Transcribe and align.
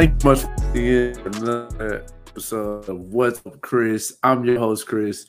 thank 0.00 0.24
you 0.24 0.30
much 0.30 0.40
for 0.40 1.28
another 1.28 2.06
episode 2.26 2.88
of 2.88 2.98
What's 2.98 3.44
Up, 3.44 3.60
Chris. 3.60 4.16
I'm 4.22 4.46
your 4.46 4.58
host, 4.58 4.86
Chris. 4.86 5.26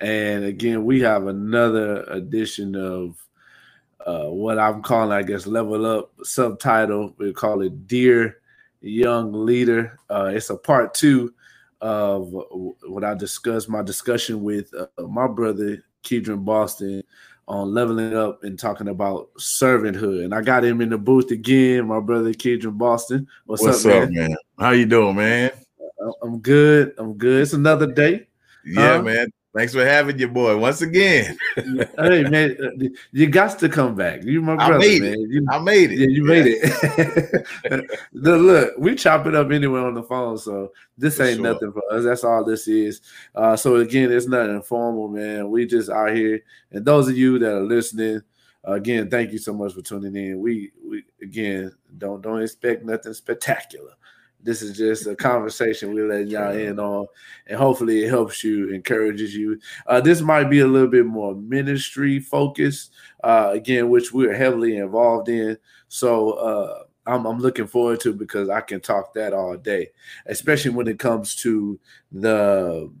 And 0.00 0.46
again, 0.46 0.86
we 0.86 1.02
have 1.02 1.26
another 1.26 2.04
edition 2.04 2.74
of 2.74 3.22
uh, 4.06 4.30
what 4.30 4.58
I'm 4.58 4.80
calling, 4.80 5.12
I 5.12 5.22
guess, 5.24 5.46
Level 5.46 5.84
Up 5.84 6.10
subtitle. 6.22 7.14
We 7.18 7.34
call 7.34 7.60
it 7.60 7.86
Dear 7.86 8.38
Young 8.80 9.30
Leader. 9.30 9.98
Uh, 10.08 10.30
it's 10.32 10.48
a 10.48 10.56
part 10.56 10.94
two 10.94 11.34
of 11.82 12.34
what 12.82 13.04
I 13.04 13.12
discussed, 13.12 13.68
my 13.68 13.82
discussion 13.82 14.42
with 14.42 14.72
uh, 14.72 14.86
my 15.06 15.26
brother, 15.26 15.84
Keedron 16.02 16.46
Boston, 16.46 17.02
on 17.46 17.72
leveling 17.74 18.14
up 18.14 18.42
and 18.44 18.58
talking 18.58 18.88
about 18.88 19.30
servanthood. 19.34 20.24
And 20.24 20.34
I 20.34 20.40
got 20.40 20.64
him 20.64 20.80
in 20.80 20.90
the 20.90 20.98
booth 20.98 21.30
again, 21.30 21.86
my 21.86 22.00
brother 22.00 22.32
Keedron 22.32 22.78
Boston. 22.78 23.26
What's, 23.44 23.62
What's 23.62 23.84
up, 23.84 24.04
up 24.04 24.10
man? 24.10 24.28
man? 24.28 24.36
How 24.58 24.70
you 24.70 24.86
doing, 24.86 25.16
man? 25.16 25.52
I'm 26.22 26.38
good. 26.38 26.94
I'm 26.98 27.14
good. 27.14 27.42
It's 27.42 27.52
another 27.52 27.86
day. 27.86 28.26
Yeah, 28.64 29.00
man. 29.00 29.30
Thanks 29.54 29.72
for 29.72 29.84
having 29.84 30.18
your 30.18 30.30
boy 30.30 30.56
once 30.58 30.82
again. 30.82 31.38
hey 31.54 32.24
man, 32.24 32.56
you 33.12 33.28
got 33.28 33.56
to 33.60 33.68
come 33.68 33.94
back. 33.94 34.24
You 34.24 34.42
my 34.42 34.56
brother, 34.56 34.74
I 34.74 34.78
made 34.78 35.02
man. 35.02 35.12
It. 35.12 35.30
You, 35.30 35.46
I 35.48 35.58
made 35.60 35.92
it. 35.92 35.98
Yeah, 36.00 36.08
you 36.08 36.24
made 36.24 36.46
it. 36.48 37.90
look, 38.12 38.74
we 38.78 38.96
chop 38.96 39.26
it 39.26 39.36
up 39.36 39.52
anyway 39.52 39.78
on 39.78 39.94
the 39.94 40.02
phone, 40.02 40.38
so 40.38 40.72
this 40.98 41.20
ain't 41.20 41.36
sure. 41.36 41.52
nothing 41.52 41.70
for 41.70 41.82
us. 41.92 42.02
That's 42.02 42.24
all 42.24 42.42
this 42.44 42.66
is. 42.66 43.00
Uh, 43.32 43.54
so 43.54 43.76
again, 43.76 44.10
it's 44.10 44.26
nothing 44.26 44.60
formal, 44.60 45.06
man. 45.06 45.48
We 45.48 45.66
just 45.66 45.88
out 45.88 46.16
here, 46.16 46.40
and 46.72 46.84
those 46.84 47.08
of 47.08 47.16
you 47.16 47.38
that 47.38 47.54
are 47.54 47.62
listening, 47.62 48.22
again, 48.64 49.08
thank 49.08 49.30
you 49.30 49.38
so 49.38 49.52
much 49.52 49.74
for 49.74 49.82
tuning 49.82 50.16
in. 50.16 50.40
We 50.40 50.72
we 50.84 51.04
again 51.22 51.72
don't 51.96 52.20
don't 52.20 52.42
expect 52.42 52.84
nothing 52.84 53.14
spectacular. 53.14 53.92
This 54.44 54.62
is 54.62 54.76
just 54.76 55.06
a 55.06 55.16
conversation 55.30 55.94
we're 55.94 56.08
letting 56.08 56.28
y'all 56.28 56.52
in 56.52 56.78
on, 56.78 57.06
and 57.46 57.58
hopefully 57.58 58.04
it 58.04 58.10
helps 58.10 58.44
you, 58.44 58.70
encourages 58.70 59.34
you. 59.34 59.58
Uh, 59.86 60.00
this 60.00 60.20
might 60.20 60.44
be 60.44 60.60
a 60.60 60.66
little 60.66 60.88
bit 60.88 61.06
more 61.06 61.34
ministry 61.34 62.20
focused, 62.20 62.92
uh, 63.24 63.50
again, 63.52 63.88
which 63.88 64.12
we're 64.12 64.34
heavily 64.34 64.76
involved 64.76 65.28
in. 65.28 65.58
So 65.88 66.32
uh, 66.32 66.84
I'm, 67.06 67.26
I'm, 67.26 67.38
looking 67.38 67.66
forward 67.66 68.00
to 68.00 68.12
because 68.12 68.48
I 68.48 68.60
can 68.60 68.80
talk 68.80 69.14
that 69.14 69.32
all 69.32 69.56
day, 69.56 69.90
especially 70.26 70.72
when 70.72 70.88
it 70.88 70.98
comes 70.98 71.34
to 71.36 71.80
the 72.12 72.92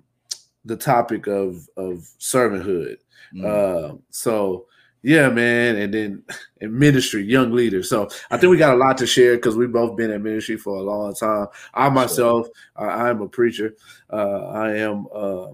the 0.64 0.76
topic 0.76 1.26
of 1.26 1.68
of 1.76 2.08
servanthood. 2.18 2.96
Mm. 3.34 4.00
so 4.10 4.66
yeah, 5.04 5.28
man. 5.28 5.76
And 5.76 5.92
then 5.92 6.22
in 6.62 6.78
ministry, 6.78 7.24
young 7.24 7.52
leaders. 7.52 7.90
So 7.90 8.08
I 8.30 8.38
think 8.38 8.50
we 8.50 8.56
got 8.56 8.74
a 8.74 8.78
lot 8.78 8.96
to 8.98 9.06
share 9.06 9.36
because 9.36 9.54
we've 9.54 9.70
both 9.70 9.98
been 9.98 10.10
in 10.10 10.22
ministry 10.22 10.56
for 10.56 10.78
a 10.78 10.82
long 10.82 11.14
time. 11.14 11.48
I 11.74 11.90
myself, 11.90 12.46
sure. 12.46 12.90
I, 12.90 13.10
am 13.10 13.20
a 13.20 13.28
preacher. 13.28 13.74
Uh, 14.08 14.46
I 14.46 14.76
am 14.76 15.06
uh, 15.14 15.48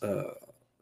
uh, 0.00 0.30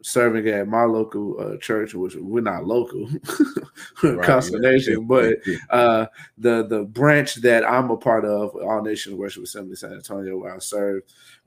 serving 0.03 0.47
at 0.47 0.69
my 0.69 0.85
local 0.85 1.41
uh, 1.41 1.57
church, 1.57 1.95
which 1.95 2.15
we're 2.15 2.43
not 2.43 2.65
local, 2.65 3.09
right, 4.05 4.23
Constellation, 4.23 5.05
but 5.09 5.35
uh, 5.71 6.07
the 6.39 6.65
the 6.65 6.85
branch 6.85 7.35
that 7.37 7.69
I'm 7.69 7.91
a 7.91 7.97
part 7.97 8.25
of, 8.25 8.55
All 8.55 8.83
Nations 8.83 9.17
Worship 9.17 9.43
Assembly 9.43 9.75
San 9.75 9.95
Antonio, 9.95 10.39
where 10.39 10.55
I 10.55 10.59
serve 10.59 11.03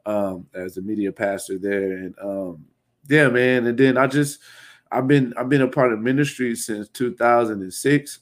um, 0.05 0.47
as 0.53 0.75
the 0.75 0.81
media 0.81 1.13
pastor 1.13 1.57
there, 1.57 1.93
and 1.93 2.15
um, 2.21 2.65
yeah, 3.07 3.29
man. 3.29 3.65
And 3.65 3.77
then 3.77 3.97
I 3.97 4.07
just 4.07 4.39
I've 4.95 5.07
been 5.07 5.33
I've 5.37 5.49
been 5.49 5.61
a 5.61 5.67
part 5.67 5.91
of 5.91 5.99
ministry 5.99 6.55
since 6.55 6.87
2006, 6.89 8.19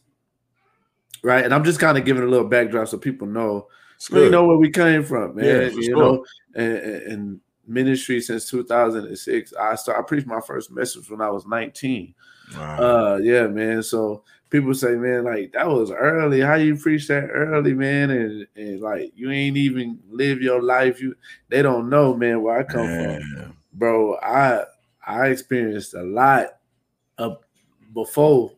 right? 1.21 1.45
And 1.45 1.53
I'm 1.53 1.63
just 1.63 1.79
kind 1.79 1.97
of 1.97 2.05
giving 2.05 2.23
a 2.23 2.27
little 2.27 2.47
backdrop 2.47 2.87
so 2.87 2.97
people 2.97 3.27
know, 3.27 3.67
you 4.11 4.29
know 4.31 4.45
where 4.45 4.57
we 4.57 4.71
came 4.71 5.03
from, 5.03 5.35
man. 5.35 5.45
Yeah, 5.45 5.61
you 5.67 5.83
sure. 5.83 5.97
know, 5.97 6.25
and, 6.55 6.77
and, 6.77 7.39
ministry 7.65 8.19
since 8.19 8.49
2006. 8.49 9.53
I 9.53 9.75
started 9.75 10.01
I 10.01 10.03
preached 10.03 10.27
my 10.27 10.41
first 10.41 10.69
message 10.69 11.09
when 11.09 11.21
I 11.21 11.29
was 11.29 11.45
19. 11.45 12.13
Wow. 12.57 12.75
Uh, 12.75 13.19
yeah, 13.23 13.47
man. 13.47 13.81
So 13.81 14.25
people 14.49 14.73
say, 14.73 14.95
man, 14.95 15.23
like 15.23 15.53
that 15.53 15.69
was 15.69 15.89
early. 15.89 16.41
How 16.41 16.55
you 16.55 16.75
preach 16.75 17.07
that 17.07 17.29
early, 17.29 17.73
man? 17.73 18.09
And, 18.09 18.47
and 18.57 18.81
like 18.81 19.13
you 19.15 19.31
ain't 19.31 19.55
even 19.55 19.97
live 20.09 20.41
your 20.41 20.61
life. 20.61 21.01
You 21.01 21.15
they 21.47 21.61
don't 21.61 21.89
know, 21.89 22.13
man, 22.13 22.41
where 22.41 22.59
I 22.59 22.63
come 22.63 22.87
man. 22.87 23.21
from, 23.21 23.57
bro. 23.71 24.17
I 24.17 24.65
I 25.07 25.27
experienced 25.27 25.93
a 25.93 26.03
lot 26.03 26.47
up 27.17 27.45
before 27.93 28.51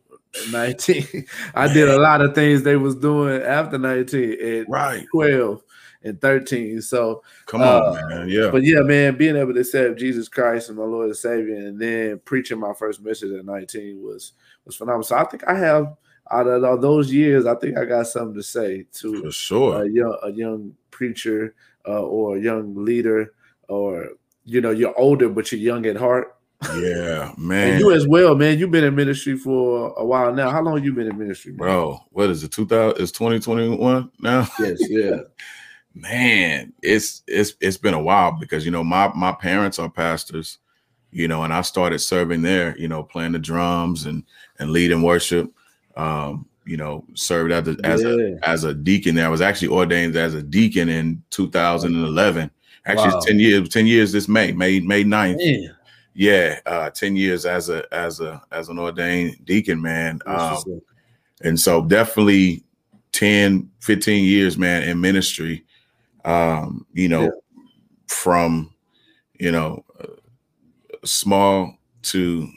19. 0.50 1.26
I 1.54 1.72
did 1.72 1.88
a 1.88 1.98
lot 1.98 2.20
of 2.20 2.34
things 2.34 2.62
they 2.62 2.76
was 2.76 2.94
doing 2.94 3.42
after 3.42 3.78
19 3.78 4.36
and 4.40 4.66
right 4.68 5.06
12 5.12 5.62
and 6.02 6.20
13. 6.20 6.80
So 6.82 7.22
come 7.46 7.62
on, 7.62 7.98
uh, 7.98 8.08
man. 8.08 8.28
Yeah. 8.28 8.50
But 8.50 8.62
yeah, 8.62 8.80
man, 8.80 9.16
being 9.16 9.36
able 9.36 9.54
to 9.54 9.60
accept 9.60 9.98
Jesus 9.98 10.28
Christ 10.28 10.68
and 10.68 10.78
my 10.78 10.84
Lord 10.84 11.06
and 11.06 11.16
Savior 11.16 11.54
and 11.54 11.78
then 11.80 12.20
preaching 12.24 12.60
my 12.60 12.72
first 12.74 13.02
message 13.02 13.32
at 13.32 13.44
19 13.44 14.02
was 14.02 14.32
was 14.64 14.76
phenomenal. 14.76 15.04
So 15.04 15.16
I 15.16 15.24
think 15.24 15.44
I 15.48 15.54
have 15.58 15.94
out 16.30 16.46
of 16.48 16.64
all 16.64 16.78
those 16.78 17.12
years, 17.12 17.46
I 17.46 17.54
think 17.54 17.78
I 17.78 17.84
got 17.84 18.06
something 18.06 18.34
to 18.34 18.42
say 18.42 18.86
to 18.94 19.22
For 19.22 19.30
sure. 19.30 19.84
a 19.84 19.88
young 19.88 20.18
a 20.22 20.30
young 20.30 20.74
preacher 20.90 21.54
uh, 21.86 22.02
or 22.02 22.36
a 22.36 22.40
young 22.40 22.84
leader 22.84 23.32
or 23.68 24.10
you 24.44 24.60
know, 24.60 24.70
you're 24.70 24.98
older 24.98 25.28
but 25.28 25.50
you're 25.50 25.60
young 25.60 25.86
at 25.86 25.96
heart 25.96 26.35
yeah, 26.74 27.32
man. 27.36 27.72
And 27.72 27.80
you 27.80 27.92
as 27.92 28.06
well, 28.06 28.34
man. 28.34 28.58
You've 28.58 28.70
been 28.70 28.84
in 28.84 28.94
ministry 28.94 29.36
for 29.36 29.92
a 29.96 30.04
while 30.04 30.32
now. 30.32 30.50
How 30.50 30.62
long 30.62 30.82
you 30.82 30.92
been 30.92 31.08
in 31.08 31.18
ministry, 31.18 31.52
man? 31.52 31.58
bro? 31.58 32.00
What 32.10 32.30
is 32.30 32.42
it? 32.42 32.52
Two 32.52 32.66
thousand? 32.66 33.02
It's 33.02 33.12
twenty 33.12 33.38
twenty 33.40 33.68
one 33.68 34.10
now. 34.20 34.48
Yes, 34.58 34.78
yeah. 34.88 35.18
man, 35.94 36.72
it's 36.82 37.22
it's 37.26 37.54
it's 37.60 37.76
been 37.76 37.94
a 37.94 38.02
while 38.02 38.32
because 38.32 38.64
you 38.64 38.70
know 38.70 38.82
my 38.82 39.12
my 39.14 39.32
parents 39.32 39.78
are 39.78 39.90
pastors, 39.90 40.58
you 41.10 41.28
know, 41.28 41.42
and 41.42 41.52
I 41.52 41.60
started 41.60 41.98
serving 41.98 42.42
there, 42.42 42.76
you 42.78 42.88
know, 42.88 43.02
playing 43.02 43.32
the 43.32 43.38
drums 43.38 44.06
and 44.06 44.24
and 44.58 44.70
leading 44.70 45.02
worship. 45.02 45.52
Um, 45.96 46.46
you 46.64 46.76
know, 46.76 47.04
served 47.14 47.52
as 47.52 47.68
a, 47.68 47.76
as 47.84 48.02
yeah. 48.02 48.08
a 48.08 48.48
as 48.48 48.64
a 48.64 48.74
deacon 48.74 49.14
there. 49.14 49.26
I 49.26 49.30
was 49.30 49.40
actually 49.40 49.68
ordained 49.68 50.16
as 50.16 50.34
a 50.34 50.42
deacon 50.42 50.88
in 50.88 51.22
2011. 51.30 52.50
Actually, 52.86 53.14
wow. 53.14 53.20
10 53.20 53.40
years, 53.40 53.68
10 53.68 53.86
years 53.86 54.12
this 54.12 54.28
May, 54.28 54.52
May, 54.52 54.78
May 54.78 55.02
9th. 55.02 55.38
Man 55.38 55.75
yeah, 56.16 56.60
uh, 56.64 56.88
10 56.88 57.14
years 57.14 57.44
as 57.44 57.68
a 57.68 57.84
as 57.92 58.20
a 58.20 58.42
as 58.50 58.70
an 58.70 58.78
ordained 58.78 59.36
deacon, 59.44 59.82
man. 59.82 60.18
Um, 60.24 60.80
and 61.42 61.60
so 61.60 61.84
definitely 61.84 62.64
10, 63.12 63.70
15 63.80 64.24
years, 64.24 64.56
man, 64.56 64.82
in 64.82 65.00
ministry. 65.00 65.64
Um, 66.24 66.86
you 66.94 67.08
know, 67.08 67.24
yeah. 67.24 67.30
from 68.08 68.74
you 69.38 69.52
know, 69.52 69.84
uh, 70.00 70.06
small 71.04 71.76
to 72.02 72.48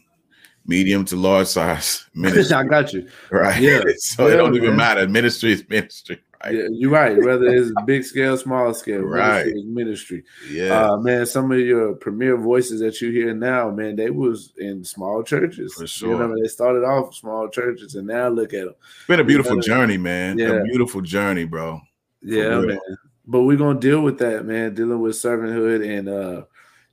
medium 0.66 1.03
to 1.06 1.18
large 1.18 1.48
size 1.48 2.06
ministry. 2.14 2.56
I 2.56 2.64
got 2.64 2.94
you. 2.94 3.09
Right. 3.30 3.62
Yeah. 3.62 3.81
so 3.98 4.28
yeah, 4.28 4.36
it 4.36 4.38
don't 4.38 4.53
man. 4.53 4.64
even 4.64 4.75
matter. 4.78 5.08
Ministry 5.08 5.52
is 5.52 5.68
ministry. 5.68 6.22
Right? 6.44 6.55
Yeah, 6.55 6.67
you're 6.72 6.89
right. 6.89 7.17
Whether 7.17 7.47
it's 7.47 7.72
big 7.85 8.05
scale, 8.05 8.38
small 8.38 8.73
scale, 8.73 9.01
right? 9.01 9.53
Ministry. 9.66 10.23
Yeah, 10.50 10.91
uh, 10.91 10.97
man. 10.97 11.25
Some 11.25 11.51
of 11.51 11.59
your 11.59 11.95
premier 11.95 12.38
voices 12.38 12.79
that 12.79 13.01
you 13.01 13.11
hear 13.11 13.33
now, 13.33 13.72
man, 13.72 13.97
they 13.97 14.09
was 14.09 14.53
in 14.57 14.83
small 14.83 15.22
churches. 15.22 15.73
For 15.73 15.85
sure. 15.85 16.11
You 16.11 16.17
know, 16.17 16.41
they 16.41 16.47
started 16.47 16.85
off 16.85 17.13
small 17.13 17.50
churches, 17.50 17.95
and 17.95 18.07
now 18.07 18.29
look 18.29 18.53
at 18.53 18.66
them. 18.66 18.75
It's 18.79 19.07
been 19.07 19.19
a 19.19 19.24
beautiful 19.24 19.53
you 19.53 19.57
know, 19.57 19.62
journey, 19.62 19.97
man. 19.97 20.38
Yeah, 20.38 20.51
a 20.51 20.63
beautiful 20.63 21.01
journey, 21.01 21.44
bro. 21.44 21.81
Yeah, 22.21 22.59
man. 22.59 22.80
But 23.27 23.44
we're 23.44 23.57
gonna 23.57 23.80
deal 23.80 24.01
with 24.01 24.18
that, 24.19 24.45
man. 24.45 24.74
Dealing 24.74 25.01
with 25.01 25.15
servanthood 25.15 25.88
and 25.97 26.09
uh 26.09 26.44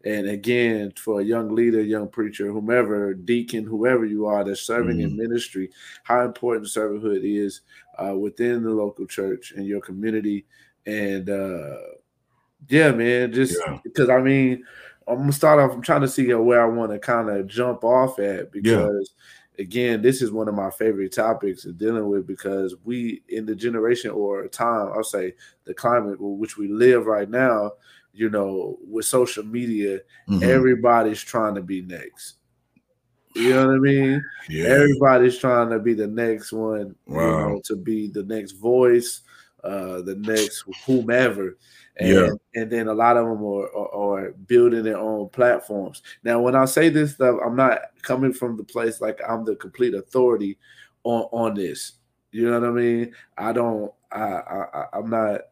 and 0.06 0.28
again, 0.28 0.92
for 0.96 1.20
a 1.20 1.24
young 1.24 1.52
leader, 1.52 1.82
young 1.82 2.06
preacher, 2.06 2.52
whomever, 2.52 3.12
deacon, 3.12 3.64
whoever 3.64 4.04
you 4.04 4.26
are 4.26 4.44
that's 4.44 4.60
serving 4.60 4.98
mm. 4.98 5.02
in 5.02 5.16
ministry, 5.16 5.68
how 6.04 6.24
important 6.24 6.68
servanthood 6.68 7.22
is 7.24 7.62
uh, 7.98 8.14
within 8.14 8.62
the 8.62 8.70
local 8.70 9.04
church 9.04 9.52
and 9.56 9.66
your 9.66 9.80
community. 9.80 10.46
And 10.86 11.28
uh, 11.28 11.78
yeah, 12.68 12.92
man, 12.92 13.32
just 13.32 13.58
yeah. 13.66 13.80
because 13.82 14.08
I 14.08 14.20
mean, 14.20 14.62
I'm 15.08 15.16
gonna 15.16 15.32
start 15.32 15.58
off. 15.58 15.74
I'm 15.74 15.82
trying 15.82 16.02
to 16.02 16.08
see 16.08 16.32
where 16.32 16.62
I 16.62 16.68
want 16.68 16.92
to 16.92 17.00
kind 17.00 17.28
of 17.28 17.48
jump 17.48 17.82
off 17.82 18.20
at 18.20 18.52
because. 18.52 19.12
Yeah. 19.16 19.22
Again, 19.58 20.02
this 20.02 20.20
is 20.20 20.30
one 20.30 20.48
of 20.48 20.54
my 20.54 20.68
favorite 20.68 21.14
topics 21.14 21.64
of 21.64 21.78
dealing 21.78 22.06
with 22.10 22.26
because 22.26 22.74
we, 22.84 23.22
in 23.30 23.46
the 23.46 23.54
generation 23.54 24.10
or 24.10 24.46
time, 24.48 24.90
I'll 24.94 25.02
say 25.02 25.32
the 25.64 25.72
climate 25.72 26.18
which 26.20 26.58
we 26.58 26.68
live 26.68 27.06
right 27.06 27.30
now, 27.30 27.72
you 28.16 28.30
know, 28.30 28.78
with 28.88 29.04
social 29.04 29.44
media, 29.44 30.00
mm-hmm. 30.28 30.42
everybody's 30.42 31.20
trying 31.20 31.54
to 31.54 31.60
be 31.60 31.82
next. 31.82 32.36
You 33.34 33.50
know 33.50 33.66
what 33.66 33.74
I 33.74 33.78
mean? 33.78 34.24
Yeah. 34.48 34.68
Everybody's 34.68 35.38
trying 35.38 35.68
to 35.68 35.78
be 35.78 35.92
the 35.92 36.06
next 36.06 36.50
one, 36.50 36.96
wow. 37.06 37.20
you 37.20 37.30
know, 37.30 37.60
to 37.66 37.76
be 37.76 38.08
the 38.08 38.22
next 38.22 38.52
voice, 38.52 39.20
uh, 39.62 40.00
the 40.00 40.16
next 40.18 40.64
whomever. 40.86 41.58
And, 41.98 42.08
yeah. 42.08 42.30
and 42.54 42.70
then 42.70 42.88
a 42.88 42.94
lot 42.94 43.18
of 43.18 43.26
them 43.26 43.44
are, 43.44 43.76
are, 43.76 43.94
are, 43.94 44.32
building 44.32 44.84
their 44.84 44.98
own 44.98 45.28
platforms. 45.28 46.02
Now, 46.24 46.40
when 46.40 46.54
I 46.54 46.64
say 46.64 46.88
this 46.88 47.14
stuff, 47.14 47.38
I'm 47.44 47.56
not 47.56 47.80
coming 48.00 48.32
from 48.32 48.56
the 48.56 48.64
place 48.64 49.02
like 49.02 49.20
I'm 49.28 49.44
the 49.44 49.56
complete 49.56 49.94
authority 49.94 50.58
on, 51.04 51.22
on 51.32 51.54
this. 51.54 51.92
You 52.32 52.50
know 52.50 52.60
what 52.60 52.68
I 52.68 52.72
mean? 52.72 53.14
I 53.36 53.52
don't, 53.52 53.92
I, 54.10 54.22
I 54.22 54.84
I'm 54.94 55.10
not 55.10 55.42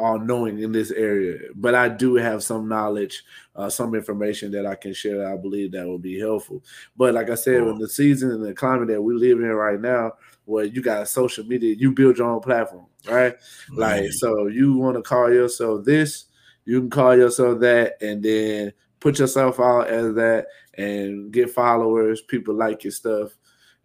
all 0.00 0.18
knowing 0.18 0.58
in 0.60 0.72
this 0.72 0.90
area, 0.90 1.38
but 1.54 1.74
I 1.74 1.88
do 1.88 2.14
have 2.16 2.42
some 2.42 2.68
knowledge, 2.68 3.22
uh, 3.54 3.68
some 3.68 3.94
information 3.94 4.50
that 4.52 4.66
I 4.66 4.74
can 4.74 4.94
share. 4.94 5.18
That 5.18 5.32
I 5.32 5.36
believe 5.36 5.72
that 5.72 5.86
will 5.86 5.98
be 5.98 6.18
helpful. 6.18 6.64
But 6.96 7.14
like 7.14 7.30
I 7.30 7.34
said, 7.34 7.62
in 7.62 7.78
the 7.78 7.88
season 7.88 8.30
and 8.30 8.44
the 8.44 8.54
climate 8.54 8.88
that 8.88 9.02
we 9.02 9.14
live 9.14 9.38
in 9.38 9.46
right 9.46 9.80
now, 9.80 10.12
where 10.46 10.64
you 10.64 10.82
got 10.82 11.06
social 11.08 11.44
media, 11.44 11.74
you 11.78 11.92
build 11.92 12.18
your 12.18 12.30
own 12.30 12.40
platform, 12.40 12.86
right? 13.08 13.36
Like, 13.70 14.10
so 14.12 14.46
you 14.46 14.74
want 14.74 14.96
to 14.96 15.02
call 15.02 15.32
yourself 15.32 15.84
this, 15.84 16.24
you 16.64 16.80
can 16.80 16.90
call 16.90 17.16
yourself 17.16 17.60
that, 17.60 18.02
and 18.02 18.22
then 18.22 18.72
put 18.98 19.18
yourself 19.18 19.60
out 19.60 19.88
as 19.88 20.14
that 20.14 20.46
and 20.74 21.32
get 21.32 21.50
followers, 21.50 22.20
people 22.22 22.54
like 22.54 22.84
your 22.84 22.90
stuff, 22.90 23.30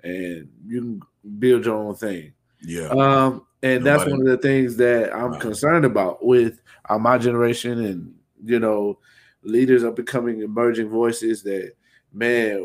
and 0.04 0.50
you 0.66 0.82
can 0.82 1.02
build 1.40 1.66
your 1.66 1.76
own 1.76 1.96
thing. 1.96 2.34
Yeah. 2.62 2.88
Um, 2.88 3.46
and 3.66 3.84
Nobody. 3.84 3.98
that's 3.98 4.12
one 4.12 4.22
of 4.22 4.28
the 4.28 4.38
things 4.38 4.78
that 4.78 5.12
I'm 5.12 5.40
concerned 5.40 5.86
about 5.86 6.24
with 6.24 6.62
uh, 6.88 7.00
my 7.00 7.18
generation 7.18 7.84
and 7.84 8.14
you 8.44 8.60
know, 8.60 9.00
leaders 9.42 9.84
are 9.84 9.92
becoming 9.92 10.42
emerging 10.42 10.90
voices 10.90 11.42
that 11.44 11.72
man, 12.14 12.64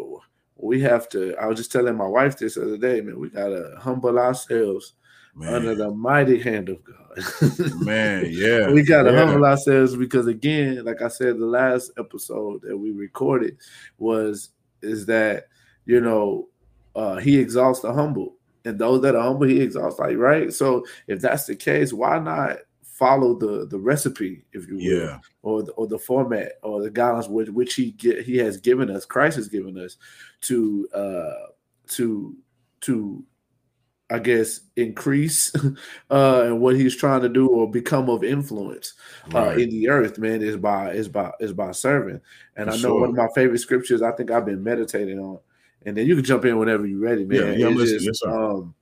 we 0.56 0.78
have 0.82 1.08
to. 1.10 1.34
I 1.40 1.46
was 1.46 1.56
just 1.56 1.72
telling 1.72 1.96
my 1.96 2.06
wife 2.06 2.36
this 2.36 2.58
other 2.58 2.76
day, 2.76 3.00
man, 3.00 3.18
we 3.18 3.30
gotta 3.30 3.76
humble 3.78 4.18
ourselves 4.18 4.92
man. 5.34 5.54
under 5.54 5.74
the 5.74 5.90
mighty 5.90 6.38
hand 6.38 6.68
of 6.68 6.84
God. 6.84 7.76
man, 7.80 8.26
yeah. 8.28 8.70
We 8.70 8.82
gotta 8.82 9.10
yeah. 9.10 9.24
humble 9.24 9.46
ourselves 9.46 9.96
because 9.96 10.26
again, 10.26 10.84
like 10.84 11.00
I 11.00 11.08
said, 11.08 11.38
the 11.38 11.46
last 11.46 11.92
episode 11.98 12.60
that 12.60 12.76
we 12.76 12.90
recorded 12.90 13.56
was 13.96 14.50
is 14.82 15.06
that 15.06 15.48
you 15.86 16.00
know 16.02 16.48
uh 16.94 17.16
he 17.16 17.38
exalts 17.38 17.80
the 17.80 17.92
humble 17.92 18.36
and 18.64 18.78
those 18.78 19.00
that 19.02 19.14
are 19.14 19.22
humble 19.22 19.46
he 19.46 19.60
exalts 19.60 19.98
like 19.98 20.16
right 20.16 20.52
so 20.52 20.84
if 21.06 21.20
that's 21.20 21.46
the 21.46 21.56
case 21.56 21.92
why 21.92 22.18
not 22.18 22.58
follow 22.82 23.34
the 23.34 23.66
the 23.66 23.78
recipe 23.78 24.44
if 24.52 24.68
you 24.68 24.74
will 24.74 24.82
yeah. 24.82 25.18
or 25.42 25.62
the, 25.62 25.72
or 25.72 25.86
the 25.86 25.98
format 25.98 26.52
or 26.62 26.82
the 26.82 26.90
guidelines 26.90 27.30
which 27.30 27.48
which 27.48 27.74
he 27.74 27.92
get 27.92 28.24
he 28.24 28.36
has 28.36 28.58
given 28.58 28.90
us 28.90 29.06
christ 29.06 29.36
has 29.36 29.48
given 29.48 29.78
us 29.78 29.96
to 30.42 30.86
uh 30.94 31.46
to 31.88 32.36
to 32.80 33.24
I 34.12 34.18
guess 34.18 34.60
increase 34.76 35.52
uh 36.10 36.42
and 36.44 36.60
what 36.60 36.76
he's 36.76 36.96
trying 36.96 37.22
to 37.22 37.28
do 37.28 37.48
or 37.48 37.70
become 37.70 38.10
of 38.10 38.24
influence 38.24 38.94
uh, 39.32 39.38
right. 39.38 39.60
in 39.60 39.70
the 39.70 39.88
earth, 39.88 40.18
man, 40.18 40.42
is 40.42 40.56
by 40.56 40.90
is 40.90 41.08
by 41.08 41.30
is 41.38 41.52
by 41.52 41.70
serving. 41.70 42.20
And 42.56 42.68
For 42.68 42.72
I 42.72 42.76
know 42.76 42.80
sure. 42.80 43.00
one 43.00 43.10
of 43.10 43.14
my 43.14 43.28
favorite 43.34 43.60
scriptures 43.60 44.02
I 44.02 44.10
think 44.12 44.30
I've 44.30 44.44
been 44.44 44.64
meditating 44.64 45.20
on 45.20 45.38
and 45.86 45.96
then 45.96 46.06
you 46.06 46.14
can 46.14 46.24
jump 46.24 46.44
in 46.44 46.58
whenever 46.58 46.86
you're 46.86 47.00
ready, 47.00 47.24
man. 47.24 47.58
Yeah, 47.58 47.68
yeah 47.68 47.74
just, 47.74 48.04
yes, 48.04 48.22
um, 48.24 48.74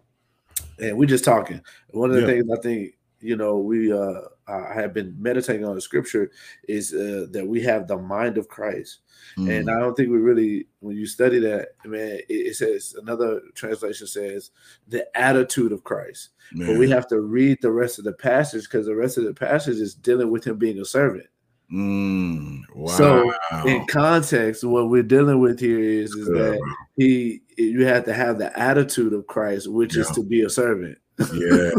and 0.78 0.96
we're 0.96 1.06
just 1.06 1.24
talking. 1.24 1.60
One 1.90 2.10
of 2.10 2.16
the 2.16 2.22
yeah. 2.22 2.26
things 2.26 2.50
I 2.50 2.60
think 2.60 2.94
you 3.20 3.36
know 3.36 3.58
we 3.58 3.92
uh 3.92 4.20
I 4.46 4.72
have 4.74 4.94
been 4.94 5.14
meditating 5.18 5.66
on 5.66 5.74
the 5.74 5.80
scripture 5.80 6.30
is 6.66 6.94
uh, 6.94 7.26
that 7.32 7.46
we 7.46 7.60
have 7.62 7.86
the 7.86 7.98
mind 7.98 8.38
of 8.38 8.48
Christ, 8.48 9.00
mm. 9.36 9.50
and 9.50 9.70
I 9.70 9.78
don't 9.78 9.94
think 9.94 10.08
we 10.08 10.18
really 10.18 10.66
when 10.80 10.96
you 10.96 11.06
study 11.06 11.38
that, 11.40 11.68
man, 11.84 12.20
it, 12.28 12.32
it 12.32 12.56
says 12.56 12.94
another 13.00 13.42
translation 13.54 14.06
says 14.06 14.50
the 14.88 15.06
attitude 15.18 15.72
of 15.72 15.84
Christ, 15.84 16.30
man. 16.52 16.68
but 16.68 16.78
we 16.78 16.88
have 16.90 17.06
to 17.08 17.20
read 17.20 17.58
the 17.60 17.70
rest 17.70 17.98
of 17.98 18.04
the 18.04 18.12
passage 18.12 18.64
because 18.64 18.86
the 18.86 18.96
rest 18.96 19.18
of 19.18 19.24
the 19.24 19.34
passage 19.34 19.76
is 19.76 19.94
dealing 19.94 20.30
with 20.30 20.46
him 20.46 20.56
being 20.56 20.80
a 20.80 20.84
servant. 20.84 21.26
Mm, 21.72 22.62
wow. 22.74 22.86
So 22.92 23.32
in 23.66 23.86
context, 23.86 24.64
what 24.64 24.88
we're 24.88 25.02
dealing 25.02 25.38
with 25.38 25.60
here 25.60 25.78
is, 25.78 26.10
is 26.12 26.26
that 26.28 26.58
he 26.96 27.42
you 27.58 27.84
have 27.84 28.04
to 28.06 28.14
have 28.14 28.38
the 28.38 28.56
attitude 28.58 29.12
of 29.12 29.26
Christ, 29.26 29.70
which 29.70 29.94
yeah. 29.94 30.02
is 30.02 30.10
to 30.10 30.22
be 30.22 30.42
a 30.42 30.50
servant. 30.50 30.98
Yeah. 31.18 31.70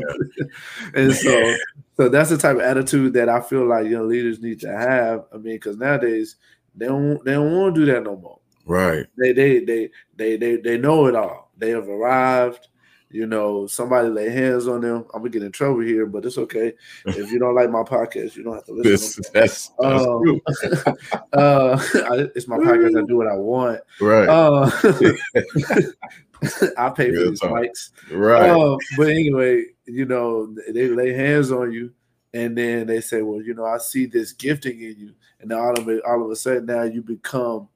and 0.93 1.13
so 1.13 1.55
so 1.97 2.09
that's 2.09 2.29
the 2.29 2.37
type 2.37 2.57
of 2.57 2.61
attitude 2.61 3.13
that 3.13 3.29
I 3.29 3.41
feel 3.41 3.67
like 3.67 3.87
young 3.87 4.07
leaders 4.07 4.41
need 4.41 4.59
to 4.61 4.71
have. 4.71 5.25
I 5.33 5.37
mean, 5.37 5.55
because 5.55 5.77
nowadays 5.77 6.35
they 6.75 6.85
don't 6.85 7.23
they 7.25 7.33
don't 7.33 7.55
want 7.55 7.73
to 7.73 7.85
do 7.85 7.91
that 7.91 8.03
no 8.03 8.15
more. 8.15 8.39
Right. 8.65 9.07
They 9.17 9.33
they 9.33 9.59
they 9.61 9.89
they 10.15 10.37
they 10.37 10.57
they 10.57 10.77
know 10.77 11.07
it 11.07 11.15
all. 11.15 11.51
They 11.57 11.71
have 11.71 11.89
arrived 11.89 12.67
you 13.11 13.25
know, 13.25 13.65
somebody 13.65 14.09
lay 14.09 14.29
hands 14.29 14.67
on 14.67 14.81
them, 14.81 15.05
I'm 15.13 15.21
gonna 15.21 15.29
get 15.29 15.43
in 15.43 15.51
trouble 15.51 15.79
here, 15.79 16.05
but 16.05 16.25
it's 16.25 16.37
okay. 16.37 16.73
If 17.05 17.31
you 17.31 17.39
don't 17.39 17.55
like 17.55 17.71
my 17.71 17.81
podcast, 17.81 18.35
you 18.35 18.43
don't 18.43 18.53
have 18.53 18.65
to 18.65 18.73
listen. 18.73 19.23
This, 19.23 19.31
that's, 19.31 19.71
that's 19.79 20.05
um, 20.05 20.21
true. 20.23 20.41
uh, 21.33 21.81
it's 22.35 22.47
my 22.47 22.57
podcast. 22.57 23.01
I 23.01 23.05
do 23.07 23.17
what 23.17 23.27
I 23.27 23.35
want. 23.35 23.81
Right. 23.99 24.29
Uh, 24.29 24.69
I 26.77 26.89
pay 26.91 27.11
for 27.13 27.29
these 27.29 27.41
mics. 27.41 27.89
Right. 28.11 28.49
Uh, 28.49 28.77
but 28.95 29.07
anyway, 29.07 29.65
you 29.85 30.05
know, 30.05 30.55
they 30.71 30.87
lay 30.87 31.11
hands 31.13 31.51
on 31.51 31.71
you, 31.71 31.91
and 32.33 32.55
then 32.55 32.85
they 32.85 33.01
say, 33.01 33.23
"Well, 33.23 33.41
you 33.41 33.55
know, 33.55 33.65
I 33.65 33.79
see 33.79 34.05
this 34.05 34.33
gifting 34.33 34.79
in 34.79 34.95
you," 34.99 35.13
and 35.41 35.51
all 35.51 35.77
of 35.79 35.89
it, 35.89 36.03
all 36.05 36.23
of 36.23 36.29
a 36.29 36.35
sudden, 36.35 36.67
now 36.67 36.83
you 36.83 37.01
become 37.01 37.69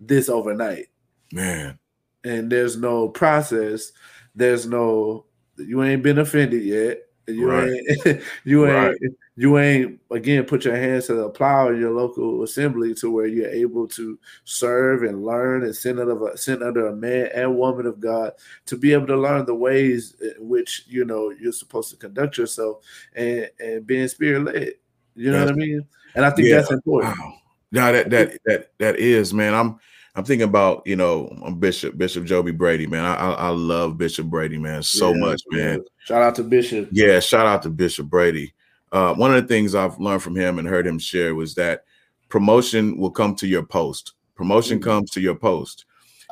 this 0.00 0.30
overnight. 0.30 0.86
Man. 1.32 1.78
And 2.24 2.50
there's 2.50 2.76
no 2.76 3.08
process 3.08 3.92
there's 4.38 4.66
no 4.66 5.24
you 5.56 5.82
ain't 5.82 6.02
been 6.02 6.18
offended 6.18 6.62
yet. 6.62 7.02
You 7.26 7.50
right. 7.50 7.68
ain't 8.06 8.22
you 8.44 8.66
ain't 8.66 9.02
right. 9.02 9.12
you 9.36 9.58
ain't 9.58 10.00
again 10.10 10.44
put 10.44 10.64
your 10.64 10.76
hands 10.76 11.06
to 11.06 11.14
the 11.14 11.28
plow 11.28 11.68
in 11.68 11.78
your 11.78 11.90
local 11.90 12.42
assembly 12.42 12.94
to 12.94 13.10
where 13.10 13.26
you're 13.26 13.50
able 13.50 13.86
to 13.88 14.18
serve 14.44 15.02
and 15.02 15.24
learn 15.24 15.64
and 15.64 15.76
send 15.76 16.00
under 16.00 16.28
a 16.28 16.38
send 16.38 16.62
under 16.62 16.86
a 16.86 16.96
man 16.96 17.28
and 17.34 17.58
woman 17.58 17.84
of 17.84 18.00
God 18.00 18.32
to 18.66 18.78
be 18.78 18.94
able 18.94 19.08
to 19.08 19.16
learn 19.16 19.44
the 19.44 19.54
ways 19.54 20.16
in 20.22 20.48
which 20.48 20.84
you 20.88 21.04
know 21.04 21.30
you're 21.30 21.52
supposed 21.52 21.90
to 21.90 21.96
conduct 21.96 22.38
yourself 22.38 22.82
and 23.14 23.50
and 23.60 23.86
being 23.86 24.08
spirit 24.08 24.44
led. 24.44 24.72
You 25.14 25.32
know 25.32 25.40
that's, 25.40 25.50
what 25.50 25.62
I 25.62 25.66
mean? 25.66 25.86
And 26.14 26.24
I 26.24 26.30
think 26.30 26.48
yeah. 26.48 26.56
that's 26.56 26.70
important. 26.70 27.18
Wow. 27.18 27.34
No, 27.72 27.92
that 27.92 28.08
that 28.10 28.38
that 28.46 28.70
that 28.78 28.96
is, 28.96 29.34
man. 29.34 29.54
I'm 29.54 29.78
I'm 30.14 30.24
thinking 30.24 30.48
about 30.48 30.82
you 30.84 30.96
know 30.96 31.28
Bishop 31.58 31.96
Bishop 31.96 32.24
Joby 32.24 32.52
Brady, 32.52 32.86
man. 32.86 33.04
I, 33.04 33.14
I, 33.14 33.30
I 33.32 33.48
love 33.50 33.98
Bishop 33.98 34.26
Brady, 34.26 34.58
man, 34.58 34.82
so 34.82 35.12
yeah, 35.12 35.20
much, 35.20 35.42
man. 35.50 35.84
Shout 36.04 36.22
out 36.22 36.34
to 36.36 36.44
Bishop. 36.44 36.88
Yeah, 36.90 37.20
shout 37.20 37.46
out 37.46 37.62
to 37.62 37.70
Bishop 37.70 38.08
Brady. 38.08 38.54
Uh, 38.90 39.14
one 39.14 39.34
of 39.34 39.40
the 39.40 39.48
things 39.48 39.74
I've 39.74 39.98
learned 40.00 40.22
from 40.22 40.34
him 40.34 40.58
and 40.58 40.66
heard 40.66 40.86
him 40.86 40.98
share 40.98 41.34
was 41.34 41.54
that 41.54 41.84
promotion 42.28 42.96
will 42.96 43.10
come 43.10 43.34
to 43.36 43.46
your 43.46 43.64
post. 43.64 44.14
Promotion 44.34 44.78
mm-hmm. 44.78 44.90
comes 44.90 45.10
to 45.10 45.20
your 45.20 45.34
post, 45.34 45.84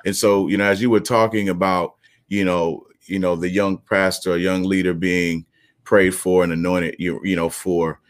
and 0.05 0.17
so 0.17 0.49
you 0.49 0.57
know, 0.57 0.65
as 0.65 0.81
you 0.81 0.91
were 0.91 1.00
talking 1.00 1.49
about, 1.49 1.95
you 2.29 2.45
know, 2.45 2.87
you 3.05 3.19
know, 3.19 3.37
the 3.37 3.49
young 3.49 3.79
pastor, 3.79 4.35
a 4.35 4.39
young 4.39 4.62
leader 4.62 4.95
being 4.95 5.45
prayed 5.85 6.15
for 6.15 6.43
and 6.43 6.53
anointed, 6.53 6.97
you 6.99 7.21
you 7.23 7.37
know, 7.37 7.50
for 7.50 8.00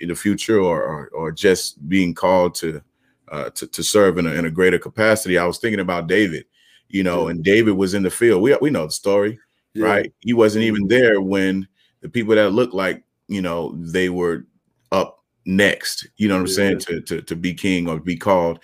the 0.00 0.14
future, 0.14 0.60
or 0.60 0.82
or, 0.82 1.08
or 1.08 1.32
just 1.32 1.88
being 1.88 2.14
called 2.14 2.54
to 2.56 2.82
uh, 3.28 3.50
to, 3.50 3.66
to 3.66 3.82
serve 3.82 4.18
in 4.18 4.26
a, 4.26 4.30
in 4.30 4.44
a 4.44 4.50
greater 4.50 4.78
capacity. 4.78 5.38
I 5.38 5.46
was 5.46 5.58
thinking 5.58 5.80
about 5.80 6.06
David, 6.06 6.44
you 6.88 7.02
know, 7.02 7.28
and 7.28 7.42
David 7.42 7.72
was 7.72 7.94
in 7.94 8.02
the 8.02 8.10
field. 8.10 8.42
We, 8.42 8.56
we 8.60 8.70
know 8.70 8.86
the 8.86 8.92
story, 8.92 9.38
yeah. 9.74 9.86
right? 9.86 10.12
He 10.20 10.32
wasn't 10.32 10.64
even 10.64 10.88
there 10.88 11.20
when 11.20 11.66
the 12.00 12.08
people 12.08 12.34
that 12.34 12.50
looked 12.50 12.74
like, 12.74 13.02
you 13.28 13.42
know, 13.42 13.74
they 13.76 14.08
were 14.08 14.46
up 14.92 15.24
next, 15.46 16.06
you 16.16 16.28
know 16.28 16.34
what 16.34 16.40
I'm 16.42 16.46
yeah. 16.46 16.54
saying, 16.54 16.78
to, 16.80 17.00
to, 17.00 17.22
to 17.22 17.36
be 17.36 17.54
king 17.54 17.88
or 17.88 17.98
be 17.98 18.16
called. 18.16 18.60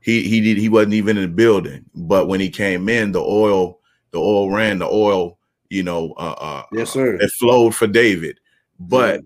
He, 0.00 0.28
he 0.28 0.40
did, 0.40 0.58
he 0.58 0.68
wasn't 0.68 0.94
even 0.94 1.16
in 1.16 1.22
the 1.22 1.28
building, 1.28 1.84
but 1.94 2.28
when 2.28 2.40
he 2.40 2.50
came 2.50 2.88
in, 2.88 3.12
the 3.12 3.22
oil, 3.22 3.80
the 4.10 4.18
oil 4.18 4.50
ran, 4.50 4.78
the 4.78 4.86
oil, 4.86 5.38
you 5.70 5.82
know, 5.82 6.12
uh, 6.18 6.34
uh 6.38 6.62
yes, 6.72 6.90
sir. 6.90 7.14
it 7.14 7.30
flowed 7.30 7.74
for 7.74 7.86
David. 7.86 8.38
But 8.78 9.22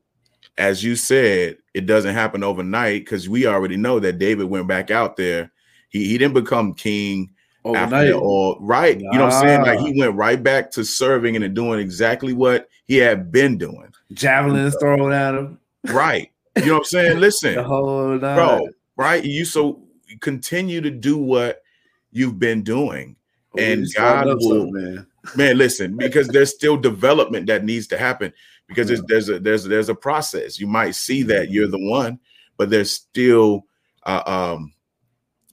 as 0.56 0.84
you 0.84 0.94
said, 0.96 1.56
it 1.78 1.86
doesn't 1.86 2.12
happen 2.12 2.42
overnight 2.42 3.04
because 3.04 3.28
we 3.28 3.46
already 3.46 3.76
know 3.76 4.00
that 4.00 4.18
David 4.18 4.46
went 4.46 4.66
back 4.66 4.90
out 4.90 5.16
there. 5.16 5.52
He 5.90 6.08
he 6.08 6.18
didn't 6.18 6.34
become 6.34 6.74
king 6.74 7.30
overnight, 7.64 8.12
or 8.12 8.56
right. 8.58 8.98
Nah. 9.00 9.12
You 9.12 9.18
know 9.18 9.24
what 9.26 9.34
I'm 9.34 9.42
saying? 9.42 9.62
Like 9.62 9.78
he 9.78 9.96
went 9.96 10.16
right 10.16 10.42
back 10.42 10.72
to 10.72 10.84
serving 10.84 11.36
and 11.36 11.54
doing 11.54 11.78
exactly 11.78 12.32
what 12.32 12.68
he 12.86 12.96
had 12.96 13.30
been 13.30 13.58
doing. 13.58 13.92
Javelins 14.12 14.74
uh, 14.74 14.78
thrown 14.80 15.12
at 15.12 15.36
him. 15.36 15.60
Right. 15.86 16.32
You 16.56 16.66
know 16.66 16.72
what 16.72 16.78
I'm 16.78 16.84
saying? 16.86 17.20
Listen, 17.20 17.54
the 17.54 17.62
whole 17.62 18.18
night. 18.18 18.34
bro. 18.34 18.68
Right. 18.96 19.24
You 19.24 19.44
so 19.44 19.80
continue 20.20 20.80
to 20.80 20.90
do 20.90 21.16
what 21.16 21.62
you've 22.10 22.40
been 22.40 22.64
doing, 22.64 23.14
oh, 23.56 23.60
and 23.60 23.86
God 23.94 24.26
will. 24.40 24.72
Man. 24.72 25.06
man, 25.36 25.56
listen, 25.56 25.96
because 25.96 26.26
there's 26.26 26.52
still 26.52 26.76
development 26.76 27.46
that 27.46 27.64
needs 27.64 27.86
to 27.86 27.98
happen 27.98 28.32
because 28.68 28.90
yeah. 28.90 28.98
there's, 29.06 29.28
a 29.28 29.38
there's 29.38 29.64
there's 29.64 29.88
a 29.88 29.94
process. 29.94 30.60
You 30.60 30.66
might 30.66 30.94
see 30.94 31.22
that 31.24 31.46
mm-hmm. 31.46 31.54
you're 31.54 31.68
the 31.68 31.78
one, 31.78 32.20
but 32.56 32.70
there's 32.70 32.90
still 32.90 33.64
uh, 34.04 34.22
um, 34.26 34.72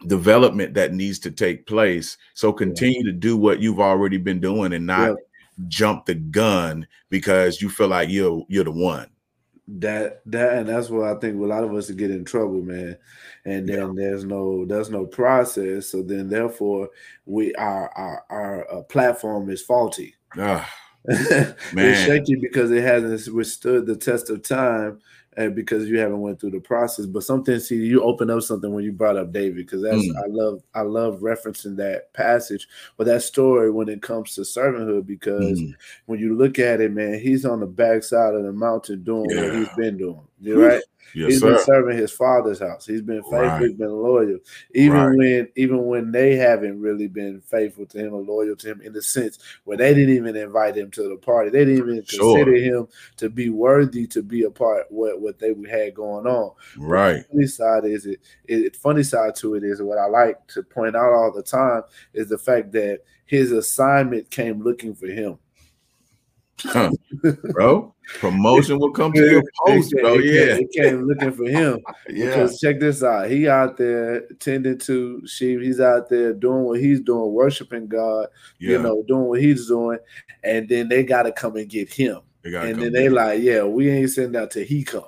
development 0.07 0.73
that 0.75 0.93
needs 0.93 1.19
to 1.19 1.31
take 1.31 1.65
place. 1.65 2.17
So 2.33 2.51
continue 2.53 3.05
yeah. 3.05 3.11
to 3.11 3.13
do 3.13 3.37
what 3.37 3.59
you've 3.59 3.79
already 3.79 4.17
been 4.17 4.39
doing 4.39 4.73
and 4.73 4.85
not 4.85 5.09
yeah. 5.09 5.15
jump 5.67 6.05
the 6.05 6.15
gun 6.15 6.87
because 7.09 7.61
you 7.61 7.69
feel 7.69 7.87
like 7.87 8.09
you're 8.09 8.45
you're 8.49 8.65
the 8.65 8.71
one. 8.71 9.09
That 9.67 10.21
that 10.27 10.59
and 10.59 10.69
that's 10.69 10.89
what 10.89 11.07
I 11.07 11.19
think 11.19 11.41
a 11.41 11.45
lot 11.45 11.63
of 11.63 11.73
us 11.73 11.89
get 11.89 12.11
in 12.11 12.23
trouble, 12.23 12.61
man. 12.61 12.97
And 13.45 13.67
then 13.67 13.95
there's 13.95 14.23
no 14.23 14.65
there's 14.65 14.91
no 14.91 15.05
process. 15.05 15.87
So 15.87 16.03
then 16.03 16.29
therefore 16.29 16.89
we 17.25 17.55
our 17.55 17.89
our 17.89 18.25
our 18.29 18.71
uh, 18.71 18.81
platform 18.83 19.49
is 19.49 19.63
faulty. 19.63 20.15
Uh, 20.37 20.63
it's 21.73 22.05
shaky 22.05 22.35
because 22.35 22.71
it 22.71 22.83
hasn't 22.83 23.33
withstood 23.35 23.85
the 23.85 23.95
test 23.95 24.29
of 24.29 24.43
time 24.43 24.99
and 25.37 25.55
because 25.55 25.89
you 25.89 25.99
haven't 25.99 26.21
went 26.21 26.39
through 26.39 26.51
the 26.51 26.59
process. 26.59 27.05
But 27.05 27.23
something, 27.23 27.59
see, 27.59 27.75
you 27.75 28.01
open 28.01 28.29
up 28.29 28.41
something 28.41 28.73
when 28.73 28.83
you 28.83 28.91
brought 28.91 29.17
up 29.17 29.31
David, 29.31 29.57
because 29.57 29.81
that's 29.81 29.97
mm. 29.97 30.15
I 30.17 30.27
love 30.27 30.63
I 30.73 30.81
love 30.81 31.19
referencing 31.19 31.75
that 31.77 32.13
passage 32.13 32.67
or 32.97 33.05
that 33.05 33.21
story 33.21 33.69
when 33.71 33.89
it 33.89 34.01
comes 34.01 34.35
to 34.35 34.41
servanthood. 34.41 35.05
Because 35.05 35.59
mm. 35.59 35.73
when 36.05 36.19
you 36.19 36.35
look 36.35 36.59
at 36.59 36.81
it, 36.81 36.91
man, 36.91 37.19
he's 37.19 37.45
on 37.45 37.59
the 37.59 37.65
backside 37.65 38.33
of 38.33 38.43
the 38.43 38.53
mountain 38.53 39.03
doing 39.03 39.29
yeah. 39.29 39.43
what 39.43 39.55
he's 39.55 39.75
been 39.75 39.97
doing. 39.97 40.27
You 40.39 40.65
right? 40.65 40.81
Yes, 41.13 41.31
he's 41.31 41.39
sir. 41.39 41.55
been 41.55 41.63
serving 41.63 41.97
his 41.97 42.11
father's 42.11 42.59
house. 42.59 42.85
He's 42.85 43.01
been 43.01 43.21
faithful. 43.23 43.39
Right. 43.39 43.61
He's 43.61 43.73
been 43.73 43.91
loyal, 43.91 44.39
even 44.73 44.97
right. 44.97 45.17
when 45.17 45.49
even 45.55 45.85
when 45.85 46.11
they 46.11 46.35
haven't 46.35 46.81
really 46.81 47.07
been 47.07 47.39
faithful 47.39 47.85
to 47.87 47.97
him 47.97 48.13
or 48.13 48.21
loyal 48.21 48.55
to 48.57 48.71
him 48.71 48.81
in 48.81 48.91
the 48.91 49.01
sense 49.01 49.39
where 49.63 49.77
they 49.77 49.93
didn't 49.93 50.13
even 50.15 50.35
invite 50.35 50.75
him 50.75 50.91
to 50.91 51.07
the 51.07 51.15
party. 51.15 51.51
They 51.51 51.63
didn't 51.63 51.77
even 51.77 52.03
sure. 52.03 52.35
consider 52.35 52.55
him 52.57 52.87
to 53.17 53.29
be 53.29 53.49
worthy 53.49 54.07
to 54.07 54.21
be 54.21 54.43
a 54.43 54.51
part 54.51 54.87
what 54.89 55.21
what 55.21 55.39
they 55.39 55.53
had 55.69 55.93
going 55.93 56.27
on. 56.27 56.51
Right. 56.77 57.17
The 57.17 57.23
funny 57.31 57.47
side 57.47 57.85
is 57.85 58.05
it, 58.05 58.19
it. 58.45 58.75
Funny 58.75 59.03
side 59.03 59.35
to 59.35 59.55
it 59.55 59.63
is 59.63 59.81
what 59.81 59.97
I 59.97 60.07
like 60.07 60.45
to 60.47 60.63
point 60.63 60.97
out 60.97 61.13
all 61.13 61.31
the 61.31 61.43
time 61.43 61.83
is 62.13 62.27
the 62.27 62.37
fact 62.37 62.73
that 62.73 62.99
his 63.25 63.51
assignment 63.51 64.29
came 64.29 64.61
looking 64.61 64.93
for 64.93 65.07
him. 65.07 65.39
Huh. 66.63 66.91
bro. 67.51 67.93
Promotion 68.19 68.79
will 68.79 68.91
come 68.91 69.11
to 69.13 69.29
your 69.29 69.43
post, 69.65 69.93
bro. 69.99 70.15
Yeah, 70.15 70.57
it 70.59 70.71
came 70.71 71.07
looking 71.07 71.31
for 71.31 71.45
him. 71.45 71.79
yeah, 72.09 72.27
because 72.27 72.59
check 72.59 72.79
this 72.79 73.03
out. 73.03 73.29
He 73.29 73.47
out 73.47 73.77
there 73.77 74.21
tending 74.39 74.77
to 74.79 75.25
sheep. 75.27 75.61
He's 75.61 75.79
out 75.79 76.09
there 76.09 76.33
doing 76.33 76.63
what 76.63 76.79
he's 76.79 77.01
doing, 77.01 77.33
worshiping 77.33 77.87
God. 77.87 78.27
Yeah. 78.59 78.71
You 78.71 78.83
know, 78.83 79.03
doing 79.07 79.25
what 79.25 79.41
he's 79.41 79.67
doing, 79.67 79.99
and 80.43 80.69
then 80.69 80.87
they 80.87 81.03
got 81.03 81.23
to 81.23 81.31
come 81.31 81.55
and 81.55 81.67
get 81.67 81.91
him. 81.91 82.19
And 82.43 82.79
then 82.79 82.93
they 82.93 83.09
like, 83.09 83.41
yeah, 83.41 83.63
we 83.63 83.89
ain't 83.89 84.11
sending 84.11 84.39
out 84.39 84.51
till 84.51 84.65
he 84.65 84.83
come, 84.83 85.03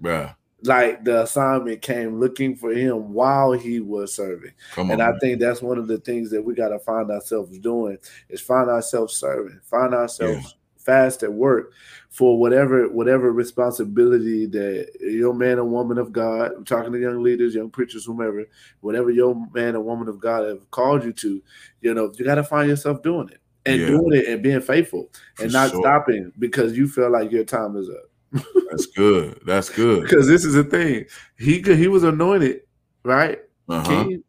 bruh. 0.00 0.34
Like 0.64 1.04
the 1.04 1.22
assignment 1.22 1.82
came 1.82 2.20
looking 2.20 2.54
for 2.54 2.72
him 2.72 3.12
while 3.12 3.52
he 3.52 3.80
was 3.80 4.14
serving. 4.14 4.52
Come 4.72 4.92
and 4.92 5.00
on, 5.02 5.08
I 5.08 5.10
man. 5.10 5.20
think 5.20 5.40
that's 5.40 5.60
one 5.60 5.76
of 5.76 5.88
the 5.88 5.98
things 5.98 6.30
that 6.30 6.42
we 6.42 6.54
got 6.54 6.68
to 6.68 6.78
find 6.78 7.10
ourselves 7.10 7.58
doing 7.58 7.98
is 8.28 8.40
find 8.40 8.70
ourselves 8.70 9.16
serving, 9.16 9.60
find 9.64 9.94
ourselves. 9.94 10.44
Yeah 10.44 10.58
fast 10.84 11.22
at 11.22 11.32
work 11.32 11.72
for 12.10 12.38
whatever 12.38 12.88
whatever 12.88 13.32
responsibility 13.32 14.46
that 14.46 14.88
your 15.00 15.34
man 15.34 15.58
or 15.58 15.64
woman 15.64 15.98
of 15.98 16.12
God, 16.12 16.52
I'm 16.56 16.64
talking 16.64 16.92
to 16.92 17.00
young 17.00 17.22
leaders, 17.22 17.54
young 17.54 17.70
preachers, 17.70 18.04
whomever, 18.04 18.44
whatever 18.80 19.10
your 19.10 19.34
man 19.54 19.76
or 19.76 19.80
woman 19.80 20.08
of 20.08 20.20
God 20.20 20.46
have 20.46 20.70
called 20.70 21.04
you 21.04 21.12
to, 21.14 21.42
you 21.80 21.94
know, 21.94 22.12
you 22.16 22.24
got 22.24 22.34
to 22.36 22.44
find 22.44 22.68
yourself 22.68 23.02
doing 23.02 23.28
it 23.30 23.40
and 23.64 23.80
yeah. 23.80 23.86
doing 23.86 24.12
it 24.12 24.26
and 24.26 24.42
being 24.42 24.60
faithful 24.60 25.10
and 25.38 25.50
for 25.50 25.56
not 25.56 25.70
sure. 25.70 25.80
stopping 25.80 26.32
because 26.38 26.76
you 26.76 26.86
feel 26.86 27.10
like 27.10 27.30
your 27.30 27.44
time 27.44 27.76
is 27.76 27.88
up. 27.88 28.44
That's 28.70 28.86
good. 28.86 29.40
That's 29.44 29.68
good. 29.68 30.02
Because 30.08 30.26
this 30.26 30.44
is 30.44 30.54
the 30.54 30.64
thing. 30.64 31.06
He 31.38 31.60
he 31.60 31.88
was 31.88 32.02
anointed, 32.02 32.62
right? 33.04 33.38
Uh-huh. 33.68 34.04
King. 34.04 34.24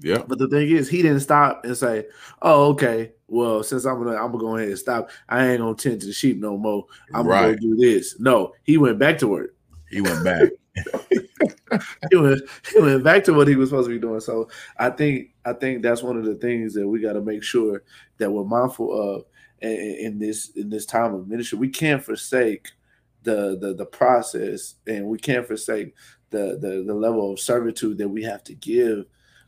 Yeah. 0.00 0.22
But 0.26 0.38
the 0.38 0.48
thing 0.48 0.70
is, 0.70 0.88
he 0.88 1.02
didn't 1.02 1.20
stop 1.20 1.64
and 1.64 1.76
say, 1.76 2.06
"Oh, 2.42 2.70
okay 2.72 3.12
well, 3.28 3.62
since 3.62 3.84
I'm 3.84 4.02
gonna 4.02 4.16
I'm 4.16 4.30
gonna 4.30 4.38
go 4.38 4.56
ahead 4.56 4.68
and 4.68 4.78
stop, 4.78 5.10
I 5.28 5.48
ain't 5.48 5.60
gonna 5.60 5.74
tend 5.74 6.00
to 6.00 6.06
the 6.06 6.12
sheep 6.12 6.38
no 6.38 6.56
more. 6.56 6.86
I'm 7.12 7.26
right. 7.26 7.46
gonna 7.46 7.56
do 7.56 7.76
this. 7.76 8.18
No, 8.20 8.52
he 8.62 8.76
went 8.76 8.98
back 8.98 9.18
to 9.18 9.28
work. 9.28 9.54
He 9.90 10.00
went 10.00 10.24
back. 10.24 10.50
he 12.10 12.16
went 12.16 12.42
he 12.72 12.80
went 12.80 13.02
back 13.02 13.24
to 13.24 13.32
what 13.32 13.48
he 13.48 13.56
was 13.56 13.70
supposed 13.70 13.88
to 13.88 13.94
be 13.94 14.00
doing. 14.00 14.20
So 14.20 14.48
I 14.78 14.90
think 14.90 15.30
I 15.44 15.54
think 15.54 15.82
that's 15.82 16.02
one 16.02 16.16
of 16.16 16.24
the 16.24 16.36
things 16.36 16.74
that 16.74 16.86
we 16.86 17.00
got 17.00 17.14
to 17.14 17.20
make 17.20 17.42
sure 17.42 17.82
that 18.18 18.30
we're 18.30 18.44
mindful 18.44 18.92
of 18.92 19.24
in, 19.60 19.70
in 19.70 20.18
this 20.18 20.50
in 20.50 20.70
this 20.70 20.86
time 20.86 21.14
of 21.14 21.26
ministry. 21.26 21.58
We 21.58 21.68
can't 21.68 22.04
forsake 22.04 22.68
the 23.24 23.58
the 23.60 23.74
the 23.74 23.86
process, 23.86 24.74
and 24.86 25.06
we 25.06 25.18
can't 25.18 25.46
forsake 25.46 25.94
the 26.30 26.58
the 26.60 26.84
the 26.86 26.94
level 26.94 27.32
of 27.32 27.40
servitude 27.40 27.98
that 27.98 28.08
we 28.08 28.22
have 28.22 28.44
to 28.44 28.54
give 28.54 29.06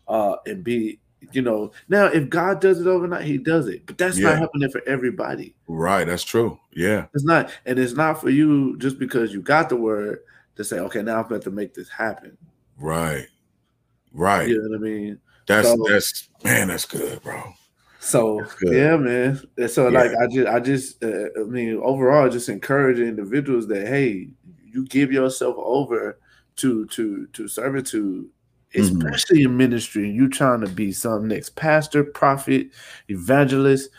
uh, 0.08 0.36
and 0.46 0.64
be 0.64 0.98
you 1.32 1.42
know 1.42 1.72
now 1.88 2.06
if 2.06 2.30
god 2.30 2.60
does 2.60 2.80
it 2.80 2.86
overnight 2.86 3.24
he 3.24 3.38
does 3.38 3.68
it. 3.68 3.84
But 3.86 3.98
that's 3.98 4.18
yeah. 4.18 4.30
not 4.30 4.38
happening 4.38 4.70
for 4.70 4.82
everybody. 4.86 5.54
Right 5.66 6.06
that's 6.06 6.24
true. 6.24 6.58
Yeah. 6.74 7.06
It's 7.14 7.24
not 7.24 7.50
and 7.66 7.78
it's 7.78 7.94
not 7.94 8.20
for 8.20 8.30
you 8.30 8.76
just 8.78 8.98
because 8.98 9.32
you 9.32 9.42
got 9.42 9.68
the 9.68 9.76
word 9.76 10.20
to 10.56 10.64
say 10.64 10.78
okay 10.78 11.02
now 11.02 11.20
i'm 11.20 11.28
going 11.28 11.42
to 11.42 11.50
make 11.50 11.74
this 11.74 11.88
happen. 11.88 12.36
Right. 12.78 13.26
Right. 14.12 14.48
You 14.48 14.62
know 14.62 14.70
what 14.70 14.76
i 14.76 14.80
mean? 14.80 15.20
That's 15.46 15.68
so, 15.68 15.76
that's 15.88 16.28
man 16.44 16.68
that's 16.68 16.84
good 16.84 17.20
bro. 17.22 17.52
So 18.00 18.44
good. 18.60 18.74
yeah 18.74 18.96
man. 18.96 19.68
So 19.68 19.88
yeah. 19.88 19.98
like 19.98 20.12
i 20.22 20.26
just 20.28 20.48
i 20.48 20.60
just 20.60 21.04
uh, 21.04 21.40
i 21.40 21.44
mean 21.44 21.80
overall 21.82 22.28
just 22.28 22.48
encourage 22.48 23.00
individuals 23.00 23.66
that 23.68 23.88
hey 23.88 24.28
you 24.64 24.86
give 24.86 25.10
yourself 25.12 25.56
over 25.58 26.18
to 26.56 26.86
to 26.86 27.26
to 27.28 27.48
servitude. 27.48 28.28
Especially 28.74 29.38
mm-hmm. 29.38 29.50
in 29.50 29.56
ministry, 29.56 30.10
you 30.10 30.28
trying 30.28 30.60
to 30.60 30.68
be 30.68 30.92
some 30.92 31.28
next 31.28 31.56
pastor, 31.56 32.04
prophet, 32.04 32.68
evangelist, 33.08 33.90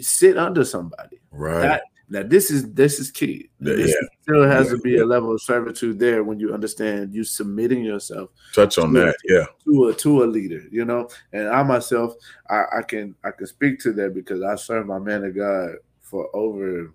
sit 0.00 0.36
under 0.36 0.64
somebody. 0.64 1.20
Right. 1.30 1.62
That, 1.62 1.82
now 2.12 2.24
this 2.24 2.50
is 2.50 2.72
this 2.72 2.98
is 2.98 3.08
key. 3.08 3.50
This 3.60 3.90
yeah. 3.90 4.08
still 4.22 4.42
has 4.42 4.66
yeah. 4.66 4.72
to 4.72 4.78
be 4.78 4.98
a 4.98 5.06
level 5.06 5.32
of 5.32 5.40
servitude 5.40 6.00
there 6.00 6.24
when 6.24 6.40
you 6.40 6.52
understand 6.52 7.14
you 7.14 7.22
submitting 7.22 7.84
yourself. 7.84 8.30
Touch 8.52 8.78
on 8.78 8.92
that, 8.94 9.14
yeah. 9.28 9.46
To 9.64 9.88
a 9.88 9.94
to 9.94 10.24
a 10.24 10.26
leader, 10.26 10.64
you 10.72 10.84
know. 10.84 11.08
And 11.32 11.48
I 11.48 11.62
myself, 11.62 12.14
I, 12.48 12.64
I 12.78 12.82
can 12.82 13.14
I 13.22 13.30
can 13.30 13.46
speak 13.46 13.78
to 13.80 13.92
that 13.92 14.12
because 14.12 14.42
I 14.42 14.56
served 14.56 14.88
my 14.88 14.98
man 14.98 15.22
of 15.22 15.36
God 15.36 15.76
for 16.00 16.28
over 16.34 16.92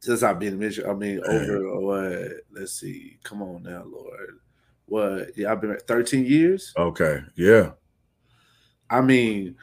since 0.00 0.22
I've 0.22 0.38
been 0.38 0.54
in 0.54 0.60
ministry. 0.60 0.86
I 0.86 0.94
mean, 0.94 1.20
over 1.22 1.78
what? 1.78 2.32
Let's 2.50 2.72
see. 2.72 3.18
Come 3.22 3.42
on 3.42 3.64
now, 3.64 3.84
Lord 3.84 4.38
what? 4.86 5.36
Yeah, 5.36 5.52
I've 5.52 5.60
been 5.60 5.72
at 5.72 5.86
13 5.86 6.24
years. 6.24 6.72
Okay. 6.76 7.20
Yeah. 7.36 7.72
I 8.88 9.00
mean, 9.00 9.56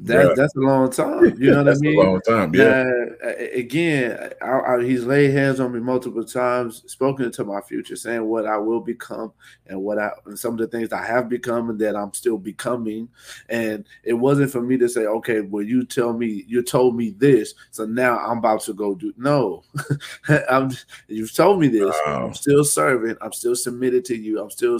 that, 0.00 0.28
yeah. 0.28 0.32
That's 0.36 0.54
a 0.54 0.60
long 0.60 0.90
time. 0.90 1.24
You 1.38 1.50
know 1.50 1.64
what 1.64 1.74
I 1.74 1.78
mean? 1.80 1.98
A 1.98 2.02
long 2.02 2.20
time. 2.20 2.54
Yeah. 2.54 2.84
Now, 2.84 3.28
again, 3.52 4.30
I, 4.40 4.60
I, 4.60 4.84
he's 4.84 5.04
laid 5.04 5.32
hands 5.32 5.60
on 5.60 5.72
me 5.72 5.80
multiple 5.80 6.24
times, 6.24 6.82
spoken 6.90 7.26
into 7.26 7.44
my 7.44 7.60
future, 7.60 7.96
saying 7.96 8.24
what 8.24 8.46
I 8.46 8.56
will 8.58 8.80
become 8.80 9.32
and 9.66 9.82
what 9.82 9.98
I 9.98 10.10
and 10.26 10.38
some 10.38 10.52
of 10.52 10.58
the 10.58 10.66
things 10.66 10.92
I 10.92 11.04
have 11.04 11.28
become 11.28 11.70
and 11.70 11.78
that 11.80 11.96
I'm 11.96 12.12
still 12.14 12.38
becoming. 12.38 13.08
And 13.48 13.84
it 14.04 14.14
wasn't 14.14 14.52
for 14.52 14.62
me 14.62 14.76
to 14.78 14.88
say, 14.88 15.06
okay, 15.06 15.40
well, 15.40 15.64
you 15.64 15.84
tell 15.84 16.12
me, 16.12 16.44
you 16.46 16.62
told 16.62 16.96
me 16.96 17.10
this, 17.10 17.54
so 17.70 17.84
now 17.84 18.18
I'm 18.18 18.38
about 18.38 18.60
to 18.62 18.74
go 18.74 18.94
do. 18.94 19.12
No, 19.16 19.64
I'm. 20.50 20.70
You've 21.08 21.34
told 21.34 21.60
me 21.60 21.68
this. 21.68 21.94
Wow. 22.06 22.26
I'm 22.26 22.34
still 22.34 22.64
serving. 22.64 23.16
I'm 23.20 23.32
still 23.32 23.56
submitted 23.56 24.04
to 24.06 24.16
you. 24.16 24.40
I'm 24.40 24.50
still 24.50 24.78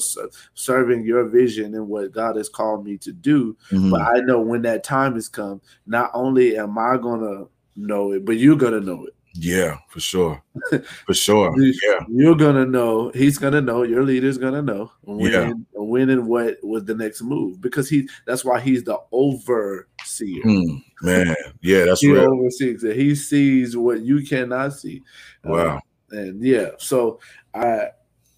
serving 0.55 1.05
your 1.05 1.25
vision 1.25 1.75
and 1.75 1.89
what 1.89 2.13
God 2.13 2.37
has 2.37 2.49
called 2.49 2.85
me 2.85 2.99
to 2.99 3.13
do. 3.13 3.57
Mm-hmm. 3.71 3.91
But 3.91 4.03
I 4.03 4.21
know 4.21 4.41
when 4.41 4.63
that 4.63 4.85
time 4.85 5.08
time 5.09 5.15
has 5.15 5.29
come, 5.29 5.61
not 5.87 6.11
only 6.15 6.57
am 6.57 6.79
I 6.79 6.97
gonna 6.97 7.47
know 7.77 8.13
it, 8.13 8.25
but 8.25 8.37
you're 8.37 8.57
gonna 8.57 8.81
know 8.81 9.07
it. 9.07 9.15
Yeah, 9.35 9.77
for 9.89 10.01
sure. 10.01 10.43
For 11.07 11.15
sure. 11.15 11.55
yeah. 11.59 12.01
You're 12.09 12.35
gonna 12.35 12.67
know, 12.67 13.13
he's 13.15 13.39
gonna 13.39 13.61
know, 13.61 13.85
your 13.85 14.03
leader's 14.03 14.37
gonna 14.37 14.63
know 14.63 14.91
when 15.03 15.33
yeah. 15.33 15.53
when 15.75 16.11
and 16.11 16.27
what 16.27 16.57
was 16.65 16.85
the 16.85 16.95
next 16.95 17.23
move. 17.23 17.61
Because 17.61 17.89
he 17.89 18.09
that's 18.27 18.45
why 18.45 18.59
he's 18.59 18.83
the 18.83 18.99
overseer. 19.13 20.43
Hmm, 20.43 20.79
man, 21.03 21.37
yeah, 21.61 21.85
that's 21.85 22.01
he 22.01 22.11
real. 22.11 22.33
oversees 22.33 22.83
it. 22.83 22.97
He 22.97 23.15
sees 23.15 23.77
what 23.77 24.01
you 24.01 24.27
cannot 24.27 24.73
see. 24.73 25.03
Wow. 25.45 25.77
Uh, 26.13 26.17
and 26.17 26.43
yeah, 26.43 26.71
so 26.79 27.21
I 27.55 27.91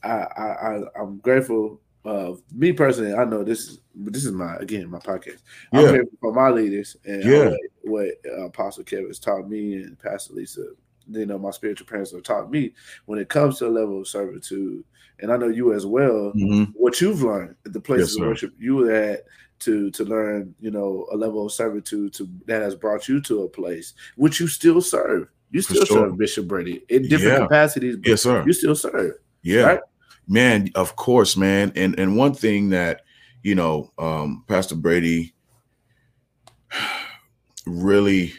I 0.03 0.09
I 0.09 0.81
I'm 1.01 1.19
grateful 1.19 1.81
uh, 2.05 2.33
me 2.53 2.73
personally, 2.73 3.15
I 3.15 3.25
know 3.25 3.45
this 3.45 3.69
is 3.69 3.81
this 3.95 4.25
is 4.25 4.33
my 4.33 4.57
again 4.57 4.91
my 4.91 4.99
podcast. 4.99 5.43
Yeah. 5.73 5.81
I'm 5.81 5.95
here 5.95 6.05
for 6.21 6.33
my 6.33 6.49
leaders 6.49 6.97
and 7.05 7.25
yeah. 7.25 7.51
what, 7.83 8.09
uh, 8.27 8.47
Apostle 8.47 8.85
Kevin 8.85 9.09
has 9.09 9.19
taught 9.19 9.49
me 9.49 9.75
and 9.75 9.99
Pastor 9.99 10.35
Lisa, 10.35 10.65
you 11.09 11.27
know, 11.27 11.39
my 11.39 11.51
spiritual 11.51 11.87
parents 11.87 12.13
have 12.13 12.23
taught 12.23 12.51
me 12.51 12.73
when 13.07 13.19
it 13.19 13.29
comes 13.29 13.59
to 13.59 13.67
a 13.67 13.69
level 13.69 14.01
of 14.01 14.09
servitude, 14.09 14.85
and 15.21 15.33
I 15.33 15.37
know 15.37 15.49
you 15.49 15.75
as 15.75 15.87
well. 15.87 16.33
Mm-hmm. 16.35 16.73
What 16.73 17.01
you've 17.01 17.23
learned 17.23 17.57
at 17.67 17.73
the 17.73 17.81
places 17.81 18.15
yes, 18.17 18.23
of 18.23 18.29
worship 18.29 18.55
you 18.59 18.77
were 18.77 18.93
at 18.93 19.25
to 19.61 19.91
to 19.91 20.05
learn, 20.05 20.55
you 20.61 20.71
know, 20.71 21.07
a 21.13 21.17
level 21.17 21.45
of 21.45 21.53
servitude 21.53 22.15
to 22.15 22.29
that 22.47 22.63
has 22.63 22.75
brought 22.75 23.09
you 23.09 23.21
to 23.23 23.43
a 23.43 23.49
place 23.49 23.95
which 24.17 24.41
you 24.41 24.47
still 24.47 24.81
serve. 24.81 25.29
You 25.51 25.63
still 25.63 25.85
sure. 25.85 25.99
serve 25.99 26.17
Bishop 26.17 26.47
Brady 26.47 26.83
in 26.89 27.03
different 27.03 27.39
yeah. 27.39 27.39
capacities. 27.41 27.97
yes, 28.05 28.23
sir. 28.23 28.45
You 28.47 28.53
still 28.53 28.77
serve. 28.77 29.15
Yeah. 29.43 29.63
Right? 29.63 29.81
Man, 30.31 30.71
of 30.77 30.95
course, 30.95 31.37
man. 31.37 31.73
And 31.75 31.99
and 31.99 32.17
one 32.17 32.35
thing 32.35 32.71
that 32.71 33.03
you 33.43 33.57
know, 33.57 33.91
um, 33.99 34.45
Pastor 34.47 34.77
Brady 34.77 35.35
really 37.67 38.33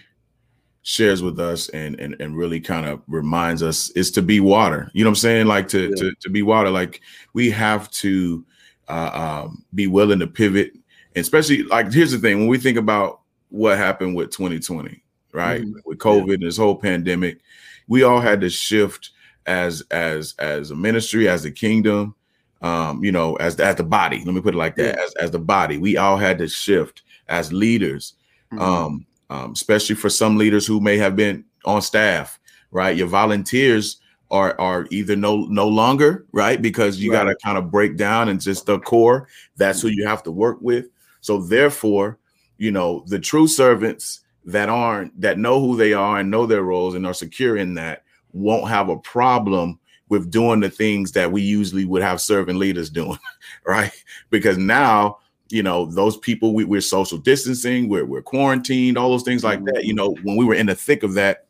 shares 0.83 1.21
with 1.21 1.38
us 1.38 1.67
and 1.69 2.00
and, 2.00 2.15
and 2.21 2.38
really 2.38 2.62
kind 2.62 2.86
of 2.86 3.01
reminds 3.07 3.62
us 3.62 3.89
is 3.89 4.10
to 4.12 4.21
be 4.21 4.39
water. 4.39 4.89
You 4.93 5.03
know 5.03 5.10
what 5.10 5.17
I'm 5.17 5.21
saying? 5.21 5.48
Like 5.48 5.67
to 5.69 5.89
yeah. 5.89 5.95
to, 5.95 6.13
to 6.21 6.29
be 6.29 6.43
water. 6.43 6.69
Like 6.69 7.01
we 7.33 7.51
have 7.51 7.91
to 7.91 8.45
uh, 8.88 9.43
um, 9.43 9.65
be 9.74 9.88
willing 9.88 10.19
to 10.19 10.27
pivot, 10.27 10.71
and 10.74 11.21
especially 11.21 11.63
like 11.63 11.91
here's 11.91 12.13
the 12.13 12.19
thing: 12.19 12.39
when 12.39 12.48
we 12.48 12.57
think 12.57 12.77
about 12.77 13.19
what 13.50 13.77
happened 13.77 14.15
with 14.15 14.31
2020, 14.31 15.03
right, 15.33 15.62
mm-hmm. 15.62 15.79
with 15.83 15.98
COVID 15.98 16.27
yeah. 16.27 16.33
and 16.36 16.43
this 16.43 16.55
whole 16.55 16.75
pandemic, 16.75 17.41
we 17.89 18.03
all 18.03 18.21
had 18.21 18.39
to 18.39 18.50
shift 18.50 19.10
as 19.45 19.81
as 19.91 20.36
as 20.39 20.71
a 20.71 20.75
ministry, 20.75 21.27
as 21.27 21.45
a 21.45 21.51
kingdom, 21.51 22.15
um, 22.62 23.03
you 23.03 23.12
know, 23.12 23.36
as 23.36 23.60
as 23.60 23.75
the 23.75 23.83
body. 23.83 24.21
Let 24.25 24.33
me 24.36 24.41
put 24.41 24.55
it 24.55 24.57
like 24.57 24.75
that. 24.75 25.00
As 25.00 25.13
as 25.15 25.31
the 25.31 25.39
body, 25.39 25.77
we 25.77 25.98
all 25.98 26.17
had 26.17 26.38
to 26.39 26.48
shift 26.48 27.03
as 27.27 27.53
leaders, 27.53 28.13
mm-hmm. 28.51 28.62
um, 28.62 29.05
um, 29.29 29.51
especially 29.51 29.95
for 29.95 30.10
some 30.10 30.38
leaders 30.38 30.65
who 30.65 30.79
may 30.79 30.98
have 30.98 31.15
been 31.15 31.45
on 31.65 31.81
staff. 31.81 32.39
Right, 32.71 32.95
your 32.95 33.07
volunteers 33.07 33.98
are 34.31 34.60
are 34.60 34.88
either 34.91 35.15
no 35.15 35.45
no 35.48 35.67
longer 35.67 36.25
right 36.31 36.62
because 36.62 37.00
you 37.00 37.12
right. 37.12 37.17
got 37.17 37.24
to 37.25 37.36
kind 37.43 37.57
of 37.57 37.69
break 37.69 37.98
down 37.98 38.29
and 38.29 38.39
just 38.39 38.65
the 38.65 38.79
core. 38.79 39.27
That's 39.57 39.81
who 39.81 39.89
you 39.89 40.07
have 40.07 40.24
to 40.24 40.31
work 40.31 40.60
with. 40.62 40.86
So 41.19 41.41
therefore, 41.41 42.17
you 42.57 42.71
know, 42.71 43.03
the 43.07 43.19
true 43.19 43.48
servants 43.48 44.21
that 44.45 44.69
aren't 44.69 45.19
that 45.19 45.38
know 45.38 45.60
who 45.60 45.75
they 45.75 45.93
are 45.93 46.19
and 46.19 46.31
know 46.31 46.45
their 46.45 46.63
roles 46.63 46.95
and 46.95 47.05
are 47.05 47.13
secure 47.13 47.57
in 47.57 47.75
that 47.75 48.03
won't 48.33 48.69
have 48.69 48.89
a 48.89 48.97
problem 48.97 49.79
with 50.09 50.29
doing 50.29 50.59
the 50.59 50.69
things 50.69 51.13
that 51.13 51.31
we 51.31 51.41
usually 51.41 51.85
would 51.85 52.01
have 52.01 52.19
serving 52.19 52.59
leaders 52.59 52.89
doing, 52.89 53.17
right? 53.65 53.91
Because 54.29 54.57
now, 54.57 55.19
you 55.50 55.63
know, 55.63 55.85
those 55.85 56.17
people 56.17 56.53
we, 56.53 56.77
are 56.77 56.81
social 56.81 57.17
distancing, 57.17 57.88
we're 57.88 58.05
we're 58.05 58.21
quarantined, 58.21 58.97
all 58.97 59.09
those 59.09 59.23
things 59.23 59.43
like 59.43 59.63
that. 59.65 59.85
You 59.85 59.93
know, 59.93 60.15
when 60.23 60.35
we 60.35 60.45
were 60.45 60.55
in 60.55 60.67
the 60.67 60.75
thick 60.75 61.03
of 61.03 61.13
that, 61.13 61.47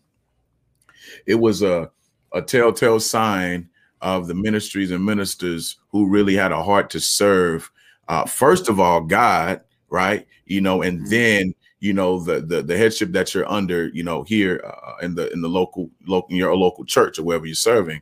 it 1.26 1.36
was 1.36 1.62
a 1.62 1.90
a 2.34 2.42
telltale 2.42 3.00
sign 3.00 3.68
of 4.02 4.28
the 4.28 4.36
ministries 4.36 4.92
and 4.92 5.06
ministers 5.06 5.78
who 5.90 6.08
really 6.08 6.36
had 6.36 6.52
a 6.52 6.64
heart 6.64 6.90
to 6.92 7.00
serve. 7.00 7.70
Uh, 8.08 8.26
first 8.26 8.70
of 8.70 8.80
all, 8.80 9.02
God, 9.02 9.62
right? 9.90 10.26
You 10.46 10.62
know, 10.62 10.82
and 10.82 11.00
mm-hmm. 11.00 11.10
then 11.10 11.56
you 11.82 11.94
know 11.94 12.20
the 12.20 12.40
the 12.40 12.62
the 12.62 12.78
headship 12.78 13.12
that 13.12 13.34
you're 13.34 13.52
under 13.52 13.88
you 13.88 14.04
know 14.04 14.24
here 14.24 14.64
uh, 14.66 15.04
in 15.04 15.16
the 15.16 15.30
in 15.34 15.42
the 15.42 15.50
local 15.50 15.90
local 16.08 16.34
your 16.34 16.56
local 16.56 16.86
church 16.86 17.20
or 17.20 17.24
wherever 17.24 17.46
you're 17.46 17.56
serving 17.56 18.02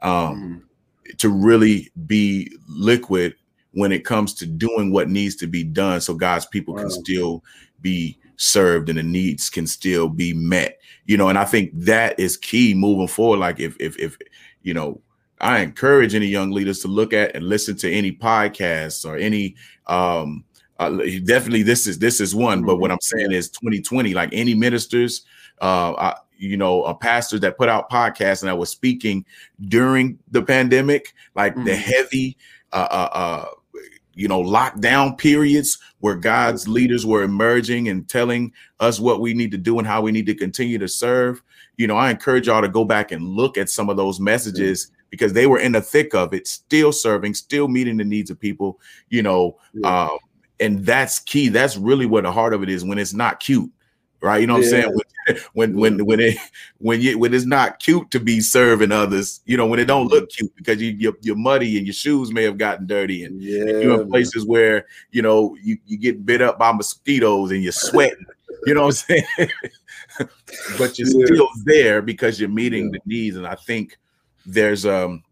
um 0.00 0.64
mm. 1.04 1.18
to 1.18 1.28
really 1.28 1.90
be 2.06 2.50
liquid 2.68 3.34
when 3.72 3.92
it 3.92 4.06
comes 4.06 4.32
to 4.32 4.46
doing 4.46 4.90
what 4.90 5.10
needs 5.10 5.34
to 5.34 5.46
be 5.46 5.62
done 5.62 6.00
so 6.00 6.14
God's 6.14 6.46
people 6.46 6.74
wow. 6.74 6.80
can 6.80 6.90
still 6.90 7.44
be 7.82 8.16
served 8.36 8.88
and 8.88 8.98
the 8.98 9.02
needs 9.02 9.50
can 9.50 9.66
still 9.66 10.08
be 10.08 10.32
met 10.32 10.78
you 11.04 11.16
know 11.16 11.28
and 11.28 11.38
I 11.38 11.44
think 11.44 11.72
that 11.74 12.18
is 12.18 12.36
key 12.36 12.74
moving 12.74 13.08
forward 13.08 13.40
like 13.40 13.60
if 13.60 13.76
if 13.80 13.98
if 13.98 14.16
you 14.62 14.72
know 14.72 15.00
I 15.40 15.58
encourage 15.58 16.14
any 16.14 16.26
young 16.26 16.52
leaders 16.52 16.78
to 16.80 16.88
look 16.88 17.12
at 17.12 17.34
and 17.34 17.44
listen 17.44 17.76
to 17.78 17.92
any 17.92 18.12
podcasts 18.12 19.04
or 19.04 19.16
any 19.16 19.56
um 19.88 20.44
uh, 20.78 20.90
definitely 21.24 21.62
this 21.62 21.86
is 21.86 21.98
this 21.98 22.20
is 22.20 22.34
one 22.34 22.62
but 22.62 22.76
what 22.76 22.90
i'm 22.90 23.00
saying 23.00 23.32
is 23.32 23.48
2020 23.50 24.14
like 24.14 24.28
any 24.32 24.54
ministers 24.54 25.24
uh, 25.60 25.92
uh 25.92 26.14
you 26.38 26.56
know 26.56 26.84
a 26.84 26.94
pastor 26.94 27.38
that 27.38 27.56
put 27.56 27.68
out 27.68 27.90
podcasts 27.90 28.42
and 28.42 28.50
i 28.50 28.54
was 28.54 28.68
speaking 28.68 29.24
during 29.68 30.18
the 30.30 30.42
pandemic 30.42 31.14
like 31.34 31.54
mm-hmm. 31.54 31.64
the 31.64 31.76
heavy 31.76 32.36
uh, 32.72 32.88
uh, 32.90 33.08
uh 33.12 33.44
you 34.14 34.28
know 34.28 34.42
lockdown 34.42 35.16
periods 35.16 35.78
where 36.00 36.14
god's 36.14 36.68
leaders 36.68 37.06
were 37.06 37.22
emerging 37.22 37.88
and 37.88 38.08
telling 38.08 38.52
us 38.80 39.00
what 39.00 39.20
we 39.20 39.32
need 39.32 39.50
to 39.50 39.58
do 39.58 39.78
and 39.78 39.86
how 39.86 40.00
we 40.00 40.12
need 40.12 40.26
to 40.26 40.34
continue 40.34 40.78
to 40.78 40.88
serve 40.88 41.42
you 41.76 41.86
know 41.86 41.96
i 41.96 42.10
encourage 42.10 42.46
y'all 42.48 42.62
to 42.62 42.68
go 42.68 42.84
back 42.84 43.12
and 43.12 43.26
look 43.26 43.56
at 43.56 43.70
some 43.70 43.88
of 43.88 43.96
those 43.96 44.20
messages 44.20 44.90
because 45.10 45.32
they 45.32 45.46
were 45.46 45.60
in 45.60 45.72
the 45.72 45.80
thick 45.80 46.14
of 46.14 46.34
it 46.34 46.46
still 46.46 46.92
serving 46.92 47.32
still 47.32 47.68
meeting 47.68 47.96
the 47.96 48.04
needs 48.04 48.30
of 48.30 48.40
people 48.40 48.80
you 49.08 49.22
know 49.22 49.56
yeah. 49.74 49.88
uh, 49.88 50.16
and 50.60 50.84
that's 50.84 51.18
key. 51.18 51.48
That's 51.48 51.76
really 51.76 52.06
what 52.06 52.24
the 52.24 52.32
heart 52.32 52.54
of 52.54 52.62
it 52.62 52.68
is 52.68 52.84
when 52.84 52.98
it's 52.98 53.14
not 53.14 53.40
cute, 53.40 53.70
right? 54.20 54.40
You 54.40 54.46
know 54.46 54.54
what 54.54 54.64
yeah. 54.64 54.78
I'm 54.78 54.82
saying? 54.82 54.96
When 55.54 55.74
when 55.74 55.74
when 55.74 56.06
when 56.06 56.20
it 56.20 56.36
when 56.78 57.00
you 57.00 57.18
when 57.18 57.34
it's 57.34 57.44
not 57.44 57.80
cute 57.80 58.12
to 58.12 58.20
be 58.20 58.40
serving 58.40 58.92
others, 58.92 59.40
you 59.44 59.56
know, 59.56 59.66
when 59.66 59.80
it 59.80 59.86
don't 59.86 60.06
look 60.06 60.30
cute 60.30 60.54
because 60.54 60.80
you 60.80 60.92
you're, 60.92 61.16
you're 61.20 61.34
muddy 61.34 61.76
and 61.76 61.84
your 61.84 61.94
shoes 61.94 62.30
may 62.30 62.44
have 62.44 62.58
gotten 62.58 62.86
dirty 62.86 63.24
and, 63.24 63.42
yeah, 63.42 63.62
and 63.62 63.82
you're 63.82 64.02
in 64.02 64.08
places 64.08 64.46
where 64.46 64.86
you 65.10 65.22
know 65.22 65.56
you 65.60 65.78
you 65.84 65.96
get 65.96 66.24
bit 66.24 66.42
up 66.42 66.60
by 66.60 66.70
mosquitoes 66.70 67.50
and 67.50 67.60
you're 67.60 67.72
sweating. 67.72 68.24
you 68.66 68.74
know 68.74 68.82
what 68.82 69.04
I'm 69.08 69.24
saying? 69.36 69.50
but 70.78 70.96
you're 70.96 71.08
yeah. 71.08 71.26
still 71.26 71.48
there 71.64 72.02
because 72.02 72.38
you're 72.38 72.48
meeting 72.48 72.92
the 72.92 73.00
needs, 73.04 73.34
and 73.34 73.48
I 73.48 73.56
think 73.56 73.98
there's 74.46 74.86
um 74.86 75.24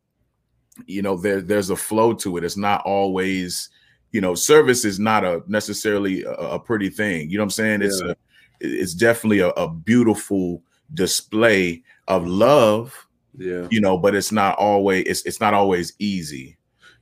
you 0.86 1.02
know 1.02 1.16
there 1.16 1.40
there's 1.40 1.70
a 1.70 1.76
flow 1.76 2.14
to 2.14 2.36
it. 2.36 2.42
It's 2.42 2.56
not 2.56 2.82
always 2.84 3.70
you 4.14 4.20
know, 4.20 4.36
service 4.36 4.84
is 4.84 5.00
not 5.00 5.24
a 5.24 5.42
necessarily 5.48 6.22
a, 6.22 6.30
a 6.30 6.60
pretty 6.60 6.88
thing. 6.88 7.28
You 7.28 7.36
know 7.36 7.42
what 7.42 7.46
I'm 7.46 7.50
saying? 7.50 7.82
It's 7.82 8.00
yeah. 8.00 8.12
a 8.12 8.16
it's 8.60 8.94
definitely 8.94 9.40
a, 9.40 9.48
a, 9.48 9.68
beautiful 9.68 10.62
display 10.94 11.82
of 12.06 12.24
love. 12.24 12.94
Yeah. 13.36 13.66
You 13.72 13.80
know, 13.80 13.98
but 13.98 14.14
it's 14.14 14.30
not 14.30 14.56
always 14.56 15.04
it's 15.06 15.26
it's 15.26 15.40
not 15.40 15.52
always 15.52 15.94
easy. 15.98 16.56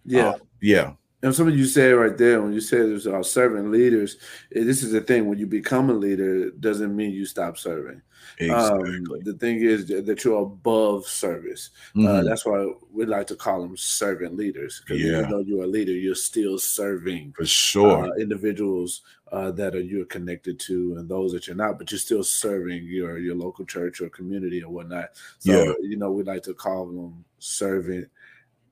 Yeah. 0.07 0.31
Uh, 0.31 0.39
yeah. 0.63 0.93
And 1.23 1.35
something 1.35 1.55
you 1.55 1.67
said 1.67 1.91
right 1.91 2.17
there 2.17 2.41
when 2.41 2.55
you 2.55 2.63
said 2.63 2.89
there's 2.89 3.07
our 3.07 3.23
servant 3.23 3.71
leaders, 3.71 4.17
eh, 4.57 4.65
this 4.65 4.83
is 4.83 4.93
the 4.93 5.03
thing. 5.03 5.29
When 5.29 5.39
you 5.39 5.47
become 5.47 5.91
a 5.91 5.93
leader, 5.93 6.47
it 6.47 6.63
doesn't 6.63 6.97
mean 6.97 7.11
you 7.11 7.27
stop 7.27 7.59
serving. 7.59 8.01
Exactly. 8.39 8.97
Um, 8.97 9.05
the 9.23 9.35
thing 9.35 9.63
is 9.63 9.87
that 9.89 10.25
you're 10.25 10.43
above 10.43 11.07
service. 11.07 11.71
Uh, 11.95 11.99
mm-hmm. 11.99 12.07
Uh, 12.07 12.23
that's 12.23 12.47
why 12.47 12.73
we 12.93 13.07
like 13.07 13.27
to 13.29 13.37
call 13.37 13.63
them 13.63 13.77
servant 13.77 14.37
leaders. 14.37 14.81
Because 14.81 15.03
yeah. 15.03 15.19
even 15.19 15.31
though 15.31 15.41
you're 15.41 15.65
a 15.65 15.67
leader, 15.67 15.93
you're 15.93 16.15
still 16.15 16.59
serving 16.59 17.33
for 17.37 17.47
sure 17.47 18.07
uh, 18.07 18.17
individuals 18.19 19.03
uh, 19.31 19.51
that 19.53 19.75
are 19.75 19.81
you're 19.81 20.05
connected 20.05 20.59
to, 20.61 20.97
and 20.99 21.09
those 21.09 21.33
that 21.33 21.47
you're 21.47 21.57
not. 21.57 21.79
But 21.79 21.91
you're 21.91 21.99
still 21.99 22.25
serving 22.25 22.85
your 22.85 23.19
your 23.19 23.35
local 23.35 23.65
church 23.65 24.01
or 24.01 24.09
community 24.09 24.63
or 24.63 24.71
whatnot. 24.71 25.11
So 25.39 25.53
yeah. 25.53 25.73
you 25.81 25.97
know 25.97 26.11
we 26.11 26.23
like 26.23 26.43
to 26.45 26.55
call 26.55 26.87
them 26.87 27.25
servant 27.39 28.09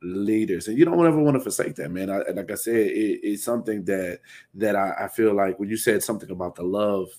leaders 0.03 0.67
and 0.67 0.79
you 0.79 0.85
don't 0.87 1.07
ever 1.07 1.19
want 1.19 1.37
to 1.37 1.41
forsake 1.43 1.75
that 1.75 1.91
man 1.91 2.09
I, 2.09 2.23
like 2.33 2.51
i 2.51 2.55
said 2.55 2.75
it, 2.75 3.21
it's 3.23 3.45
something 3.45 3.85
that 3.85 4.21
that 4.55 4.75
I, 4.75 4.95
I, 5.01 5.09
feel 5.09 5.35
like 5.35 5.59
when 5.59 5.69
you 5.69 5.77
said 5.77 6.03
something 6.03 6.31
about 6.31 6.55
the 6.55 6.63
love 6.63 7.11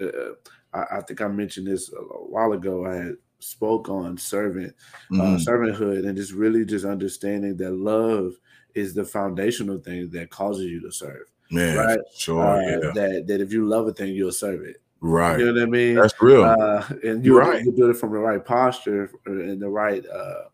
uh, 0.00 0.34
I, 0.72 0.98
I, 0.98 1.00
think 1.02 1.20
I 1.20 1.28
mentioned 1.28 1.66
this 1.66 1.90
a 1.92 1.96
while 1.96 2.52
ago. 2.52 2.86
I 2.86 2.96
had 2.96 3.16
spoke 3.40 3.88
on 3.88 4.18
servant 4.18 4.74
uh, 5.12 5.16
mm-hmm. 5.16 5.34
uh, 5.34 5.38
servanthood 5.38 6.06
and 6.06 6.16
just 6.16 6.32
really 6.32 6.64
just 6.64 6.84
understanding 6.84 7.56
that 7.56 7.72
love 7.72 8.34
is 8.74 8.94
the 8.94 9.04
foundational 9.04 9.78
thing 9.78 10.10
that 10.10 10.30
causes 10.30 10.66
you 10.66 10.80
to 10.80 10.90
serve. 10.90 11.26
Man, 11.50 11.76
right? 11.76 11.98
Sure. 12.14 12.44
Uh, 12.44 12.60
yeah. 12.60 12.90
That 12.94 13.24
that 13.26 13.40
if 13.40 13.52
you 13.52 13.66
love 13.66 13.86
a 13.86 13.92
thing, 13.92 14.14
you'll 14.14 14.32
serve 14.32 14.62
it. 14.62 14.82
Right. 15.00 15.38
You 15.38 15.46
know 15.46 15.52
what 15.52 15.62
I 15.62 15.66
mean? 15.66 15.94
That's 15.94 16.20
real. 16.20 16.44
Uh, 16.44 16.84
and 17.04 17.24
you 17.24 17.38
right. 17.38 17.64
you 17.64 17.72
do 17.72 17.88
it 17.90 17.94
from 17.94 18.12
the 18.12 18.18
right 18.18 18.44
posture 18.44 19.10
and 19.26 19.60
the 19.60 19.68
right 19.68 20.04
uh, 20.06 20.44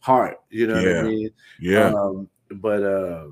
heart. 0.00 0.40
You 0.50 0.66
know 0.66 0.78
yeah. 0.78 0.96
what 0.96 1.04
I 1.04 1.08
mean? 1.08 1.30
Yeah. 1.60 1.92
Um, 1.92 2.28
but 2.50 2.82
uh, 2.82 3.26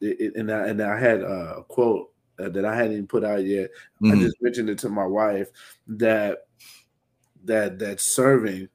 it, 0.00 0.34
and 0.36 0.50
I 0.50 0.68
and 0.68 0.82
I 0.82 0.98
had 0.98 1.22
a 1.22 1.64
quote 1.68 2.10
uh, 2.38 2.48
that 2.50 2.64
I 2.64 2.74
hadn't 2.74 2.92
even 2.92 3.06
put 3.06 3.24
out 3.24 3.44
yet. 3.44 3.70
Mm-hmm. 4.02 4.12
I 4.12 4.22
just 4.22 4.36
mentioned 4.40 4.70
it 4.70 4.78
to 4.78 4.88
my 4.88 5.06
wife 5.06 5.48
that 5.88 6.46
that 7.44 7.78
that 7.78 8.00
serving 8.00 8.68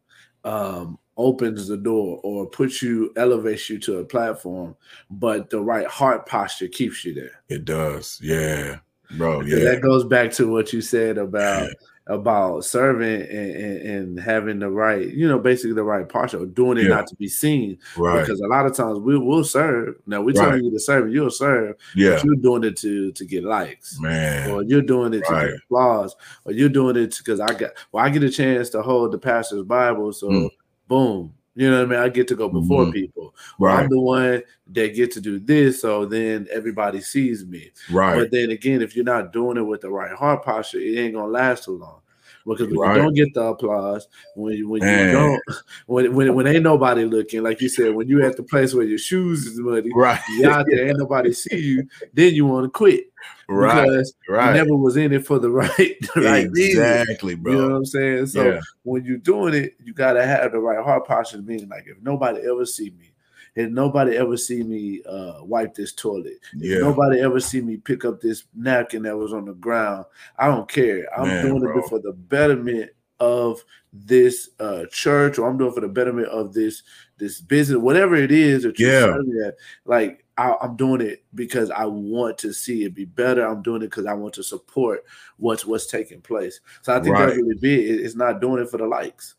um, 0.44 0.98
opens 1.18 1.68
the 1.68 1.78
door 1.78 2.20
or 2.24 2.48
puts 2.48 2.82
you 2.82 3.14
elevates 3.16 3.70
you 3.70 3.80
to 3.80 4.00
a 4.00 4.06
platform, 4.06 4.76
but 5.10 5.50
the 5.50 5.62
right 5.62 5.88
heart 5.88 6.26
posture 6.26 6.68
keeps 6.68 7.06
you 7.06 7.14
there. 7.14 7.44
It 7.50 7.66
does, 7.66 8.20
yeah, 8.22 8.80
bro. 9.18 9.42
Yeah, 9.42 9.64
that 9.66 9.82
goes 9.82 10.04
back 10.04 10.32
to 10.34 10.52
what 10.52 10.74
you 10.74 10.82
said 10.82 11.18
about 11.18 11.70
about 12.08 12.66
serving 12.66 13.22
and, 13.22 13.56
and, 13.56 13.78
and, 13.82 14.20
having 14.20 14.60
the 14.60 14.70
right, 14.70 15.08
you 15.08 15.28
know, 15.28 15.38
basically 15.38 15.74
the 15.74 15.84
right 15.84 16.10
posture, 16.10 16.46
doing 16.46 16.78
it 16.78 16.84
yeah. 16.84 16.90
not 16.90 17.08
to 17.08 17.16
be 17.16 17.28
seen. 17.28 17.78
Right. 17.96 18.20
Because 18.20 18.40
a 18.42 18.48
lot 18.48 18.66
of 18.66 18.76
times 18.76 19.00
we 19.00 19.18
will 19.18 19.44
serve. 19.44 19.96
Now 20.08 20.22
we're 20.22 20.34
right. 20.34 20.46
telling 20.46 20.66
you 20.66 20.72
to 20.72 20.80
serve, 20.80 21.14
you'll 21.14 21.30
serve. 21.30 21.76
Yeah. 21.96 22.20
you're 22.24 22.36
doing 22.36 22.64
it 22.64 22.78
to 22.78 23.12
to 23.12 23.26
get 23.26 23.44
likes, 23.44 24.00
man, 24.00 24.50
or 24.50 24.64
you're 24.64 24.82
doing 24.82 25.14
it 25.14 25.26
to 25.26 25.32
right. 25.32 25.48
get 25.48 25.60
applause, 25.64 26.16
or 26.46 26.54
you're 26.54 26.70
doing 26.70 26.98
it 26.98 27.16
because 27.18 27.40
I 27.40 27.54
got 27.54 27.72
well, 27.92 28.04
I 28.04 28.10
get 28.10 28.24
a 28.24 28.30
chance 28.32 28.70
to 28.72 28.82
hold 28.82 29.12
the 29.12 29.20
pastor's 29.20 29.64
Bible, 29.64 30.12
so 30.12 30.28
mm. 30.28 30.50
boom, 30.88 31.34
you 31.56 31.70
know 31.70 31.80
what 31.80 31.88
I 31.88 31.90
mean? 31.90 32.00
I 32.00 32.10
get 32.10 32.28
to 32.30 32.36
go 32.36 32.48
before 32.48 32.84
mm-hmm. 32.84 32.92
people. 32.92 33.36
Right. 33.60 33.80
I'm 33.84 33.90
the 33.90 34.00
one 34.00 34.44
that 34.68 34.96
get 34.96 35.12
to 35.14 35.22
do 35.22 35.40
this, 35.40 35.82
so 35.82 36.06
then 36.06 36.48
everybody 36.52 37.02
sees 37.02 37.46
me. 37.46 37.72
Right. 37.92 38.18
But 38.18 38.32
then 38.32 38.52
again, 38.52 38.82
if 38.82 38.96
you're 38.96 39.06
not 39.06 39.34
doing 39.34 39.58
it 39.58 39.64
with 39.64 39.82
the 39.82 39.90
right 39.90 40.14
heart 40.14 40.44
posture, 40.44 40.80
it 40.80 40.98
ain't 40.98 41.16
gonna 41.16 41.28
last 41.28 41.66
too 41.66 41.78
long. 41.78 42.01
Because 42.46 42.68
when 42.68 42.80
right. 42.80 42.96
you 42.96 43.02
don't 43.02 43.14
get 43.14 43.34
the 43.34 43.44
applause, 43.44 44.08
when 44.36 44.68
when 44.68 44.82
Man. 44.82 45.08
you 45.08 45.14
don't, 45.14 45.42
when, 45.86 46.16
when 46.16 46.34
when 46.36 46.48
ain't 46.48 46.64
nobody 46.64 47.06
looking, 47.06 47.44
like 47.44 47.62
you 47.62 47.70
said, 47.70 47.94
when 47.94 48.08
you 48.08 48.24
at 48.26 48.38
the 48.38 48.44
place 48.44 48.74
where 48.74 48.86
your 48.86 48.98
shoes 48.98 49.46
is 49.46 49.60
muddy, 49.60 49.92
right? 49.94 50.20
You 50.30 50.50
out 50.50 50.66
there, 50.70 50.88
ain't 50.88 50.98
nobody 50.98 51.34
see 51.34 51.58
you, 51.58 51.88
then 52.14 52.34
you 52.34 52.46
want 52.46 52.66
to 52.66 52.70
quit. 52.70 53.06
Right, 53.48 53.84
because 53.84 54.14
right. 54.30 54.48
You 54.48 54.54
never 54.54 54.76
was 54.76 54.98
in 54.98 55.14
it 55.14 55.26
for 55.26 55.38
the 55.38 55.50
right, 55.52 55.70
the 55.78 56.22
right 56.22 56.46
exactly, 56.46 57.36
reason. 57.36 57.44
bro. 57.44 57.52
You 57.52 57.58
know 57.60 57.68
what 57.68 57.76
I'm 57.76 57.86
saying? 57.86 58.28
So 58.28 58.54
yeah. 58.54 58.62
when 58.84 59.04
you're 59.04 59.18
doing 59.18 59.54
it, 59.54 59.76
you 59.84 59.94
gotta 59.94 60.26
have 60.26 60.52
the 60.52 60.60
right 60.60 60.84
heart 60.84 61.06
posture. 61.06 61.42
Meaning, 61.42 61.70
like 61.70 61.86
if 61.88 62.02
nobody 62.02 62.42
ever 62.48 62.66
see 62.66 62.92
me, 62.92 63.11
and 63.56 63.74
nobody 63.76 64.16
ever 64.16 64.38
see 64.38 64.64
me 64.64 65.02
uh, 65.08 65.44
wipe 65.44 65.74
this 65.76 65.94
toilet. 65.94 66.38
Yeah. 66.56 66.80
nobody 66.80 67.20
ever 67.20 67.40
see 67.40 67.62
me 67.62 67.78
pick 67.78 68.06
up 68.06 68.22
this 68.22 68.46
napkin 68.56 69.04
that 69.04 69.18
was 69.18 69.34
on 69.34 69.46
the 69.46 69.54
ground. 69.54 70.06
I 70.38 70.48
don't 70.48 70.70
care. 70.70 71.06
I'm 71.18 71.28
Man, 71.28 71.46
doing 71.46 71.62
bro. 71.62 71.80
it 71.80 71.90
for 71.90 72.00
the 72.00 72.14
betterment 72.14 72.92
of 73.20 73.64
this 73.94 74.50
uh, 74.60 74.86
church 74.92 75.38
or 75.38 75.48
I'm 75.50 75.58
doing 75.58 75.74
for 75.74 75.82
the 75.82 75.88
betterment 75.90 76.28
of 76.30 76.54
this 76.54 76.84
this 77.18 77.40
business, 77.42 77.78
whatever 77.78 78.16
it 78.16 78.32
is 78.32 78.64
that 78.64 78.80
you're 78.80 78.90
Yeah. 78.90 79.48
at, 79.48 79.56
like 79.86 80.24
I, 80.38 80.56
I'm 80.62 80.76
doing 80.76 81.02
it 81.02 81.24
because 81.36 81.70
I 81.70 81.86
want 81.86 82.38
to 82.40 82.52
see 82.54 82.84
it 82.86 82.96
be 82.96 83.06
better. 83.06 83.46
I'm 83.46 83.62
doing 83.62 83.82
it 83.84 83.92
because 83.92 84.08
I 84.08 84.14
want 84.14 84.34
to 84.36 84.44
support 84.44 85.04
what's 85.38 85.66
what's 85.66 85.86
taking 85.86 86.22
place. 86.22 86.62
So 86.82 86.96
I 86.96 87.00
think 87.02 87.16
Right. 87.16 87.26
that's 87.28 87.38
really 87.38 87.56
big. 87.60 87.80
It- 87.92 88.00
It's 88.06 88.16
not 88.16 88.40
doing 88.42 88.64
it 88.64 88.70
for 88.72 88.78
the 88.78 88.88
likes. 88.88 89.36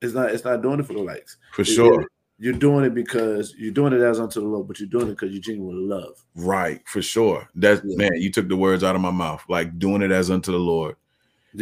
It's 0.00 0.14
not. 0.14 0.30
It's 0.30 0.44
not 0.44 0.62
doing 0.62 0.80
it 0.80 0.86
for 0.86 0.94
the 0.94 1.02
likes. 1.02 1.36
For 1.52 1.62
It- 1.62 1.66
sure. 1.66 2.02
it- 2.02 2.08
you're 2.38 2.52
doing 2.52 2.84
it 2.84 2.94
because 2.94 3.54
you're 3.56 3.72
doing 3.72 3.92
it 3.92 4.00
as 4.00 4.18
unto 4.18 4.40
the 4.40 4.46
Lord, 4.46 4.66
but 4.68 4.80
you're 4.80 4.88
doing 4.88 5.08
it 5.08 5.10
because 5.12 5.32
you 5.32 5.40
genuinely 5.40 5.84
love. 5.84 6.24
Right, 6.34 6.80
for 6.88 7.02
sure. 7.02 7.48
That's 7.54 7.82
Yeah. 7.84 7.96
man, 7.96 8.20
you 8.20 8.30
took 8.32 8.48
the 8.48 8.56
words 8.56 8.82
out 8.82 8.96
of 8.96 9.00
my 9.00 9.10
mouth. 9.10 9.44
Like 9.48 9.78
doing 9.78 10.02
it 10.02 10.10
as 10.10 10.30
unto 10.30 10.50
the 10.52 10.58
Lord. 10.58 10.96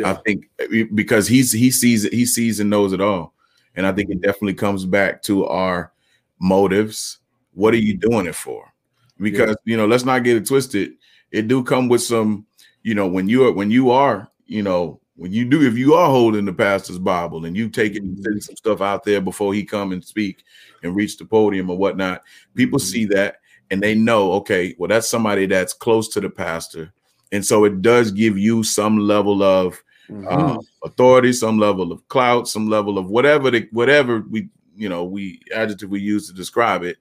I 0.05 0.15
think 0.25 0.49
eh, 0.59 0.85
because 0.95 1.27
he's 1.27 1.51
he 1.53 1.71
sees 1.71 2.05
it, 2.05 2.13
he 2.13 2.25
sees 2.25 2.61
and 2.61 2.71
knows 2.71 2.93
it 2.93 3.01
all. 3.01 3.35
And 3.75 3.87
I 3.87 3.93
think 3.93 4.11
it 4.11 4.21
definitely 4.21 4.55
comes 4.55 4.85
back 4.87 5.23
to 5.25 5.47
our 5.47 5.93
motives. 6.41 7.19
What 7.55 7.75
are 7.75 7.79
you 7.79 7.97
doing 7.97 8.27
it 8.27 8.35
for? 8.35 8.73
Because 9.19 9.57
you 9.65 9.77
know, 9.77 9.87
let's 9.87 10.05
not 10.05 10.23
get 10.25 10.37
it 10.37 10.47
twisted. 10.47 10.93
It 11.33 11.49
do 11.49 11.63
come 11.63 11.89
with 11.89 12.03
some, 12.03 12.47
you 12.83 12.95
know, 12.95 13.07
when 13.09 13.29
you 13.29 13.45
are 13.47 13.53
when 13.53 13.71
you 13.71 13.91
are, 13.91 14.29
you 14.47 14.63
know, 14.63 15.00
when 15.21 15.35
you 15.35 15.45
do 15.45 15.61
if 15.67 15.77
you 15.77 15.93
are 15.93 16.09
holding 16.09 16.47
the 16.47 16.53
pastor's 16.53 16.99
Bible 16.99 17.45
and 17.45 17.55
you 17.55 17.69
taking 17.69 18.05
Mhm. 18.17 18.23
sending 18.23 18.41
some 18.41 18.57
stuff 18.57 18.81
out 18.81 19.05
there 19.05 19.21
before 19.21 19.53
he 19.53 19.63
come 19.63 19.93
and 19.93 20.03
speak 20.03 20.45
and 20.83 20.97
reach 20.97 21.19
the 21.19 21.27
podium 21.27 21.69
or 21.69 21.77
whatnot, 21.77 22.23
people 22.55 22.79
Mhm. 22.79 22.83
see 22.85 23.05
that 23.05 23.37
and 23.71 23.83
they 23.83 23.95
know, 23.95 24.33
okay, 24.33 24.75
well, 24.79 24.89
that's 24.89 25.11
somebody 25.11 25.45
that's 25.45 25.75
close 25.75 26.09
to 26.09 26.23
the 26.23 26.31
pastor. 26.31 26.95
And 27.33 27.45
so 27.45 27.65
it 27.65 27.83
does 27.83 28.11
give 28.11 28.39
you 28.39 28.63
some 28.63 28.97
level 28.99 29.43
of 29.43 29.85
Mhm. 30.11 30.57
uh, 30.57 30.59
authority, 30.85 31.35
some 31.35 31.59
level 31.59 31.93
of 31.93 32.09
clout, 32.09 32.49
some 32.49 32.71
level 32.71 32.97
of 32.97 33.11
whatever 33.11 33.51
the 33.51 33.69
whatever 33.73 34.25
we 34.31 34.49
you 34.75 34.89
know 34.89 35.05
we 35.05 35.39
adjective 35.55 35.91
we 35.91 36.01
use 36.01 36.29
to 36.29 36.33
describe 36.33 36.83
it. 36.83 36.97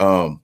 Um, 0.00 0.41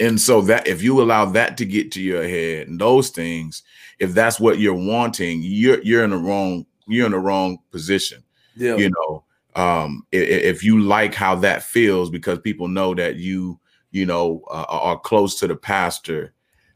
and 0.00 0.20
so 0.20 0.40
that 0.42 0.66
if 0.66 0.82
you 0.82 1.00
allow 1.02 1.24
that 1.26 1.56
to 1.58 1.64
get 1.64 1.90
to 1.92 2.02
your 2.02 2.22
head 2.22 2.68
and 2.68 2.80
those 2.80 3.10
things, 3.10 3.62
if 3.98 4.12
that's 4.12 4.38
what 4.40 4.58
you're 4.58 4.74
wanting, 4.74 5.40
you're 5.42 5.80
you're 5.82 6.04
in 6.04 6.10
the 6.10 6.16
wrong 6.16 6.66
you're 6.88 7.06
in 7.06 7.12
the 7.12 7.18
wrong 7.18 7.58
position. 7.70 8.22
yeah. 8.56 8.76
You 8.76 8.90
know, 8.90 9.24
um, 9.56 10.06
i- 10.12 10.16
i- 10.18 10.44
if 10.52 10.62
you 10.62 10.80
like 10.80 11.14
how 11.14 11.34
that 11.36 11.62
feels 11.62 12.10
because 12.10 12.38
people 12.40 12.68
know 12.68 12.94
that 12.94 13.16
you 13.16 13.58
you 13.90 14.06
know 14.06 14.42
uh, 14.50 14.64
are 14.68 14.98
close 15.00 15.38
to 15.40 15.46
the 15.46 15.56
pastor. 15.56 16.32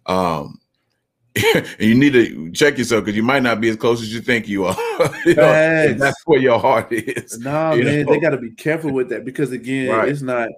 Um, 0.06 0.58
you 1.78 1.94
need 1.94 2.12
to 2.14 2.50
check 2.52 2.76
yourself 2.76 3.04
because 3.04 3.16
you 3.16 3.22
might 3.22 3.42
not 3.44 3.60
be 3.60 3.68
as 3.68 3.76
close 3.76 4.02
as 4.02 4.12
you 4.12 4.20
think 4.20 4.48
you 4.48 4.64
are. 4.64 4.76
You 5.24 5.34
know, 5.34 5.92
that's 5.94 6.20
where 6.26 6.40
your 6.40 6.58
heart 6.58 6.88
is. 6.92 7.38
No, 7.38 7.72
you 7.74 7.84
man, 7.84 8.04
know? 8.06 8.12
they 8.12 8.18
got 8.20 8.30
to 8.30 8.38
be 8.38 8.50
careful 8.50 8.90
with 8.92 9.08
that 9.10 9.24
because 9.24 9.52
again, 9.52 9.90
Right. 9.90 10.08
it's 10.08 10.22
not, 10.22 10.48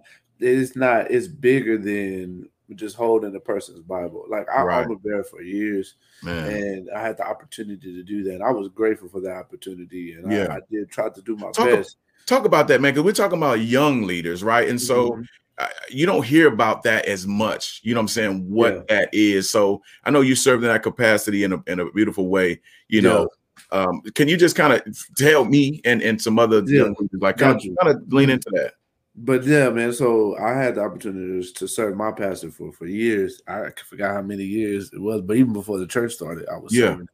it's 0.40 0.75
not, 0.75 1.11
it's 1.11 1.29
bigger 1.29 1.77
than 1.77 2.48
just 2.75 2.97
holding 2.97 3.35
a 3.37 3.41
person's 3.41 3.81
Bible. 3.81 4.25
Like 4.29 4.49
I, 4.49 4.63
Right. 4.63 4.83
armor 4.83 4.97
bearer 4.97 5.25
for 5.25 5.43
years, 5.43 5.95
Man, 6.23 6.47
and 6.51 6.91
I 6.91 7.01
had 7.03 7.17
the 7.17 7.27
opportunity 7.27 7.95
to 7.95 8.03
do 8.03 8.23
that. 8.25 8.43
I 8.43 8.51
was 8.51 8.69
grateful 8.69 9.09
for 9.09 9.21
that 9.21 9.37
opportunity, 9.37 10.13
and 10.13 10.31
Yeah. 10.31 10.49
I, 10.51 10.57
I 10.57 10.61
did 10.71 10.91
try 10.91 11.09
to 11.09 11.23
do 11.23 11.37
my 11.37 11.51
Talk 11.53 11.71
best. 11.71 11.97
talk 12.27 12.45
about 12.45 12.69
that, 12.69 12.81
man, 12.81 12.93
because 12.95 13.05
we're 13.05 13.13
talking 13.13 13.39
about 13.39 13.61
young 13.61 14.03
leaders, 14.03 14.43
right? 14.45 14.69
And 14.69 14.81
so 14.81 15.11
Mhm. 15.13 15.27
uh, 15.59 15.69
you 15.91 16.07
don't 16.07 16.25
hear 16.25 16.49
about 16.49 16.83
that 16.85 17.05
as 17.07 17.27
much. 17.27 17.81
You 17.85 17.95
know 17.95 17.99
what 18.01 18.05
I'm 18.05 18.09
saying? 18.09 18.51
What 18.51 18.89
that 18.89 19.11
is. 19.13 19.51
So 19.51 19.83
I 20.03 20.11
know 20.11 20.23
you 20.23 20.35
served 20.35 20.65
in 20.65 20.69
that 20.71 20.83
capacity 20.83 21.45
in 21.45 21.53
a, 21.53 21.63
in 21.67 21.79
a 21.79 21.91
beautiful 21.93 22.29
way. 22.29 22.61
You 22.89 23.03
know, 23.03 23.29
um, 23.71 24.01
can 24.15 24.29
you 24.29 24.37
just 24.39 24.57
kind 24.57 24.73
of 24.73 24.83
tell 25.17 25.45
me 25.45 25.81
and, 25.85 26.01
and 26.03 26.21
some 26.21 26.39
other 26.39 26.63
Yeah. 26.67 26.85
young 26.85 26.97
leaders, 26.99 27.21
like 27.21 27.37
kind 27.37 27.55
of, 27.57 27.63
kind 27.83 27.95
of 27.97 28.13
lean 28.13 28.31
into 28.31 28.49
that? 28.55 28.75
But 29.14 29.44
yeah, 29.44 29.68
man. 29.70 29.92
So 29.92 30.37
I 30.38 30.53
had 30.53 30.77
the 30.77 30.83
opportunity 30.83 31.46
to 31.53 31.66
serve 31.68 31.96
my 31.96 32.12
pastor 32.12 32.51
for 32.51 32.72
for 32.72 32.87
years. 32.87 33.42
I 33.46 33.68
forgot 33.88 34.14
how 34.14 34.22
many 34.22 34.44
years 34.44 34.90
it 34.92 35.01
was, 35.01 35.20
but 35.22 35.37
even 35.37 35.53
before 35.53 35.79
the 35.79 35.87
church 35.87 36.12
started, 36.12 36.48
I 36.48 36.57
was 36.57 36.75
Yeah. 36.75 36.92
serving. 36.92 37.09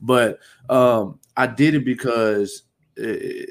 But 0.00 0.38
um, 0.68 1.18
I 1.36 1.46
did 1.46 1.74
it 1.74 1.84
because 1.84 2.62
eh, 2.98 3.44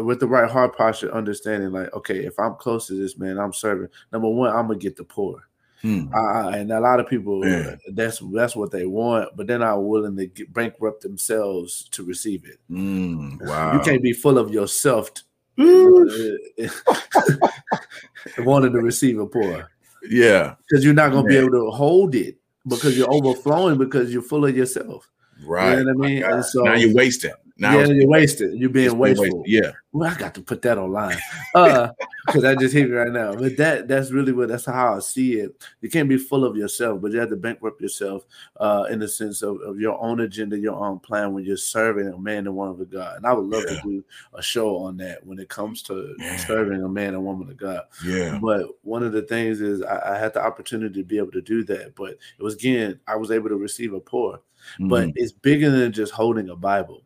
with 0.00 0.18
the 0.20 0.26
right 0.26 0.50
heart 0.50 0.76
posture, 0.76 1.14
understanding 1.14 1.70
like, 1.70 1.92
okay, 1.94 2.24
if 2.24 2.38
I'm 2.40 2.56
close 2.56 2.88
to 2.88 2.94
this 2.94 3.16
man, 3.18 3.38
I'm 3.38 3.52
serving. 3.52 3.88
Number 4.12 4.28
one, 4.28 4.50
I'm 4.50 4.66
gonna 4.66 4.78
get 4.78 4.96
the 4.96 5.04
pour. 5.04 5.48
Hmm. 5.82 6.06
I, 6.14 6.56
and 6.58 6.72
a 6.72 6.80
lot 6.80 6.98
of 6.98 7.06
people, 7.06 7.40
Man. 7.40 7.78
that's 7.92 8.20
that's 8.32 8.56
what 8.56 8.70
they 8.70 8.86
want, 8.86 9.36
but 9.36 9.46
they're 9.46 9.58
not 9.58 9.84
willing 9.84 10.16
to 10.16 10.26
get, 10.26 10.52
bankrupt 10.52 11.02
themselves 11.02 11.88
to 11.90 12.02
receive 12.02 12.46
it. 12.46 12.58
Mm, 12.70 13.46
wow. 13.46 13.74
You 13.74 13.80
can't 13.80 14.02
be 14.02 14.14
full 14.14 14.38
of 14.38 14.50
yourself 14.50 15.10
wanting 18.38 18.72
to 18.72 18.80
receive 18.80 19.18
a 19.18 19.26
pour 19.26 19.68
yeah. 20.08 20.54
because 20.68 20.84
you're 20.84 20.94
not 20.94 21.12
going 21.12 21.24
to 21.24 21.28
be 21.28 21.36
able 21.36 21.50
to 21.50 21.70
hold 21.70 22.14
it 22.14 22.36
because 22.66 22.96
you're 22.96 23.12
overflowing 23.12 23.78
because 23.78 24.12
you're 24.12 24.22
full 24.22 24.44
of 24.44 24.56
yourself. 24.56 25.10
Right. 25.44 25.78
You 25.78 25.84
know 25.84 25.94
what 25.94 26.06
I 26.06 26.08
mean? 26.08 26.42
So 26.42 26.62
now 26.62 26.74
you're 26.74 26.94
wasting. 26.94 27.32
Now 27.56 27.78
yeah, 27.78 27.86
you're 27.86 28.08
wasted. 28.08 28.58
You're 28.58 28.68
being 28.68 28.98
wasteful. 28.98 29.42
wasted. 29.42 29.64
Yeah. 29.64 29.70
Well, 29.92 30.10
I 30.12 30.18
got 30.18 30.34
to 30.34 30.42
put 30.42 30.62
that 30.62 30.78
online. 30.78 31.18
Uh, 31.54 31.88
because 32.26 32.42
I 32.42 32.56
just 32.56 32.74
hit 32.74 32.88
me 32.90 32.96
right 32.96 33.12
now. 33.12 33.32
But 33.32 33.56
that 33.58 33.86
that's 33.86 34.10
really 34.10 34.32
what 34.32 34.48
that's 34.48 34.64
how 34.64 34.96
I 34.96 34.98
see 34.98 35.34
it. 35.34 35.62
You 35.82 35.88
can't 35.88 36.08
be 36.08 36.16
full 36.16 36.44
of 36.44 36.56
yourself, 36.56 37.00
but 37.00 37.12
you 37.12 37.20
have 37.20 37.28
to 37.28 37.36
bankrupt 37.36 37.80
yourself 37.80 38.24
uh 38.58 38.86
in 38.90 38.98
the 38.98 39.06
sense 39.06 39.42
of, 39.42 39.60
of 39.60 39.78
your 39.78 39.96
own 40.02 40.18
agenda, 40.18 40.58
your 40.58 40.74
own 40.74 40.98
plan 40.98 41.32
when 41.32 41.44
you're 41.44 41.56
serving 41.56 42.08
a 42.08 42.18
man 42.18 42.48
and 42.48 42.56
woman 42.56 42.80
of 42.80 42.90
God. 42.90 43.18
And 43.18 43.26
I 43.26 43.32
would 43.34 43.46
love 43.46 43.62
Yeah. 43.68 43.76
to 43.76 43.82
do 43.88 44.04
a 44.32 44.42
show 44.42 44.76
on 44.78 44.96
that 44.96 45.24
when 45.24 45.38
it 45.38 45.48
comes 45.48 45.80
to 45.82 46.16
Yeah. 46.18 46.36
serving 46.38 46.82
a 46.82 46.88
man 46.88 47.14
and 47.14 47.24
woman 47.24 47.48
of 47.50 47.56
God. 47.56 47.82
Yeah. 48.04 48.40
But 48.42 48.66
one 48.82 49.04
of 49.04 49.12
the 49.12 49.22
things 49.22 49.60
is 49.60 49.80
I, 49.82 50.14
I 50.16 50.18
had 50.18 50.34
the 50.34 50.44
opportunity 50.44 51.02
to 51.02 51.06
be 51.06 51.18
able 51.18 51.30
to 51.32 51.42
do 51.42 51.62
that. 51.66 51.94
But 51.94 52.16
it 52.36 52.42
was 52.42 52.54
again, 52.56 52.98
I 53.06 53.14
was 53.14 53.30
able 53.30 53.50
to 53.50 53.56
receive 53.56 53.92
a 53.92 54.00
pour. 54.00 54.40
But 54.80 55.04
Mhm. 55.08 55.12
it's 55.14 55.30
bigger 55.30 55.70
than 55.70 55.92
just 55.92 56.12
holding 56.12 56.48
a 56.48 56.56
Bible 56.56 57.03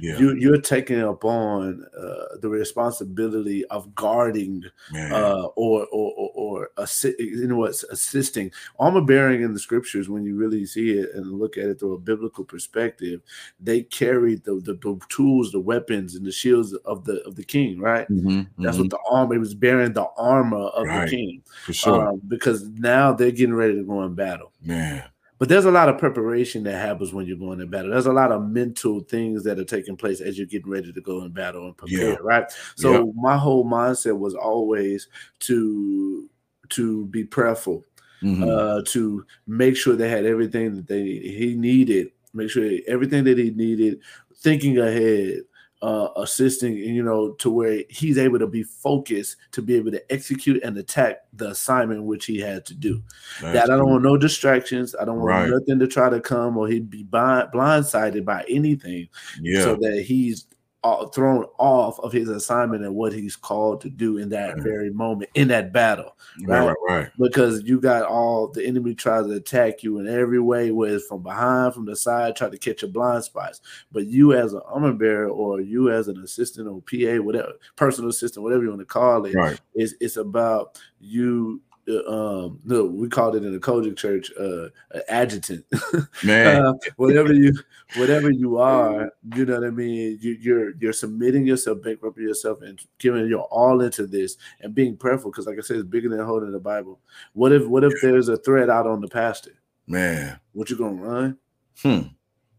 yeah. 0.00 0.18
you 0.18 0.34
you're 0.34 0.60
taking 0.60 1.00
upon 1.00 1.84
uh, 1.98 2.36
the 2.40 2.48
responsibility 2.48 3.64
of 3.66 3.94
guarding 3.94 4.62
uh, 4.94 5.44
or 5.56 5.86
or 5.92 6.12
or, 6.16 6.30
or 6.34 6.70
assi- 6.78 7.18
you 7.18 7.46
know 7.46 7.56
what's 7.56 7.84
assisting 7.84 8.50
armor 8.78 9.00
bearing 9.00 9.42
in 9.42 9.52
the 9.52 9.58
scriptures 9.58 10.08
when 10.08 10.24
you 10.24 10.36
really 10.36 10.64
see 10.66 10.90
it 10.92 11.10
and 11.14 11.32
look 11.38 11.56
at 11.58 11.64
it 11.64 11.78
through 11.80 11.94
a 11.94 11.98
biblical 11.98 12.44
perspective 12.44 13.20
they 13.60 13.82
carried 13.82 14.42
the, 14.44 14.54
the, 14.64 14.74
the 14.74 14.98
tools 15.08 15.52
the 15.52 15.60
weapons 15.60 16.14
and 16.14 16.24
the 16.26 16.32
shields 16.32 16.72
of 16.84 17.04
the 17.04 17.20
of 17.26 17.34
the 17.36 17.44
king 17.44 17.78
right 17.80 18.08
Mhm, 18.10 18.48
that's 18.58 18.76
mhm. 18.76 18.80
what 18.80 18.90
the 18.90 18.98
armor 19.10 19.34
it 19.34 19.38
was 19.38 19.54
bearing 19.54 19.92
the 19.92 20.06
armor 20.16 20.66
of 20.68 20.86
Right. 20.86 21.08
the 21.10 21.16
king 21.16 21.42
for 21.64 21.72
sure. 21.72 22.08
um, 22.08 22.22
because 22.28 22.68
now 22.70 23.12
they're 23.12 23.30
getting 23.30 23.54
ready 23.54 23.74
to 23.76 23.82
go 23.84 24.02
in 24.04 24.14
battle 24.14 24.52
man. 24.62 25.04
But 25.38 25.48
there's 25.48 25.64
a 25.66 25.70
lot 25.70 25.88
of 25.88 25.98
preparation 25.98 26.62
that 26.64 26.78
happens 26.80 27.12
when 27.12 27.26
you're 27.26 27.36
going 27.38 27.60
in 27.60 27.70
battle. 27.70 27.90
There's 27.90 28.06
a 28.06 28.12
lot 28.12 28.32
of 28.32 28.42
mental 28.48 29.00
things 29.00 29.44
that 29.44 29.58
are 29.58 29.64
taking 29.64 29.96
place 29.96 30.20
as 30.20 30.36
you're 30.36 30.46
getting 30.46 30.70
ready 30.70 30.92
to 30.92 31.00
go 31.00 31.22
in 31.24 31.30
battle 31.32 31.66
and 31.66 31.76
prepare, 31.76 32.10
Yeah. 32.10 32.16
right? 32.22 32.50
So 32.76 32.92
Yeah. 32.92 33.12
my 33.14 33.36
whole 33.36 33.64
mindset 33.64 34.18
was 34.18 34.34
always 34.34 35.08
to 35.40 36.28
to 36.70 37.06
be 37.06 37.24
prayerful, 37.24 37.84
Mhm. 38.22 38.46
uh, 38.46 38.82
to 38.88 39.24
make 39.46 39.74
sure 39.76 39.96
they 39.96 40.10
had 40.10 40.26
everything 40.26 40.74
that 40.74 40.86
they 40.86 41.04
he 41.04 41.54
needed, 41.56 42.10
make 42.34 42.50
sure 42.50 42.70
everything 42.86 43.24
that 43.24 43.38
he 43.38 43.50
needed, 43.52 44.00
thinking 44.36 44.76
ahead, 44.78 45.42
uh, 45.80 46.08
assisting, 46.16 46.76
you 46.76 47.02
know, 47.04 47.32
to 47.34 47.50
where 47.50 47.82
he's 47.88 48.18
able 48.18 48.38
to 48.38 48.46
be 48.48 48.64
focused 48.64 49.36
to 49.52 49.62
be 49.62 49.74
able 49.76 49.90
to 49.92 50.12
execute 50.12 50.62
and 50.64 50.76
attack 50.76 51.18
the 51.34 51.50
assignment 51.50 52.02
which 52.02 52.26
he 52.26 52.38
had 52.40 52.66
to 52.66 52.74
do 52.74 53.00
That's 53.40 53.54
that 53.54 53.64
I 53.64 53.76
don't 53.76 53.84
cool. 53.84 53.90
want 53.92 54.02
no 54.04 54.16
distractions. 54.16 54.96
I 55.00 55.04
don't 55.04 55.20
want 55.20 55.50
nothing 55.50 55.78
to 55.78 55.86
try 55.86 56.10
to 56.10 56.20
come 56.20 56.56
or 56.56 56.66
he'd 56.66 56.90
be 56.90 57.04
blind, 57.04 57.50
blindsided 57.54 58.24
by 58.24 58.44
anything 58.48 59.08
Yeah. 59.40 59.62
so 59.62 59.76
that 59.76 60.02
he's 60.04 60.46
uh, 60.84 61.06
thrown 61.08 61.44
off 61.58 61.98
of 62.00 62.12
his 62.12 62.28
assignment 62.28 62.84
and 62.84 62.94
what 62.94 63.12
he's 63.12 63.34
called 63.34 63.80
to 63.80 63.90
do 63.90 64.18
in 64.18 64.28
that 64.28 64.56
Mhm. 64.56 64.62
very 64.62 64.90
moment 64.90 65.28
in 65.34 65.48
that 65.48 65.72
battle. 65.72 66.16
right. 66.46 66.58
right. 66.60 66.66
Right. 66.88 66.98
Right. 66.98 67.08
Because 67.18 67.62
you 67.64 67.80
got 67.80 68.04
all 68.04 68.46
the 68.46 68.64
enemy 68.64 68.94
tries 68.94 69.26
to 69.26 69.32
attack 69.32 69.82
you 69.82 69.98
in 69.98 70.06
every 70.06 70.38
way, 70.38 70.70
whether 70.70 70.94
it's 70.94 71.06
from 71.06 71.22
behind, 71.24 71.74
from 71.74 71.84
the 71.84 71.96
side, 71.96 72.36
try 72.36 72.48
to 72.48 72.58
catch 72.58 72.82
your 72.82 72.92
blind 72.92 73.24
spots. 73.24 73.60
But 73.90 74.06
you 74.06 74.34
as 74.34 74.52
an 74.52 74.60
armor 74.66 74.92
bearer 74.92 75.28
or 75.28 75.60
you 75.60 75.90
as 75.90 76.06
an 76.06 76.18
assistant 76.22 76.68
or 76.68 76.80
PA, 76.82 77.18
whatever, 77.18 77.54
personal 77.74 78.10
assistant, 78.10 78.44
whatever 78.44 78.62
you 78.62 78.68
want 78.68 78.80
to 78.80 78.86
call 78.86 79.24
it, 79.26 79.34
Right. 79.34 79.60
it's 79.74 79.94
it's 80.00 80.16
about 80.16 80.78
you. 81.00 81.60
Uh, 81.88 82.44
um, 82.44 82.60
no, 82.64 82.84
we 82.84 83.08
called 83.08 83.36
it 83.36 83.44
in 83.44 83.52
the 83.52 83.58
COGIC 83.58 83.96
church, 83.96 84.30
uh, 84.38 84.66
an 84.90 85.02
adjutant. 85.08 85.64
Man. 86.24 86.64
uh, 86.64 86.72
whatever 86.96 87.32
you, 87.32 87.52
whatever 87.96 88.30
you 88.30 88.58
are, 88.58 89.10
you 89.34 89.46
know 89.46 89.54
what 89.54 89.66
I 89.66 89.70
mean. 89.70 90.18
You, 90.20 90.36
you're 90.40 90.74
you're 90.76 90.92
submitting 90.92 91.46
yourself, 91.46 91.82
bankrupting 91.82 92.24
yourself, 92.24 92.60
and 92.62 92.78
giving 92.98 93.26
your 93.26 93.44
all 93.44 93.80
into 93.80 94.06
this, 94.06 94.36
and 94.60 94.74
being 94.74 94.96
prayerful. 94.96 95.30
Because, 95.30 95.46
like 95.46 95.58
I 95.58 95.62
said, 95.62 95.76
it's 95.76 95.88
bigger 95.88 96.08
than 96.08 96.24
holding 96.24 96.52
the 96.52 96.60
Bible. 96.60 97.00
What 97.32 97.52
if 97.52 97.66
what 97.66 97.84
if 97.84 97.94
there's 98.02 98.28
a 98.28 98.36
threat 98.36 98.68
out 98.68 98.86
on 98.86 99.00
the 99.00 99.08
pastor? 99.08 99.52
man. 99.88 100.38
What 100.52 100.70
you 100.70 100.76
gonna 100.76 101.02
run? 101.02 101.38
Hmm. 101.82 102.00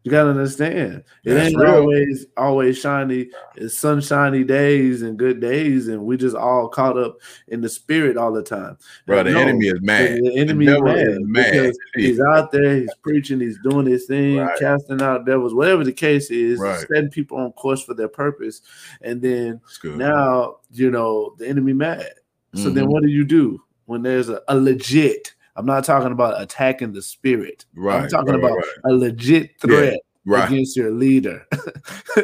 You 0.09 0.15
gotta 0.17 0.29
understand. 0.31 1.03
It 1.23 1.35
That's 1.35 1.49
ain't 1.49 1.59
real. 1.59 1.75
always 1.75 2.25
always 2.35 2.79
shiny. 2.79 3.29
It's 3.55 3.77
sunshiny 3.77 4.43
days 4.43 5.03
and 5.03 5.19
good 5.19 5.39
days, 5.39 5.87
and 5.87 6.03
we 6.03 6.17
just 6.17 6.35
all 6.35 6.67
caught 6.67 6.97
up 6.97 7.17
in 7.49 7.61
the 7.61 7.69
spirit 7.69 8.17
all 8.17 8.33
the 8.33 8.41
time. 8.41 8.79
Bro, 9.05 9.25
the 9.25 9.31
no, 9.33 9.41
enemy 9.41 9.67
is 9.67 9.79
mad. 9.81 10.17
The 10.23 10.35
enemy 10.35 10.65
the 10.65 10.77
is 10.77 10.81
mad, 10.81 10.97
is 10.97 11.19
mad 11.21 11.51
because 11.51 11.79
he's 11.95 12.19
out 12.19 12.51
there, 12.51 12.77
he's 12.77 12.95
preaching, 13.03 13.39
he's 13.39 13.59
doing 13.61 13.85
his 13.85 14.07
thing, 14.07 14.37
right. 14.37 14.57
casting 14.57 14.99
out 14.99 15.27
devils, 15.27 15.53
whatever 15.53 15.83
the 15.83 15.93
case 15.93 16.31
is, 16.31 16.59
right. 16.59 16.87
setting 16.87 17.11
people 17.11 17.37
on 17.37 17.51
course 17.51 17.83
for 17.83 17.93
their 17.93 18.07
purpose. 18.07 18.63
And 19.01 19.21
then 19.21 19.61
now, 19.83 20.55
you 20.71 20.89
know, 20.89 21.35
the 21.37 21.47
enemy 21.47 21.73
mad. 21.73 22.13
So 22.55 22.61
mm-hmm. 22.61 22.73
then 22.73 22.87
what 22.87 23.03
do 23.03 23.09
you 23.09 23.25
do 23.25 23.61
when 23.85 24.01
there's 24.01 24.29
a, 24.29 24.41
a 24.47 24.55
legit 24.55 25.35
I'm 25.59 25.65
not 25.65 25.83
talking 25.83 26.13
about 26.13 26.41
attacking 26.41 26.93
the 26.93 27.01
spirit. 27.01 27.65
Right. 27.75 28.03
I'm 28.03 28.09
talking 28.09 28.35
right, 28.35 28.39
about 28.39 28.55
right. 28.55 28.65
a 28.85 28.93
legit 28.93 29.59
threat 29.59 29.99
yeah, 30.25 30.37
right. 30.37 30.49
against 30.49 30.77
your 30.77 30.91
leader. 30.91 31.45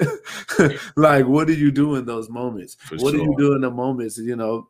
like, 0.96 1.28
what 1.28 1.46
do 1.46 1.54
you 1.54 1.70
do 1.70 1.96
in 1.96 2.06
those 2.06 2.30
moments? 2.30 2.78
For 2.80 2.96
what 2.96 3.12
sure. 3.12 3.12
do 3.12 3.18
you 3.18 3.36
do 3.38 3.54
in 3.54 3.60
the 3.60 3.70
moments, 3.70 4.18
you 4.18 4.38
know, 4.38 4.70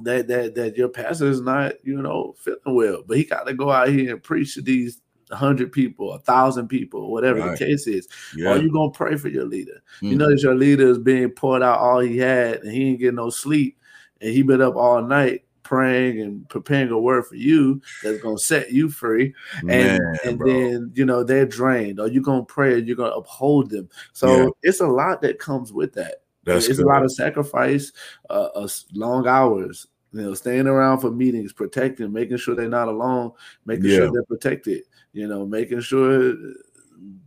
that 0.00 0.28
that 0.28 0.54
that 0.54 0.78
your 0.78 0.88
pastor 0.88 1.26
is 1.26 1.42
not, 1.42 1.74
you 1.84 2.00
know, 2.00 2.34
feeling 2.38 2.60
well, 2.68 3.02
but 3.06 3.18
he 3.18 3.24
got 3.24 3.46
to 3.46 3.52
go 3.52 3.70
out 3.70 3.88
here 3.88 4.14
and 4.14 4.22
preach 4.22 4.54
to 4.54 4.62
these 4.62 5.02
hundred 5.30 5.70
people, 5.70 6.14
a 6.14 6.20
thousand 6.20 6.68
people, 6.68 7.12
whatever 7.12 7.40
right. 7.40 7.58
the 7.58 7.66
case 7.66 7.86
is. 7.86 8.08
Yeah. 8.34 8.52
Are 8.52 8.56
you 8.56 8.72
gonna 8.72 8.92
pray 8.92 9.16
for 9.16 9.28
your 9.28 9.44
leader? 9.44 9.82
Mm-hmm. 9.96 10.06
You 10.06 10.16
know 10.16 10.30
that 10.30 10.42
your 10.42 10.54
leader 10.54 10.88
is 10.88 10.98
being 10.98 11.28
poured 11.28 11.62
out 11.62 11.80
all 11.80 12.00
he 12.00 12.16
had, 12.16 12.62
and 12.62 12.72
he 12.72 12.88
ain't 12.88 13.00
getting 13.00 13.16
no 13.16 13.28
sleep, 13.28 13.78
and 14.22 14.32
he 14.32 14.42
been 14.42 14.62
up 14.62 14.76
all 14.76 15.02
night 15.02 15.44
praying 15.70 16.20
and 16.20 16.48
preparing 16.48 16.90
a 16.90 16.98
word 16.98 17.24
for 17.24 17.36
you 17.36 17.80
that's 18.02 18.20
gonna 18.20 18.36
set 18.36 18.72
you 18.72 18.88
free. 18.88 19.32
Man, 19.62 20.00
and 20.00 20.18
and 20.24 20.38
bro. 20.38 20.48
then 20.48 20.90
you 20.96 21.04
know 21.04 21.22
they're 21.22 21.46
drained. 21.46 22.00
Or 22.00 22.08
you're 22.08 22.24
gonna 22.24 22.42
pray 22.42 22.76
and 22.76 22.88
you're 22.88 22.96
gonna 22.96 23.12
uphold 23.12 23.70
them. 23.70 23.88
So 24.12 24.36
yeah. 24.36 24.48
it's 24.64 24.80
a 24.80 24.88
lot 24.88 25.22
that 25.22 25.38
comes 25.38 25.72
with 25.72 25.92
that. 25.92 26.22
That's 26.42 26.66
it's 26.66 26.78
good. 26.78 26.86
a 26.86 26.88
lot 26.88 27.04
of 27.04 27.12
sacrifice, 27.12 27.92
uh, 28.28 28.48
uh, 28.52 28.68
long 28.94 29.28
hours, 29.28 29.86
you 30.12 30.22
know, 30.22 30.34
staying 30.34 30.66
around 30.66 30.98
for 30.98 31.12
meetings, 31.12 31.52
protecting, 31.52 32.12
making 32.12 32.38
sure 32.38 32.56
they're 32.56 32.68
not 32.68 32.88
alone, 32.88 33.30
making 33.64 33.84
yeah. 33.84 33.96
sure 33.98 34.12
they're 34.12 34.24
protected, 34.24 34.82
you 35.12 35.28
know, 35.28 35.46
making 35.46 35.82
sure 35.82 36.34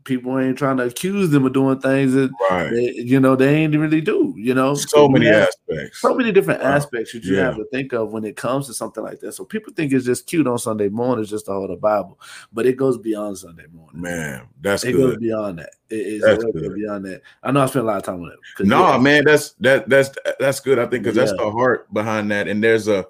people 0.03 0.37
ain't 0.39 0.57
trying 0.57 0.77
to 0.77 0.83
accuse 0.83 1.29
them 1.29 1.45
of 1.45 1.53
doing 1.53 1.79
things 1.79 2.13
that 2.13 2.29
right. 2.49 2.69
they, 2.69 2.93
you 2.95 3.19
know 3.19 3.35
they 3.35 3.55
ain't 3.55 3.75
really 3.75 4.01
do. 4.01 4.33
You 4.37 4.53
know, 4.53 4.75
so 4.75 5.07
many 5.07 5.27
aspects, 5.27 6.01
so 6.01 6.13
many 6.13 6.31
different 6.31 6.61
wow. 6.61 6.71
aspects 6.71 7.13
that 7.13 7.23
you 7.23 7.35
yeah. 7.35 7.45
have 7.45 7.55
to 7.55 7.65
think 7.71 7.93
of 7.93 8.11
when 8.11 8.23
it 8.23 8.35
comes 8.35 8.67
to 8.67 8.73
something 8.73 9.03
like 9.03 9.19
that. 9.21 9.33
So 9.33 9.45
people 9.45 9.73
think 9.73 9.93
it's 9.93 10.05
just 10.05 10.27
cute 10.27 10.47
on 10.47 10.59
Sunday 10.59 10.89
morning, 10.89 11.25
just 11.25 11.45
to 11.45 11.53
hold 11.53 11.69
the 11.69 11.75
Bible, 11.75 12.19
but 12.51 12.65
it 12.65 12.77
goes 12.77 12.97
beyond 12.97 13.37
Sunday 13.37 13.65
morning. 13.71 14.01
Man, 14.01 14.47
that's 14.61 14.83
it 14.83 14.93
good. 14.93 15.11
goes 15.11 15.17
beyond 15.17 15.59
that. 15.59 15.71
It, 15.89 16.21
it's 16.23 16.43
good. 16.43 16.75
beyond 16.75 17.05
that. 17.05 17.21
I 17.41 17.51
know 17.51 17.61
I 17.61 17.65
spent 17.67 17.85
a 17.85 17.87
lot 17.87 17.97
of 17.97 18.03
time 18.03 18.21
on 18.21 18.31
it. 18.31 18.65
No, 18.65 18.91
yeah. 18.91 18.97
man, 18.97 19.23
that's 19.25 19.51
that 19.59 19.87
that's 19.89 20.09
that's 20.39 20.59
good. 20.59 20.79
I 20.79 20.85
think 20.87 21.03
because 21.03 21.15
yeah. 21.15 21.25
that's 21.25 21.37
the 21.37 21.51
heart 21.51 21.91
behind 21.93 22.31
that, 22.31 22.47
and 22.47 22.63
there's 22.63 22.87
a 22.87 23.05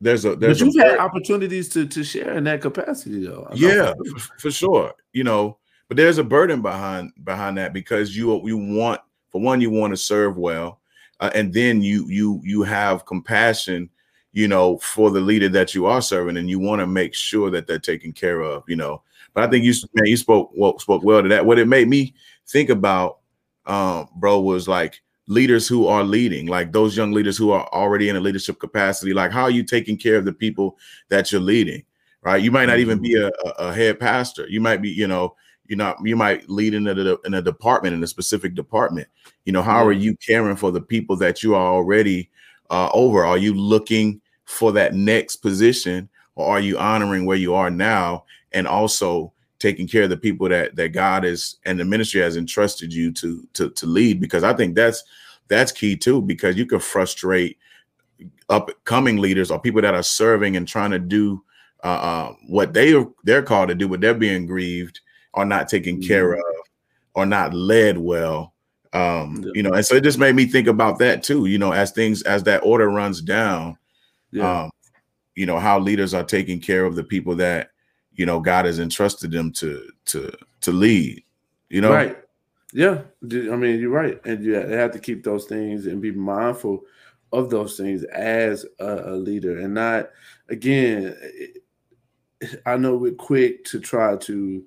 there's 0.00 0.24
a 0.24 0.36
there's 0.36 0.58
but 0.58 0.66
you've 0.66 0.84
a, 0.84 0.90
had 0.90 0.98
opportunities 0.98 1.68
to 1.70 1.86
to 1.86 2.04
share 2.04 2.36
in 2.36 2.44
that 2.44 2.60
capacity 2.60 3.26
though. 3.26 3.48
yeah, 3.54 3.92
for, 4.14 4.38
for 4.38 4.50
sure. 4.50 4.94
You 5.12 5.24
know, 5.24 5.58
but 5.88 5.96
there's 5.96 6.18
a 6.18 6.24
burden 6.24 6.62
behind 6.62 7.12
behind 7.24 7.58
that 7.58 7.72
because 7.72 8.16
you 8.16 8.40
you 8.46 8.56
want 8.56 9.00
for 9.30 9.40
one 9.40 9.60
you 9.60 9.70
want 9.70 9.92
to 9.92 9.96
serve 9.96 10.36
well, 10.36 10.80
uh, 11.20 11.30
and 11.34 11.52
then 11.52 11.82
you 11.82 12.06
you 12.08 12.40
you 12.44 12.62
have 12.62 13.06
compassion, 13.06 13.88
you 14.32 14.48
know, 14.48 14.78
for 14.78 15.10
the 15.10 15.20
leader 15.20 15.48
that 15.48 15.74
you 15.74 15.86
are 15.86 16.02
serving, 16.02 16.36
and 16.36 16.50
you 16.50 16.58
want 16.58 16.80
to 16.80 16.86
make 16.86 17.14
sure 17.14 17.50
that 17.50 17.66
they're 17.66 17.78
taken 17.78 18.12
care 18.12 18.40
of, 18.40 18.64
you 18.68 18.76
know. 18.76 19.02
But 19.34 19.44
I 19.44 19.50
think 19.50 19.64
you 19.64 19.74
man, 19.94 20.06
you 20.06 20.16
spoke 20.16 20.50
well, 20.54 20.78
spoke 20.78 21.02
well 21.04 21.22
to 21.22 21.28
that. 21.28 21.46
What 21.46 21.58
it 21.58 21.68
made 21.68 21.88
me 21.88 22.14
think 22.46 22.70
about, 22.70 23.18
um, 23.66 24.08
bro, 24.16 24.40
was 24.40 24.66
like 24.66 25.02
leaders 25.28 25.68
who 25.68 25.86
are 25.86 26.04
leading, 26.04 26.46
like 26.46 26.72
those 26.72 26.96
young 26.96 27.12
leaders 27.12 27.36
who 27.36 27.50
are 27.50 27.68
already 27.68 28.08
in 28.08 28.16
a 28.16 28.20
leadership 28.20 28.58
capacity. 28.58 29.12
Like, 29.12 29.32
how 29.32 29.42
are 29.42 29.50
you 29.50 29.62
taking 29.62 29.96
care 29.96 30.16
of 30.16 30.24
the 30.24 30.32
people 30.32 30.78
that 31.10 31.30
you're 31.30 31.40
leading? 31.40 31.84
Right? 32.22 32.42
You 32.42 32.50
might 32.50 32.66
not 32.66 32.78
even 32.78 33.00
be 33.00 33.14
mm-hmm. 33.14 33.48
a, 33.62 33.68
a 33.68 33.74
head 33.74 34.00
pastor. 34.00 34.48
You 34.48 34.60
might 34.60 34.82
be, 34.82 34.90
you 34.90 35.06
know, 35.06 35.36
you 35.68 35.76
know 35.76 35.94
you 36.02 36.16
might 36.16 36.48
lead 36.48 36.74
in 36.74 36.86
a, 36.86 37.16
in 37.24 37.34
a 37.34 37.42
department 37.42 37.94
in 37.94 38.02
a 38.02 38.06
specific 38.06 38.54
department. 38.54 39.08
You 39.44 39.52
know 39.52 39.62
how 39.62 39.86
are 39.86 39.92
you 39.92 40.16
caring 40.16 40.56
for 40.56 40.70
the 40.70 40.80
people 40.80 41.16
that 41.16 41.42
you 41.42 41.54
are 41.54 41.72
already 41.72 42.30
uh, 42.70 42.90
over? 42.92 43.24
Are 43.24 43.38
you 43.38 43.54
looking 43.54 44.20
for 44.44 44.72
that 44.72 44.94
next 44.94 45.36
position 45.36 46.08
or 46.34 46.46
are 46.46 46.60
you 46.60 46.78
honoring 46.78 47.26
where 47.26 47.36
you 47.36 47.54
are 47.54 47.70
now 47.70 48.24
and 48.52 48.66
also 48.66 49.32
taking 49.58 49.88
care 49.88 50.04
of 50.04 50.10
the 50.10 50.16
people 50.16 50.48
that 50.48 50.76
that 50.76 50.90
god 50.90 51.24
is 51.24 51.56
and 51.64 51.80
the 51.80 51.84
ministry 51.84 52.20
has 52.20 52.36
entrusted 52.36 52.92
you 52.92 53.12
to 53.12 53.46
to 53.54 53.70
to 53.70 53.86
lead? 53.86 54.20
Because 54.20 54.44
i 54.44 54.52
think 54.52 54.74
that's 54.74 55.02
that's 55.48 55.72
key 55.72 55.96
too 55.96 56.20
because 56.22 56.56
you 56.56 56.66
can 56.66 56.80
frustrate 56.80 57.58
upcoming 58.48 59.18
leaders 59.18 59.50
or 59.50 59.60
people 59.60 59.82
that 59.82 59.94
are 59.94 60.02
serving 60.02 60.56
and 60.56 60.66
trying 60.68 60.90
to 60.90 60.98
do 60.98 61.42
uh, 61.84 61.86
uh, 61.86 62.34
what 62.48 62.72
they 62.72 62.94
they're 63.24 63.42
called 63.42 63.68
to 63.68 63.74
do, 63.74 63.88
but 63.88 64.00
they're 64.00 64.14
being 64.14 64.46
grieved 64.46 65.00
are 65.36 65.44
not 65.44 65.68
taken 65.68 65.96
mm-hmm. 65.96 66.08
care 66.08 66.32
of 66.32 66.44
or 67.14 67.26
not 67.26 67.54
led 67.54 67.98
well 67.98 68.54
um 68.92 69.42
yeah. 69.44 69.50
you 69.54 69.62
know 69.62 69.72
and 69.72 69.84
so 69.84 69.94
it 69.94 70.02
just 70.02 70.18
made 70.18 70.34
me 70.34 70.46
think 70.46 70.66
about 70.66 70.98
that 70.98 71.22
too 71.22 71.46
you 71.46 71.58
know 71.58 71.72
as 71.72 71.92
things 71.92 72.22
as 72.22 72.42
that 72.42 72.62
order 72.64 72.88
runs 72.88 73.20
down 73.20 73.76
yeah. 74.32 74.62
um 74.62 74.70
you 75.34 75.44
know 75.44 75.58
how 75.58 75.78
leaders 75.78 76.14
are 76.14 76.24
taking 76.24 76.60
care 76.60 76.84
of 76.84 76.96
the 76.96 77.04
people 77.04 77.34
that 77.34 77.70
you 78.14 78.24
know 78.24 78.40
god 78.40 78.64
has 78.64 78.78
entrusted 78.78 79.30
them 79.30 79.52
to 79.52 79.88
to 80.04 80.32
to 80.60 80.72
lead 80.72 81.22
you 81.68 81.80
know 81.80 81.92
right 81.92 82.16
yeah 82.72 83.00
i 83.22 83.56
mean 83.56 83.78
you're 83.78 83.90
right 83.90 84.24
and 84.24 84.44
you 84.44 84.54
have 84.54 84.92
to 84.92 84.98
keep 84.98 85.22
those 85.22 85.46
things 85.46 85.86
and 85.86 86.00
be 86.00 86.10
mindful 86.12 86.82
of 87.32 87.50
those 87.50 87.76
things 87.76 88.04
as 88.04 88.64
a, 88.78 89.12
a 89.12 89.14
leader 89.16 89.58
and 89.58 89.74
not 89.74 90.10
again 90.48 91.14
i 92.66 92.76
know 92.76 92.96
we're 92.96 93.12
quick 93.12 93.64
to 93.64 93.80
try 93.80 94.16
to 94.16 94.64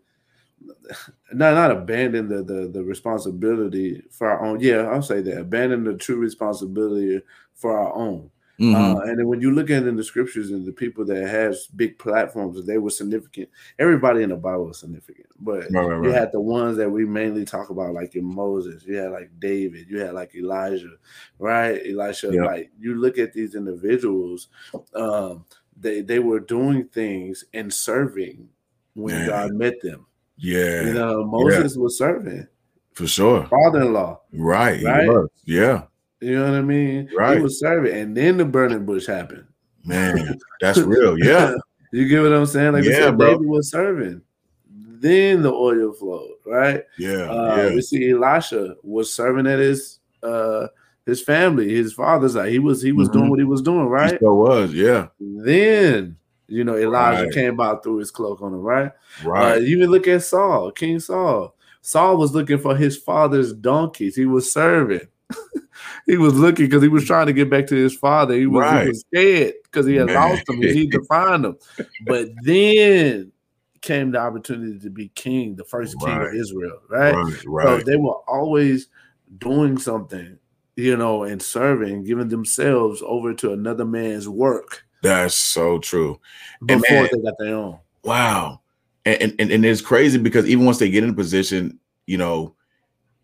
not 1.33 1.53
not 1.53 1.71
abandon 1.71 2.27
the, 2.27 2.43
the 2.43 2.67
the 2.67 2.83
responsibility 2.83 4.03
for 4.11 4.29
our 4.29 4.45
own. 4.45 4.59
Yeah, 4.59 4.87
I'll 4.87 5.01
say 5.01 5.21
that 5.21 5.39
abandon 5.39 5.83
the 5.83 5.95
true 5.95 6.17
responsibility 6.17 7.21
for 7.53 7.77
our 7.77 7.93
own. 7.93 8.31
Mm-hmm. 8.59 8.75
Uh, 8.75 8.99
and 9.03 9.17
then 9.17 9.27
when 9.27 9.39
you 9.39 9.51
look 9.51 9.69
at 9.69 9.83
in 9.83 9.95
the 9.95 10.03
scriptures 10.03 10.51
and 10.51 10.65
the 10.65 10.73
people 10.73 11.05
that 11.05 11.29
has 11.29 11.67
big 11.67 11.97
platforms, 11.97 12.65
they 12.65 12.77
were 12.77 12.89
significant. 12.89 13.47
Everybody 13.77 14.21
in 14.21 14.29
the 14.29 14.35
Bible 14.35 14.65
was 14.65 14.79
significant, 14.79 15.27
but 15.39 15.71
right, 15.71 15.85
right, 15.85 16.03
you 16.03 16.11
had 16.11 16.33
the 16.33 16.41
ones 16.41 16.75
that 16.75 16.89
we 16.89 17.05
mainly 17.05 17.45
talk 17.45 17.69
about, 17.69 17.93
like 17.93 18.15
in 18.15 18.25
Moses. 18.25 18.83
You 18.85 18.97
had 18.97 19.11
like 19.11 19.31
David. 19.39 19.87
You 19.89 19.99
had 19.99 20.13
like 20.13 20.35
Elijah, 20.35 20.91
right? 21.37 21.79
Elisha. 21.87 22.31
Yep. 22.33 22.45
Like 22.45 22.71
you 22.77 22.95
look 22.95 23.17
at 23.17 23.31
these 23.31 23.55
individuals, 23.55 24.49
um, 24.93 25.45
they 25.77 26.01
they 26.01 26.19
were 26.19 26.41
doing 26.41 26.89
things 26.89 27.45
and 27.53 27.73
serving 27.73 28.49
when 28.93 29.15
Man. 29.15 29.27
God 29.27 29.53
met 29.53 29.81
them. 29.81 30.05
Yeah. 30.39 30.83
You 30.83 30.93
know, 30.93 31.25
Moses 31.25 31.75
yeah. 31.75 31.81
was 31.81 31.97
serving. 31.97 32.47
For 32.93 33.07
sure. 33.07 33.45
Father-in-law. 33.47 34.19
Right. 34.33 34.83
Right. 34.83 35.09
Yeah. 35.45 35.83
You 36.21 36.39
know 36.39 36.51
what 36.51 36.57
I 36.57 36.61
mean? 36.61 37.09
Right. 37.15 37.37
He 37.37 37.43
was 37.43 37.59
serving. 37.59 37.95
And 37.95 38.15
then 38.15 38.37
the 38.37 38.45
burning 38.45 38.85
bush 38.85 39.05
happened. 39.05 39.45
Man, 39.85 40.37
that's 40.61 40.79
real. 40.79 41.17
Yeah. 41.17 41.55
you 41.93 42.07
get 42.07 42.21
what 42.21 42.33
I'm 42.33 42.45
saying? 42.45 42.73
Like 42.73 42.83
yeah, 42.83 43.05
said, 43.05 43.17
bro. 43.17 43.33
David 43.33 43.47
was 43.47 43.69
serving. 43.69 44.21
Then 44.69 45.43
the 45.43 45.53
oil 45.53 45.93
flowed, 45.93 46.33
right? 46.45 46.83
Yeah, 46.97 47.31
uh, 47.31 47.55
yeah. 47.55 47.73
We 47.73 47.81
see 47.81 48.11
Elisha 48.11 48.75
was 48.83 49.13
serving 49.13 49.47
at 49.47 49.59
his 49.59 49.99
uh 50.21 50.67
his 51.05 51.21
family, 51.21 51.73
his 51.73 51.93
father's 51.93 52.35
like 52.35 52.49
he 52.49 52.59
was 52.59 52.81
he 52.81 52.91
was 52.91 53.07
mm-hmm. 53.07 53.19
doing 53.19 53.29
what 53.29 53.39
he 53.39 53.45
was 53.45 53.61
doing, 53.61 53.87
right? 53.87 54.17
He 54.19 54.25
was, 54.25 54.73
yeah. 54.73 55.07
Then 55.19 56.17
you 56.49 56.63
know, 56.63 56.77
Elijah 56.77 57.25
right. 57.25 57.33
came 57.33 57.59
out 57.59 57.83
threw 57.83 57.97
his 57.97 58.11
cloak 58.11 58.41
on 58.41 58.53
him, 58.53 58.61
right? 58.61 58.91
Right. 59.23 59.53
Uh, 59.53 59.59
you 59.59 59.77
even 59.77 59.91
look 59.91 60.07
at 60.07 60.23
Saul, 60.23 60.71
King 60.71 60.99
Saul. 60.99 61.55
Saul 61.81 62.17
was 62.17 62.33
looking 62.33 62.57
for 62.57 62.75
his 62.75 62.97
father's 62.97 63.53
donkeys. 63.53 64.15
He 64.15 64.25
was 64.25 64.51
serving. 64.51 65.07
he 66.05 66.17
was 66.17 66.33
looking 66.33 66.65
because 66.65 66.81
he 66.81 66.89
was 66.89 67.05
trying 67.05 67.27
to 67.27 67.33
get 67.33 67.49
back 67.49 67.67
to 67.67 67.75
his 67.75 67.95
father. 67.95 68.35
He 68.35 68.47
was, 68.47 68.61
right. 68.61 68.83
he 68.83 68.87
was 68.89 68.99
scared 69.01 69.53
because 69.63 69.85
he 69.85 69.95
had 69.95 70.07
Man. 70.07 70.15
lost 70.15 70.45
them. 70.45 70.61
He 70.61 70.73
needed 70.73 70.91
to 70.93 71.03
find 71.05 71.45
them. 71.45 71.57
But 72.05 72.29
then 72.43 73.31
came 73.81 74.11
the 74.11 74.19
opportunity 74.19 74.77
to 74.79 74.89
be 74.89 75.09
king, 75.09 75.55
the 75.55 75.63
first 75.63 75.95
right. 76.01 76.11
king 76.11 76.27
of 76.27 76.35
Israel, 76.35 76.79
right? 76.89 77.13
right? 77.13 77.45
Right. 77.45 77.65
So 77.65 77.85
they 77.85 77.95
were 77.95 78.17
always 78.27 78.89
doing 79.37 79.77
something, 79.77 80.37
you 80.75 80.97
know, 80.97 81.23
and 81.23 81.41
serving, 81.41 82.03
giving 82.03 82.27
themselves 82.27 83.01
over 83.05 83.33
to 83.35 83.53
another 83.53 83.85
man's 83.85 84.27
work. 84.27 84.85
That's 85.01 85.35
so 85.35 85.79
true. 85.79 86.19
Before 86.65 87.01
man, 87.01 87.09
they 87.11 87.21
got 87.21 87.35
their 87.39 87.55
own. 87.55 87.79
Wow. 88.03 88.61
And, 89.05 89.35
and 89.39 89.51
and 89.51 89.65
it's 89.65 89.81
crazy 89.81 90.17
because 90.17 90.47
even 90.47 90.65
once 90.65 90.77
they 90.77 90.89
get 90.89 91.03
in 91.03 91.11
a 91.11 91.13
position, 91.13 91.79
you 92.05 92.17
know, 92.17 92.53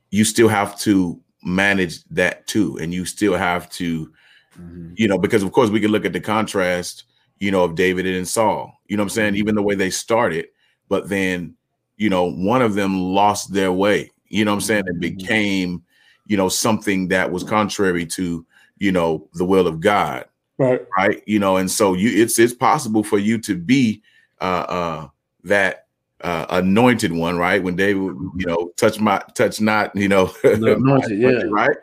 you 0.09 0.23
still 0.23 0.47
have 0.47 0.79
to 0.79 1.19
manage 1.43 2.03
that 2.05 2.47
too. 2.47 2.77
And 2.77 2.93
you 2.93 3.05
still 3.05 3.35
have 3.35 3.69
to, 3.71 4.11
mm-hmm. 4.59 4.93
you 4.95 5.07
know, 5.07 5.17
because 5.17 5.43
of 5.43 5.51
course 5.51 5.69
we 5.69 5.79
can 5.81 5.91
look 5.91 6.05
at 6.05 6.13
the 6.13 6.21
contrast, 6.21 7.03
you 7.39 7.51
know, 7.51 7.63
of 7.63 7.75
David 7.75 8.05
and 8.07 8.27
Saul. 8.27 8.73
You 8.87 8.97
know 8.97 9.03
what 9.03 9.05
I'm 9.05 9.09
saying? 9.09 9.33
Mm-hmm. 9.33 9.39
Even 9.39 9.55
the 9.55 9.63
way 9.63 9.75
they 9.75 9.89
started, 9.89 10.47
but 10.87 11.09
then 11.09 11.55
you 11.97 12.09
know, 12.09 12.31
one 12.31 12.61
of 12.61 12.75
them 12.75 12.99
lost 12.99 13.53
their 13.53 13.71
way. 13.71 14.11
You 14.27 14.45
know 14.45 14.51
what 14.51 14.55
I'm 14.55 14.61
saying? 14.61 14.83
It 14.87 14.93
Mm-hmm. 14.93 14.99
became, 14.99 15.83
you 16.27 16.37
know, 16.37 16.49
something 16.49 17.07
that 17.09 17.31
was 17.31 17.43
contrary 17.43 18.05
to, 18.07 18.45
you 18.77 18.91
know, 18.91 19.29
the 19.33 19.45
will 19.45 19.67
of 19.67 19.79
God. 19.79 20.25
Right. 20.57 20.81
Right. 20.97 21.23
You 21.25 21.39
know, 21.39 21.57
and 21.57 21.69
so 21.69 21.93
you 21.93 22.21
it's 22.23 22.39
it's 22.39 22.53
possible 22.53 23.03
for 23.03 23.17
you 23.17 23.37
to 23.39 23.55
be 23.55 24.01
uh 24.39 24.65
uh 24.67 25.07
that 25.43 25.87
uh 26.21 26.45
anointed 26.49 27.11
one, 27.11 27.37
right? 27.37 27.61
When 27.61 27.75
David, 27.75 28.15
you 28.35 28.45
know, 28.45 28.71
touch 28.77 28.99
my 28.99 29.21
touch 29.33 29.59
not, 29.59 29.95
you 29.95 30.07
know, 30.07 30.31
anointed, 30.43 31.19
yeah. 31.19 31.43
right. 31.49 31.75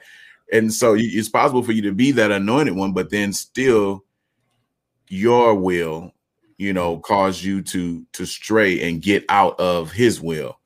And 0.52 0.72
so 0.72 0.94
you, 0.94 1.18
it's 1.18 1.28
possible 1.28 1.62
for 1.62 1.72
you 1.72 1.82
to 1.82 1.92
be 1.92 2.12
that 2.12 2.30
anointed 2.30 2.74
one, 2.74 2.92
but 2.92 3.10
then 3.10 3.32
still 3.32 4.04
your 5.08 5.54
will, 5.54 6.12
you 6.56 6.72
know, 6.72 6.98
cause 6.98 7.42
you 7.42 7.60
to 7.62 8.06
to 8.12 8.24
stray 8.24 8.88
and 8.88 9.02
get 9.02 9.24
out 9.28 9.58
of 9.60 9.92
his 9.92 10.20
will. 10.20 10.58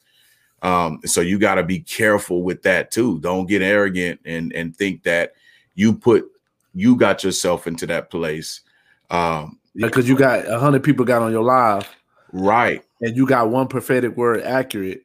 Um, 0.63 1.01
so 1.05 1.21
you 1.21 1.39
got 1.39 1.57
to 1.57 1.63
be 1.63 1.81
careful 1.81 2.43
with 2.43 2.63
that 2.63 2.91
too. 2.91 3.19
Don't 3.21 3.47
get 3.47 3.63
arrogant 3.63 4.21
and 4.25 4.53
and 4.53 4.77
think 4.77 5.03
that 5.03 5.33
you 5.75 5.93
put 5.93 6.25
you 6.77 6.95
got 6.95 7.25
yourself 7.25 7.67
into 7.67 7.87
that 7.87 8.11
place. 8.11 8.61
Um, 9.11 9.59
because 9.75 10.09
you 10.09 10.17
got 10.17 10.47
a 10.47 10.59
hundred 10.59 10.83
people 10.83 11.05
got 11.05 11.23
on 11.23 11.33
your 11.33 11.43
live, 11.43 11.89
right. 12.33 12.85
and 13.01 13.17
you 13.17 13.27
got 13.27 13.51
one 13.51 13.67
prophetic 13.67 14.17
word 14.17 14.43
accurate, 14.43 15.05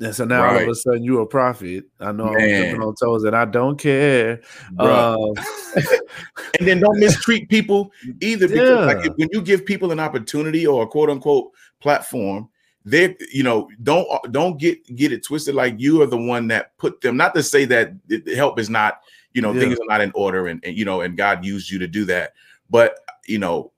and 0.00 0.14
so 0.14 0.24
now 0.24 0.46
all 0.46 0.56
of 0.56 0.68
a 0.68 0.74
sudden 0.74 1.02
you're 1.02 1.22
a 1.22 1.26
prophet. 1.26 1.84
I 2.00 2.12
know 2.12 2.28
I'm 2.28 2.34
Man. 2.36 2.62
jumping 2.62 2.82
on 2.82 2.94
toes, 2.94 3.24
and 3.24 3.36
I 3.36 3.44
don't 3.44 3.78
care. 3.78 4.40
Um, 4.78 5.34
and 6.58 6.66
then 6.66 6.80
don't 6.80 6.98
mistreat 6.98 7.48
people 7.48 7.92
either 8.20 8.48
because 8.48 8.86
like 8.86 9.04
Yeah. 9.04 9.10
when 9.16 9.28
you 9.32 9.42
give 9.42 9.66
people 9.66 9.92
an 9.92 10.00
opportunity 10.00 10.66
or 10.66 10.84
a 10.84 10.86
quote 10.86 11.10
unquote 11.10 11.50
platform 11.80 12.48
they 12.86 13.14
you 13.32 13.42
know 13.42 13.68
don't 13.82 14.06
don't 14.32 14.58
get 14.58 14.82
get 14.96 15.12
it 15.12 15.24
twisted 15.24 15.54
like 15.54 15.74
you 15.76 16.00
are 16.00 16.06
the 16.06 16.16
one 16.16 16.48
that 16.48 16.76
put 16.78 17.00
them 17.02 17.16
not 17.16 17.34
to 17.34 17.42
say 17.42 17.66
that 17.66 17.92
help 18.34 18.58
is 18.58 18.70
not 18.70 19.00
you 19.36 19.42
know 19.42 19.52
Yeah. 19.52 19.60
things 19.60 19.78
are 19.78 19.86
not 19.86 20.00
in 20.00 20.10
order 20.14 20.46
and, 20.46 20.64
and 20.64 20.76
you 20.76 20.86
know 20.86 21.02
and 21.02 21.16
god 21.16 21.44
used 21.44 21.70
you 21.70 21.78
to 21.78 21.86
do 21.86 22.06
that 22.06 22.32
but 22.70 22.98
you 23.26 23.38
know 23.38 23.70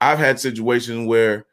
i've 0.00 0.18
had 0.18 0.40
situations 0.40 1.06
where 1.06 1.46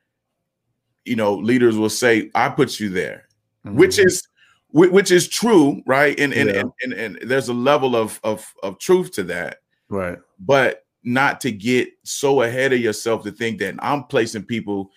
you 1.05 1.15
know 1.15 1.35
leaders 1.35 1.77
will 1.77 1.89
say 1.89 2.31
i 2.33 2.49
put 2.49 2.79
you 2.79 2.89
there 2.89 3.27
which 3.63 3.97
mhm. 3.97 4.05
is 4.05 4.27
which 4.73 5.11
is 5.11 5.27
true 5.27 5.81
right 5.85 6.19
and 6.19 6.33
and, 6.33 6.49
Yeah. 6.49 6.61
and 6.81 6.93
and 6.93 6.93
and 6.93 7.29
there's 7.29 7.49
a 7.49 7.53
level 7.53 7.95
of 7.95 8.19
of 8.23 8.51
of 8.63 8.79
truth 8.79 9.11
to 9.13 9.23
that 9.25 9.59
right. 9.89 10.17
but 10.39 10.85
not 11.03 11.41
to 11.41 11.51
get 11.51 11.89
so 12.03 12.41
ahead 12.41 12.73
of 12.73 12.79
yourself 12.79 13.23
to 13.23 13.31
think 13.31 13.59
that 13.59 13.75
I'm 13.79 14.05
placing 14.05 14.43
people 14.43 14.91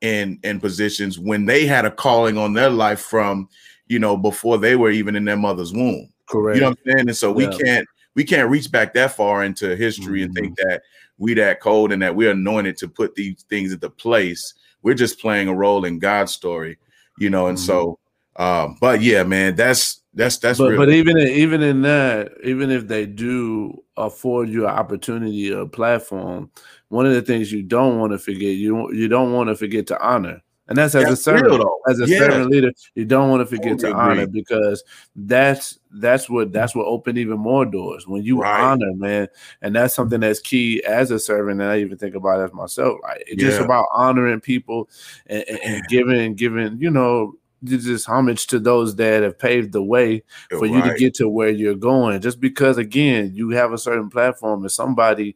in 0.00 0.40
in 0.42 0.60
positions 0.60 1.18
when 1.18 1.46
they 1.46 1.66
had 1.66 1.84
a 1.84 1.90
calling 1.90 2.38
on 2.38 2.52
their 2.54 2.70
life 2.70 3.00
from 3.00 3.48
you 3.86 3.98
know 3.98 4.16
before 4.16 4.58
they 4.58 4.76
were 4.76 4.90
even 4.90 5.14
in 5.14 5.24
their 5.24 5.36
mother's 5.36 5.72
womb. 5.72 6.08
Correct. 6.26 6.56
You 6.56 6.62
know 6.62 6.70
what 6.70 6.78
I'm 6.86 6.92
saying? 6.92 7.08
And 7.08 7.16
so 7.16 7.32
we 7.32 7.46
can't 7.48 7.86
we 8.18 8.24
can't 8.24 8.50
reach 8.50 8.68
back 8.72 8.94
that 8.94 9.12
far 9.12 9.44
into 9.44 9.76
history 9.76 10.22
and 10.24 10.34
think 10.34 10.58
Mm-hmm. 10.58 10.68
that 10.68 10.82
we 11.18 11.34
that 11.34 11.60
cold 11.60 11.92
and 11.92 12.02
that 12.02 12.16
we're 12.16 12.32
anointed 12.32 12.76
to 12.78 12.88
put 12.88 13.14
these 13.14 13.44
things 13.48 13.72
into 13.72 13.88
place. 13.88 14.54
We're 14.82 14.94
just 14.94 15.20
playing 15.20 15.46
a 15.46 15.54
role 15.54 15.84
in 15.84 16.00
God's 16.00 16.32
story, 16.32 16.78
you 17.16 17.30
know. 17.30 17.46
And 17.46 17.58
so, 17.58 18.00
um, 18.34 18.76
but 18.80 19.02
yeah, 19.02 19.22
man, 19.22 19.54
that's 19.54 20.02
that's 20.14 20.38
that's 20.38 20.58
Mm-hmm. 20.58 20.64
but 20.64 20.70
real. 20.70 20.78
but 20.86 20.88
even 20.90 21.16
in, 21.16 21.28
even 21.28 21.62
in 21.62 21.82
that, 21.82 22.32
even 22.42 22.72
if 22.72 22.88
they 22.88 23.06
do 23.06 23.84
afford 23.96 24.48
you 24.48 24.64
an 24.64 24.74
opportunity 24.74 25.52
or 25.52 25.60
a 25.60 25.68
platform, 25.68 26.50
one 26.88 27.06
of 27.06 27.12
the 27.12 27.22
things 27.22 27.52
you 27.52 27.62
don't 27.62 28.00
want 28.00 28.10
to 28.10 28.18
forget 28.18 28.56
you 28.56 28.92
you 28.92 29.06
don't 29.06 29.32
want 29.32 29.48
to 29.48 29.54
forget 29.54 29.86
to 29.88 30.00
honor, 30.04 30.40
and 30.68 30.76
that's 30.78 30.94
as 30.94 31.08
a 31.10 31.16
servant, 31.16 31.50
real, 31.52 31.76
as 31.88 31.98
a 32.00 32.06
Yeah. 32.06 32.18
servant 32.18 32.50
leader, 32.50 32.72
you 32.94 33.04
don't 33.04 33.30
want 33.30 33.40
to 33.40 33.46
forget 33.46 33.78
Totally 33.78 33.92
to 33.92 33.98
honor 33.98 34.22
agree. 34.22 34.40
because 34.42 34.84
that's 35.16 35.78
that's 35.92 36.28
what 36.28 36.52
that's 36.52 36.74
what 36.74 36.86
opened 36.86 37.18
even 37.18 37.38
more 37.38 37.64
doors 37.64 38.06
when 38.06 38.22
you 38.22 38.40
Right. 38.40 38.60
honor, 38.60 38.92
man, 38.94 39.28
and 39.62 39.74
that's 39.74 39.94
something 39.94 40.20
that's 40.20 40.40
key 40.40 40.82
as 40.84 41.10
a 41.10 41.18
servant, 41.18 41.60
and 41.60 41.70
I 41.70 41.78
even 41.80 41.96
think 41.98 42.14
about 42.14 42.40
it 42.40 42.44
as 42.44 42.52
myself, 42.52 42.98
like 43.02 43.24
it's 43.26 43.40
just 43.42 43.60
about 43.60 43.86
honoring 43.94 44.40
people 44.40 44.88
and, 45.26 45.44
and, 45.48 45.58
and 45.64 45.82
giving 45.88 46.34
giving 46.34 46.78
you 46.80 46.90
know 46.90 47.34
just 47.64 48.06
homage 48.06 48.46
to 48.46 48.60
those 48.60 48.94
that 48.96 49.24
have 49.24 49.36
paved 49.36 49.72
the 49.72 49.82
way 49.82 50.22
for 50.50 50.66
you 50.66 50.80
to 50.80 50.94
get 50.96 51.12
to 51.14 51.28
where 51.28 51.48
you're 51.50 51.74
going. 51.74 52.20
Just 52.20 52.38
because 52.40 52.78
again 52.78 53.32
you 53.34 53.50
have 53.50 53.72
a 53.72 53.78
certain 53.78 54.08
platform 54.10 54.62
and 54.62 54.70
somebody, 54.70 55.34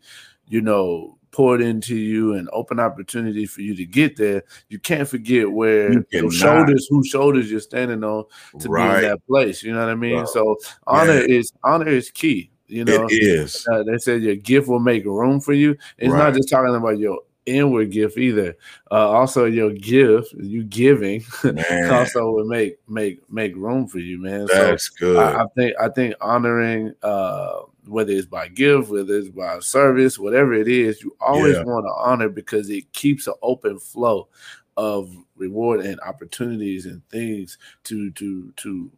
you 0.49 0.61
know, 0.61 1.19
poured 1.33 1.63
into 1.63 1.97
you 1.97 2.35
and 2.35 2.49
open 2.53 2.79
opportunity 2.79 3.47
for 3.47 3.63
you 3.63 3.75
to 3.75 3.85
get 3.85 4.17
there, 4.17 4.45
you 4.69 4.79
can't 4.79 5.09
forget 5.09 5.51
where 5.51 5.93
You 5.93 6.07
your 6.11 6.31
shoulders, 6.31 6.87
whose 6.89 7.09
shoulders 7.09 7.51
you're 7.51 7.61
standing 7.61 8.05
on 8.05 8.25
to 8.61 8.69
be 8.69 8.83
in 8.83 9.03
that 9.03 9.21
place. 9.27 9.63
You 9.63 9.73
know 9.73 9.81
what 9.81 9.89
I 9.89 9.95
mean? 9.95 10.19
Bro. 10.19 10.27
So 10.27 10.57
honor 10.87 11.13
is 11.13 11.53
honor 11.65 11.89
is 11.89 12.11
key. 12.11 12.51
You 12.69 12.85
know, 12.85 13.07
it 13.07 13.13
is. 13.13 13.67
uh, 13.71 13.83
they 13.83 13.99
said 13.99 14.23
your 14.23 14.37
gift 14.37 14.69
will 14.69 14.79
make 14.79 15.05
room 15.05 15.41
for 15.41 15.53
you. 15.53 15.77
It's 15.99 16.13
not 16.15 16.33
just 16.35 16.49
talking 16.49 16.75
about 16.75 16.99
your 16.99 17.21
inward 17.45 17.91
gift 17.91 18.17
either. 18.17 18.57
Uh, 18.91 19.11
also, 19.11 19.45
your 19.45 19.73
gift, 19.73 20.33
you 20.35 20.65
giving, 20.65 21.23
also 21.91 22.31
will 22.31 22.47
make 22.47 22.79
make 22.89 23.21
make 23.31 23.55
room 23.57 23.87
for 23.87 23.99
you, 23.99 24.21
man. 24.23 24.49
So 24.49 24.55
that's 24.55 24.89
good. 24.89 25.19
I, 25.19 25.43
I 25.43 25.47
think 25.57 25.75
I 25.81 25.89
think 25.89 26.15
honoring 26.21 26.95
uh 27.03 27.63
whether 27.87 28.13
it's 28.13 28.27
by 28.27 28.49
gift, 28.49 28.91
whether 28.91 29.15
it's 29.19 29.29
by 29.29 29.59
service, 29.61 30.19
whatever 30.19 30.53
it 30.55 30.69
is, 30.69 31.03
you 31.03 31.17
always 31.21 31.57
Yeah. 31.57 31.65
want 31.65 31.85
to 31.87 31.93
honor 31.93 32.29
because 32.29 32.71
it 32.71 32.93
keeps 32.93 33.27
an 33.27 33.35
open 33.43 33.79
flow 33.79 34.29
of 34.77 35.15
reward 35.37 35.81
and 35.81 36.01
opportunities 36.01 36.87
and 36.87 37.07
things 37.09 37.59
to 37.85 38.11
to 38.13 38.53
to 38.57 38.91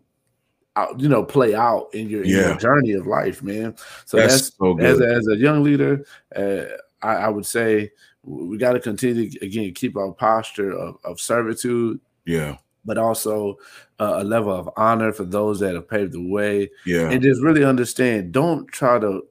out, 0.76 1.00
you 1.00 1.08
know 1.08 1.24
play 1.24 1.54
out 1.54 1.88
in 1.94 2.08
your, 2.08 2.22
in 2.22 2.30
your 2.30 2.56
journey 2.56 2.92
of 2.92 3.06
life, 3.06 3.42
man. 3.42 3.74
So 4.04 4.16
that's, 4.18 4.50
that's, 4.50 4.56
so 4.56 4.78
as 4.78 4.98
good. 4.98 5.10
a, 5.10 5.14
as 5.14 5.28
a 5.28 5.36
young 5.36 5.62
leader, 5.62 6.04
uh, 6.34 6.64
I, 7.02 7.14
I 7.16 7.28
would 7.28 7.46
say 7.46 7.90
we 8.22 8.56
got 8.58 8.72
to 8.72 8.80
continue 8.80 9.30
again 9.42 9.74
keep 9.74 9.96
our 9.96 10.12
posture 10.12 10.72
of, 10.72 10.96
of 11.04 11.20
servitude 11.20 12.00
yeah, 12.26 12.56
but 12.84 12.98
also 12.98 13.58
uh, 14.00 14.16
a 14.18 14.24
level 14.24 14.52
of 14.52 14.68
honor 14.76 15.12
for 15.12 15.24
those 15.24 15.60
that 15.60 15.74
have 15.74 15.88
paved 15.88 16.12
the 16.12 16.28
way 16.28 16.70
yeah, 16.86 17.10
and 17.10 17.22
just 17.22 17.42
really 17.42 17.64
understand. 17.64 18.32
Don't 18.32 18.66
try 18.68 18.98
to 18.98 19.22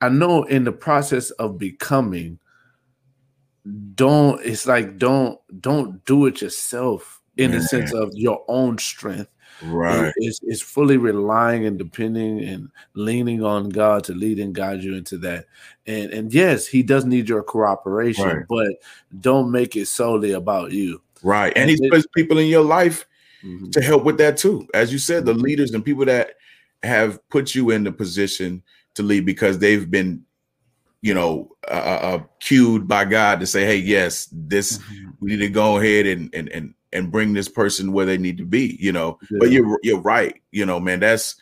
i 0.00 0.08
know 0.08 0.44
in 0.44 0.62
the 0.64 0.70
process 0.72 1.30
of 1.32 1.58
becoming 1.58 2.38
don't 3.94 4.40
it's 4.44 4.66
like 4.66 4.98
don't 4.98 5.38
don't 5.60 6.04
do 6.04 6.26
it 6.26 6.40
yourself 6.40 7.20
in 7.36 7.50
the 7.52 7.60
sense 7.60 7.92
of 7.92 8.10
your 8.14 8.44
own 8.48 8.76
strength. 8.78 9.30
Right. 9.62 10.06
It- 10.08 10.14
it's, 10.18 10.40
it's 10.42 10.62
fully 10.62 10.96
relying 10.96 11.66
and 11.66 11.78
depending 11.78 12.40
and 12.44 12.68
leaning 12.94 13.44
on 13.44 13.68
god 13.68 14.04
to 14.04 14.12
lead 14.14 14.38
and 14.40 14.54
guide 14.54 14.82
you 14.82 14.94
into 14.96 15.18
that. 15.18 15.46
And 15.86 16.10
and 16.12 16.32
yes 16.32 16.66
he 16.66 16.82
does 16.82 17.04
need 17.04 17.28
your 17.28 17.42
cooperation 17.42 18.24
Right. 18.26 18.44
but 18.48 18.68
don't 19.20 19.50
make 19.50 19.76
it 19.76 19.86
solely 19.86 20.32
about 20.32 20.70
you 20.72 21.00
Right. 21.22 21.52
And 21.56 21.62
And 21.62 21.70
he's 21.70 21.80
puts 21.90 22.06
people 22.14 22.38
in 22.38 22.46
your 22.48 22.64
life 22.64 23.06
Mhm. 23.44 23.72
to 23.72 23.80
help 23.80 24.04
with 24.04 24.18
that 24.18 24.36
too. 24.36 24.66
As 24.74 24.92
you 24.92 24.98
said, 24.98 25.24
the 25.26 25.34
Mhm. 25.34 25.42
leaders 25.42 25.72
and 25.72 25.84
people 25.84 26.04
that 26.06 26.34
have 26.82 27.18
put 27.28 27.54
you 27.54 27.70
in 27.70 27.84
the 27.84 27.92
position 27.92 28.62
to 28.94 29.02
lead 29.02 29.26
because 29.26 29.58
they've 29.58 29.90
been, 29.90 30.24
you 31.02 31.14
know, 31.14 31.50
uh, 31.68 31.74
uh, 31.74 32.22
cued 32.40 32.86
by 32.88 33.04
God 33.04 33.40
to 33.40 33.46
say, 33.46 33.64
"Hey, 33.64 33.76
yes, 33.76 34.28
this 34.32 34.78
Mhm. 34.78 35.14
we 35.20 35.30
need 35.30 35.38
to 35.38 35.48
go 35.48 35.78
ahead 35.78 36.06
and 36.06 36.32
and 36.34 36.48
and 36.50 36.74
and 36.92 37.12
bring 37.12 37.32
this 37.34 37.48
person 37.48 37.92
where 37.92 38.06
they 38.06 38.18
need 38.18 38.38
to 38.38 38.44
be." 38.44 38.76
You 38.80 38.92
know, 38.92 39.18
but 39.38 39.50
you're 39.50 39.78
you're 39.82 40.00
right. 40.00 40.34
You 40.52 40.66
know, 40.66 40.80
man, 40.80 41.00
that's 41.00 41.36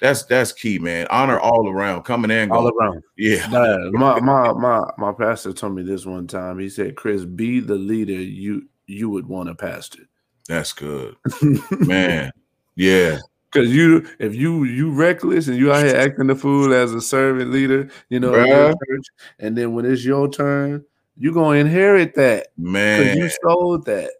that's 0.00 0.24
that's 0.24 0.52
key, 0.52 0.78
man. 0.78 1.06
Honor 1.10 1.38
all 1.40 1.68
around, 1.70 2.02
coming 2.02 2.30
and 2.30 2.50
all 2.52 2.70
going. 2.70 2.74
around 2.78 3.02
Yeah, 3.16 3.48
Yeah, 3.50 3.90
my 3.92 4.20
my 4.20 4.52
my 4.52 4.84
my 4.98 5.12
pastor 5.12 5.52
told 5.52 5.74
me 5.74 5.82
this 5.82 6.04
one 6.06 6.26
time. 6.26 6.58
He 6.58 6.68
said, 6.68 6.96
"Chris, 6.96 7.24
be 7.24 7.60
the 7.60 7.76
leader 7.76 8.12
you 8.12 8.68
you 8.86 9.10
would 9.10 9.26
want 9.26 9.48
to 9.48 9.54
pastor." 9.54 10.02
that's 10.48 10.72
good, 10.72 11.16
man. 11.70 12.30
Yeah, 12.76 13.18
Because 13.50 13.74
you, 13.74 14.06
if 14.18 14.34
you 14.34 14.64
you 14.64 14.90
reckless 14.92 15.48
and 15.48 15.56
you 15.56 15.72
out 15.72 15.84
here 15.84 15.96
acting 15.96 16.26
the 16.26 16.36
fool 16.36 16.74
as 16.74 16.92
a 16.92 17.00
servant 17.00 17.50
leader, 17.50 17.88
you 18.10 18.20
know, 18.20 18.34
in 18.34 18.46
your 18.46 18.56
Bruh. 18.56 18.74
church, 18.86 19.06
and 19.38 19.56
then 19.56 19.72
when 19.74 19.86
it's 19.86 20.04
your 20.04 20.28
turn, 20.28 20.84
you 21.16 21.32
gonna 21.32 21.58
inherit 21.58 22.14
that 22.16 22.48
man, 22.56 23.16
you 23.16 23.30
sold 23.42 23.86
that. 23.86 24.10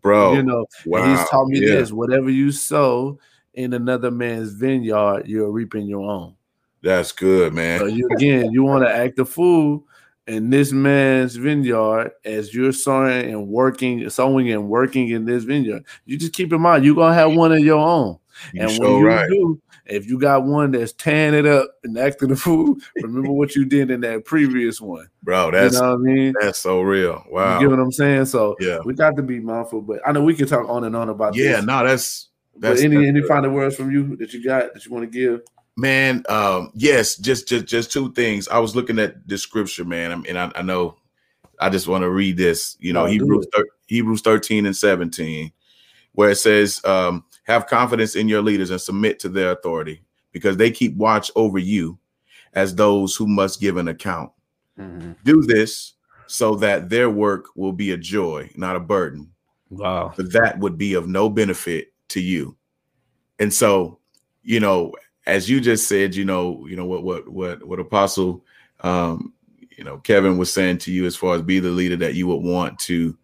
bro. 0.00 0.34
you 0.34 0.42
know, 0.42 0.66
wow. 0.86 1.04
he's 1.04 1.28
taught 1.28 1.48
me 1.48 1.58
yeah, 1.60 1.76
this: 1.76 1.92
whatever 1.92 2.30
you 2.30 2.52
sow 2.52 3.18
in 3.54 3.72
another 3.74 4.10
man's 4.10 4.52
vineyard, 4.52 5.26
you're 5.26 5.50
reaping 5.50 5.86
your 5.86 6.08
own. 6.08 6.34
that's 6.82 7.10
good, 7.12 7.52
man. 7.54 7.80
So 7.80 7.86
you 7.86 8.08
again, 8.12 8.52
you 8.52 8.62
want 8.62 8.84
to 8.84 8.90
act 8.94 9.16
the 9.16 9.26
fool 9.26 9.84
in 10.26 10.50
this 10.50 10.72
man's 10.72 11.36
vineyard 11.36 12.12
as 12.24 12.52
you're 12.52 12.72
sowing 12.72 13.30
and 13.30 13.48
working, 13.48 14.08
sowing 14.10 14.50
and 14.50 14.68
working 14.68 15.08
in 15.10 15.24
this 15.24 15.44
vineyard. 15.44 15.84
You 16.04 16.18
just 16.18 16.32
keep 16.32 16.52
in 16.52 16.60
mind 16.60 16.84
you're 16.84 16.96
gonna 16.96 17.14
have 17.14 17.34
one 17.34 17.52
of 17.52 17.60
your 17.60 17.78
own. 17.78 18.18
You 18.52 18.62
and 18.62 18.78
when 18.78 18.90
you 18.90 19.06
right. 19.06 19.28
do, 19.30 19.60
if 19.86 20.06
you 20.06 20.18
got 20.18 20.44
one 20.44 20.72
that's 20.72 20.92
tearing 20.92 21.34
it 21.34 21.46
up 21.46 21.70
and 21.84 21.96
acting 21.96 22.28
the 22.28 22.36
fool, 22.36 22.76
remember 22.96 23.32
what 23.32 23.54
you 23.54 23.64
did 23.64 23.90
in 23.90 24.00
that 24.00 24.24
previous 24.24 24.80
one, 24.80 25.08
bro. 25.22 25.50
That's 25.50 25.74
you 25.74 25.80
know 25.80 25.90
what 25.90 25.94
I 25.94 26.12
mean. 26.12 26.34
That's 26.40 26.58
so 26.58 26.82
real. 26.82 27.24
Wow, 27.30 27.54
you 27.54 27.68
get 27.68 27.70
what 27.70 27.82
I'm 27.82 27.92
saying? 27.92 28.26
So 28.26 28.56
yeah, 28.60 28.78
we 28.84 28.94
got 28.94 29.16
to 29.16 29.22
be 29.22 29.40
mindful. 29.40 29.82
But 29.82 30.00
I 30.06 30.12
know 30.12 30.22
we 30.22 30.34
can 30.34 30.46
talk 30.48 30.68
on 30.68 30.84
and 30.84 30.96
on 30.96 31.08
about. 31.08 31.34
Yeah, 31.34 31.56
this. 31.56 31.64
no, 31.64 31.86
that's 31.86 32.28
that's 32.58 32.80
but 32.80 32.84
any 32.84 32.96
that's 32.96 33.08
any 33.08 33.22
final 33.22 33.50
words 33.50 33.76
from 33.76 33.90
you 33.90 34.16
that 34.16 34.32
you 34.32 34.44
got 34.44 34.74
that 34.74 34.84
you 34.84 34.92
want 34.92 35.10
to 35.10 35.18
give. 35.18 35.42
Man, 35.76 36.24
um, 36.30 36.70
yes, 36.74 37.16
just 37.16 37.46
just 37.46 37.66
just 37.66 37.92
two 37.92 38.10
things. 38.12 38.48
I 38.48 38.58
was 38.58 38.74
looking 38.74 38.98
at 38.98 39.28
the 39.28 39.36
scripture, 39.36 39.84
man, 39.84 40.24
and 40.26 40.38
I, 40.38 40.50
I 40.56 40.62
know 40.62 40.96
I 41.60 41.68
just 41.68 41.86
want 41.86 42.02
to 42.02 42.10
read 42.10 42.38
this. 42.38 42.76
You 42.80 42.94
know, 42.94 43.02
oh, 43.02 43.06
Hebrews 43.06 43.46
thir- 43.54 43.68
Hebrews 43.86 44.22
thirteen 44.22 44.64
and 44.64 44.76
seventeen, 44.76 45.52
where 46.12 46.30
it 46.30 46.36
says, 46.36 46.82
um, 46.86 47.24
"Have 47.44 47.66
confidence 47.66 48.16
in 48.16 48.26
your 48.26 48.40
leaders 48.40 48.70
and 48.70 48.80
submit 48.80 49.18
to 49.20 49.28
their 49.28 49.50
authority, 49.50 50.02
because 50.32 50.56
they 50.56 50.70
keep 50.70 50.96
watch 50.96 51.30
over 51.36 51.58
you, 51.58 51.98
as 52.54 52.74
those 52.74 53.14
who 53.14 53.26
must 53.26 53.60
give 53.60 53.76
an 53.76 53.88
account. 53.88 54.32
Mm-hmm. 54.78 55.12
Do 55.24 55.42
this 55.42 55.92
so 56.26 56.54
that 56.56 56.88
their 56.88 57.10
work 57.10 57.48
will 57.54 57.72
be 57.72 57.90
a 57.90 57.98
joy, 57.98 58.50
not 58.56 58.76
a 58.76 58.80
burden. 58.80 59.30
Wow, 59.68 60.14
but 60.16 60.32
that 60.32 60.58
would 60.58 60.78
be 60.78 60.94
of 60.94 61.06
no 61.06 61.28
benefit 61.28 61.92
to 62.08 62.20
you. 62.20 62.56
And 63.38 63.52
so, 63.52 63.98
you 64.42 64.58
know, 64.58 64.94
as 65.26 65.50
you 65.50 65.60
just 65.60 65.88
said, 65.88 66.14
you 66.14 66.24
know, 66.24 66.66
you 66.68 66.76
know 66.76 66.86
what 66.86 67.02
what 67.02 67.28
what 67.28 67.64
what 67.66 67.80
Apostle 67.80 68.44
um, 68.80 69.32
you 69.76 69.84
know 69.84 69.98
Kevin 69.98 70.38
was 70.38 70.52
saying 70.52 70.78
to 70.78 70.92
you 70.92 71.06
as 71.06 71.16
far 71.16 71.34
as 71.34 71.42
be 71.42 71.58
the 71.58 71.70
leader 71.70 71.96
that 71.96 72.14
you 72.14 72.26
would 72.26 72.42
want 72.42 72.78
to 72.80 73.16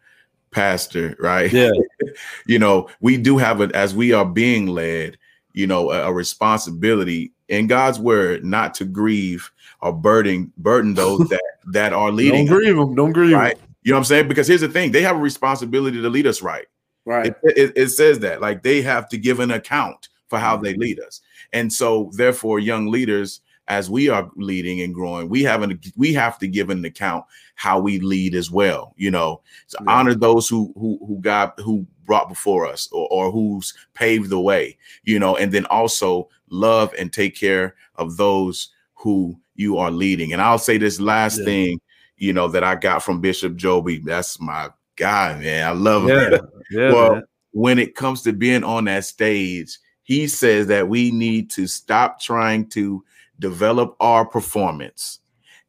pastor, 0.51 1.17
right? 1.19 1.53
Yeah. 1.53 1.71
you 2.47 2.59
know, 2.59 2.89
we 3.01 3.17
do 3.17 3.39
have 3.39 3.61
it 3.61 3.73
as 3.73 3.95
we 3.95 4.13
are 4.13 4.25
being 4.25 4.67
led, 4.67 5.19
you 5.53 5.67
know, 5.67 5.91
a, 5.91 6.09
a, 6.09 6.13
responsibility 6.13 7.33
in 7.49 7.67
God's 7.67 7.99
word 7.99 8.45
not 8.45 8.75
to 8.75 8.85
grieve 8.85 9.51
or 9.81 9.93
burden 9.93 10.53
burden 10.59 10.95
those 10.95 11.29
that 11.31 11.43
that 11.73 11.93
are 11.93 12.13
leading. 12.13 12.47
Don't 12.47 12.59
grieve 12.59 12.77
them. 12.77 12.95
Don't 12.95 13.13
grieve 13.13 13.35
right? 13.35 13.57
Them. 13.57 13.69
You 13.83 13.91
know 13.91 13.97
what 13.97 14.01
I'm 14.01 14.05
saying? 14.05 14.29
Because 14.29 14.47
here's 14.47 14.61
the 14.61 14.69
thing: 14.69 14.93
they 14.93 15.03
have 15.03 15.17
a 15.17 15.21
responsibility 15.21 16.01
to 16.01 16.09
lead 16.09 16.27
us 16.27 16.43
right. 16.43 16.67
Right. 17.05 17.35
It, 17.43 17.57
it, 17.57 17.73
it 17.75 17.89
says 17.89 18.21
that 18.21 18.41
like 18.41 18.63
they 18.63 18.81
have 18.83 19.09
to 19.09 19.19
give 19.19 19.41
an 19.41 19.51
account 19.51 20.09
for 20.29 20.39
how 20.39 20.57
they 20.57 20.75
lead 20.75 21.01
us. 21.01 21.21
And 21.53 21.73
so 21.73 22.11
therefore 22.15 22.59
young 22.59 22.87
leaders 22.91 23.41
as 23.69 23.89
we 23.89 24.09
are 24.09 24.31
leading 24.37 24.81
and 24.81 24.93
growing, 24.93 25.29
we 25.29 25.43
have 25.45 25.63
an, 25.63 25.81
we 25.97 26.13
have 26.13 26.39
to 26.39 26.49
give 26.49 26.71
an 26.71 26.85
account 26.85 27.25
how 27.55 27.79
we 27.79 28.01
lead 28.01 28.35
as 28.35 28.51
well. 28.51 28.93
You 28.97 29.11
know, 29.11 29.41
to 29.69 29.79
yeah. 29.81 29.93
honor 29.93 30.15
those 30.15 30.49
who 30.49 30.73
who 30.77 30.99
who 31.07 31.21
got 31.21 31.59
who 31.61 31.87
brought 32.05 32.29
before 32.29 32.67
us 32.67 32.89
or, 32.93 33.09
or 33.11 33.31
who's 33.31 33.73
paved 33.95 34.31
the 34.31 34.41
way. 34.41 34.77
You 35.05 35.19
know, 35.19 35.37
and 35.37 35.53
then 35.53 35.67
also 35.67 36.29
love 36.51 36.93
and 36.99 37.13
take 37.13 37.37
care 37.37 37.75
of 37.97 38.17
those 38.17 38.71
who 38.95 39.39
you 39.55 39.79
are 39.79 39.91
leading. 39.91 40.33
And 40.33 40.43
I'll 40.43 40.59
say 40.59 40.79
this 40.79 41.01
last 41.01 41.39
yeah. 41.39 41.45
thing, 41.45 41.81
you 42.17 42.33
know, 42.33 42.49
that 42.49 42.65
I 42.65 42.75
got 42.75 43.03
from 43.03 43.21
Bishop 43.21 43.57
Joby. 43.57 43.99
That's 43.99 44.41
my 44.41 44.71
guy, 44.97 45.39
man. 45.39 45.67
I 45.67 45.73
love 45.73 46.09
him. 46.09 46.33
Yeah. 46.33 46.39
yeah 46.71 46.93
well, 46.93 47.15
man. 47.15 47.25
when 47.53 47.79
it 47.79 47.95
comes 47.95 48.23
to 48.23 48.33
being 48.33 48.65
on 48.65 48.85
that 48.85 49.05
stage, 49.05 49.79
he 50.03 50.27
says 50.27 50.67
that 50.67 50.89
we 50.89 51.11
need 51.11 51.51
to 51.51 51.67
stop 51.67 52.21
trying 52.21 52.69
to 52.71 53.05
develop 53.39 53.97
our 54.01 54.25
performance 54.25 55.21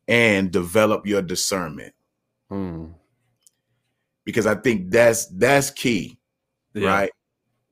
and 0.08 0.52
develop 0.52 1.06
your 1.06 1.22
discernment. 1.22 1.94
Hmm. 2.50 2.88
Because 4.26 4.46
I 4.46 4.56
think 4.56 4.92
that's 4.92 5.26
that's 5.28 5.70
key, 5.70 6.18
yeah. 6.74 6.88
right? 6.88 7.12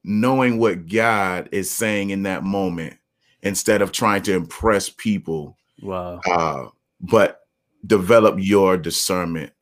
Knowing 0.03 0.57
what 0.57 0.87
God 0.87 1.49
is 1.51 1.69
saying 1.73 2.09
in 2.09 2.23
that 2.23 2.43
moment 2.43 2.97
instead 3.41 3.81
of 3.81 3.91
trying 3.91 4.21
to 4.23 4.33
impress 4.33 4.89
people. 4.89 5.57
Wow. 5.81 6.19
Uh, 6.29 6.65
but 6.99 7.41
develop 7.85 8.35
your 8.37 8.77
discernment 8.77 9.53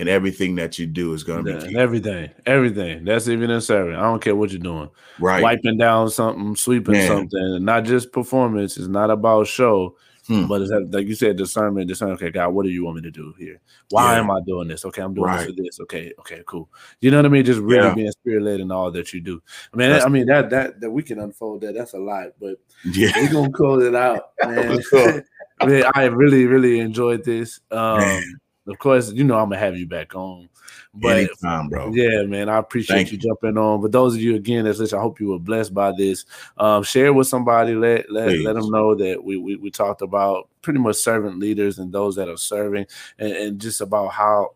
and 0.00 0.08
everything 0.08 0.54
that 0.54 0.78
you 0.78 0.86
do 0.86 1.12
is 1.12 1.22
going 1.22 1.44
to 1.44 1.52
yeah, 1.52 1.66
be 1.66 1.78
everything, 1.78 2.30
everything. 2.46 3.04
That's 3.04 3.28
even 3.28 3.50
in 3.50 3.60
serving. 3.60 3.94
I 3.94 4.00
don't 4.00 4.22
care 4.22 4.34
what 4.34 4.50
you're 4.50 4.58
doing. 4.58 4.88
Right, 5.18 5.42
wiping 5.42 5.76
down 5.76 6.08
something, 6.08 6.56
sweeping 6.56 6.94
Man. 6.94 7.06
something, 7.06 7.62
not 7.62 7.84
just 7.84 8.10
performance. 8.10 8.78
It's 8.78 8.88
not 8.88 9.10
about 9.10 9.46
show, 9.46 9.98
hmm. 10.26 10.46
but 10.46 10.62
it's 10.62 10.72
like 10.90 11.06
you 11.06 11.14
said, 11.14 11.36
discernment. 11.36 11.86
Discernment. 11.86 12.18
Okay, 12.18 12.30
God, 12.30 12.48
what 12.48 12.62
do 12.64 12.70
you 12.70 12.82
want 12.82 12.96
me 12.96 13.02
to 13.02 13.10
do 13.10 13.34
here? 13.38 13.60
Why 13.90 14.14
yeah. 14.14 14.20
am 14.20 14.30
I 14.30 14.40
doing 14.46 14.68
this? 14.68 14.86
Okay, 14.86 15.02
I'm 15.02 15.12
doing 15.12 15.26
right. 15.26 15.36
this 15.36 15.46
for 15.54 15.62
this. 15.62 15.80
Okay, 15.80 16.14
okay, 16.20 16.42
cool. 16.46 16.70
You 17.02 17.10
know 17.10 17.18
what 17.18 17.26
I 17.26 17.28
mean? 17.28 17.44
Just 17.44 17.60
really 17.60 17.88
yeah. 17.88 17.94
being 17.94 18.10
spirit 18.10 18.42
led 18.42 18.60
in 18.60 18.72
all 18.72 18.90
that 18.92 19.12
you 19.12 19.20
do. 19.20 19.42
I 19.74 19.76
mean, 19.76 19.92
I 19.92 20.08
mean 20.08 20.24
that 20.28 20.48
that 20.48 20.80
that 20.80 20.90
we 20.90 21.02
can 21.02 21.20
unfold 21.20 21.60
that. 21.60 21.74
That's 21.74 21.92
a 21.92 21.98
lot, 21.98 22.28
but 22.40 22.56
yeah, 22.86 23.12
we're 23.16 23.32
gonna 23.32 23.52
close 23.52 23.84
it 23.84 23.94
out, 23.94 24.30
man. 24.46 24.80
man 25.62 25.84
I 25.94 26.04
really, 26.04 26.46
really 26.46 26.80
enjoyed 26.80 27.22
this. 27.22 27.60
Um, 27.70 27.98
man 27.98 28.40
of 28.70 28.78
course, 28.78 29.10
you 29.12 29.24
know 29.24 29.36
I'm 29.38 29.50
gonna 29.50 29.58
have 29.58 29.76
you 29.76 29.86
back 29.86 30.14
on. 30.14 30.48
But 30.92 31.18
Anytime, 31.18 31.68
bro. 31.68 31.92
Yeah, 31.92 32.22
man, 32.24 32.48
I 32.48 32.58
appreciate 32.58 32.96
Thank 32.96 33.12
you, 33.12 33.18
you 33.18 33.28
jumping 33.28 33.56
on. 33.56 33.80
But 33.80 33.92
those 33.92 34.14
of 34.14 34.20
you 34.20 34.34
again 34.34 34.64
that's 34.64 34.78
listening, 34.78 34.98
I 34.98 35.02
hope 35.02 35.20
you 35.20 35.28
were 35.28 35.38
blessed 35.38 35.72
by 35.72 35.92
this. 35.92 36.24
Um, 36.58 36.82
share 36.82 37.12
with 37.12 37.28
somebody. 37.28 37.74
Let 37.74 38.10
let, 38.10 38.36
let 38.38 38.54
them 38.54 38.70
know 38.70 38.94
that 38.96 39.22
we, 39.22 39.36
we 39.36 39.56
we 39.56 39.70
talked 39.70 40.02
about 40.02 40.48
pretty 40.62 40.80
much 40.80 40.96
servant 40.96 41.38
leaders 41.38 41.78
and 41.78 41.92
those 41.92 42.16
that 42.16 42.28
are 42.28 42.36
serving, 42.36 42.86
and, 43.18 43.32
and 43.32 43.60
just 43.60 43.80
about 43.80 44.08
how 44.08 44.50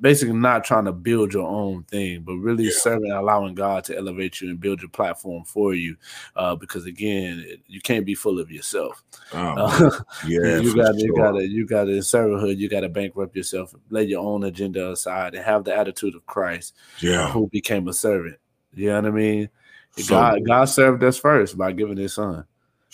basically 0.00 0.34
not 0.34 0.64
trying 0.64 0.86
to 0.86 0.92
build 0.92 1.32
your 1.32 1.46
own 1.46 1.84
thing, 1.84 2.22
but 2.22 2.34
really 2.36 2.64
yeah. 2.64 2.70
serving, 2.74 3.10
allowing 3.10 3.54
God 3.54 3.84
to 3.84 3.96
elevate 3.96 4.40
you 4.40 4.50
and 4.50 4.60
build 4.60 4.80
your 4.80 4.90
platform 4.90 5.44
for 5.44 5.74
you. 5.74 5.96
Uh, 6.34 6.54
because 6.54 6.86
again, 6.86 7.44
you 7.66 7.80
can't 7.80 8.06
be 8.06 8.14
full 8.14 8.38
of 8.38 8.50
yourself. 8.50 9.02
Oh, 9.32 9.38
uh, 9.38 9.90
yeah, 10.26 10.58
you 10.58 10.74
got 10.74 10.94
you 10.96 11.14
got 11.14 11.32
to 11.32 11.46
you 11.46 11.66
got 11.66 11.84
to 11.84 11.92
in 11.92 11.98
servanthood, 11.98 12.56
you 12.56 12.68
got 12.68 12.80
to 12.80 12.88
bankrupt 12.88 13.36
yourself, 13.36 13.74
lay 13.90 14.04
your 14.04 14.24
own 14.24 14.44
agenda 14.44 14.90
aside, 14.90 15.34
and 15.34 15.44
have 15.44 15.64
the 15.64 15.76
attitude 15.76 16.14
of 16.14 16.26
Christ. 16.26 16.74
Yeah, 17.00 17.30
who 17.30 17.48
became 17.48 17.88
a 17.88 17.92
servant. 17.92 18.38
You 18.72 18.88
know 18.88 18.96
what 18.96 19.06
I 19.06 19.10
mean? 19.10 19.48
So 19.96 20.08
God. 20.08 20.46
God 20.46 20.64
served 20.64 21.04
us 21.04 21.18
first 21.18 21.56
by 21.56 21.72
giving 21.72 21.96
His 21.96 22.14
Son. 22.14 22.44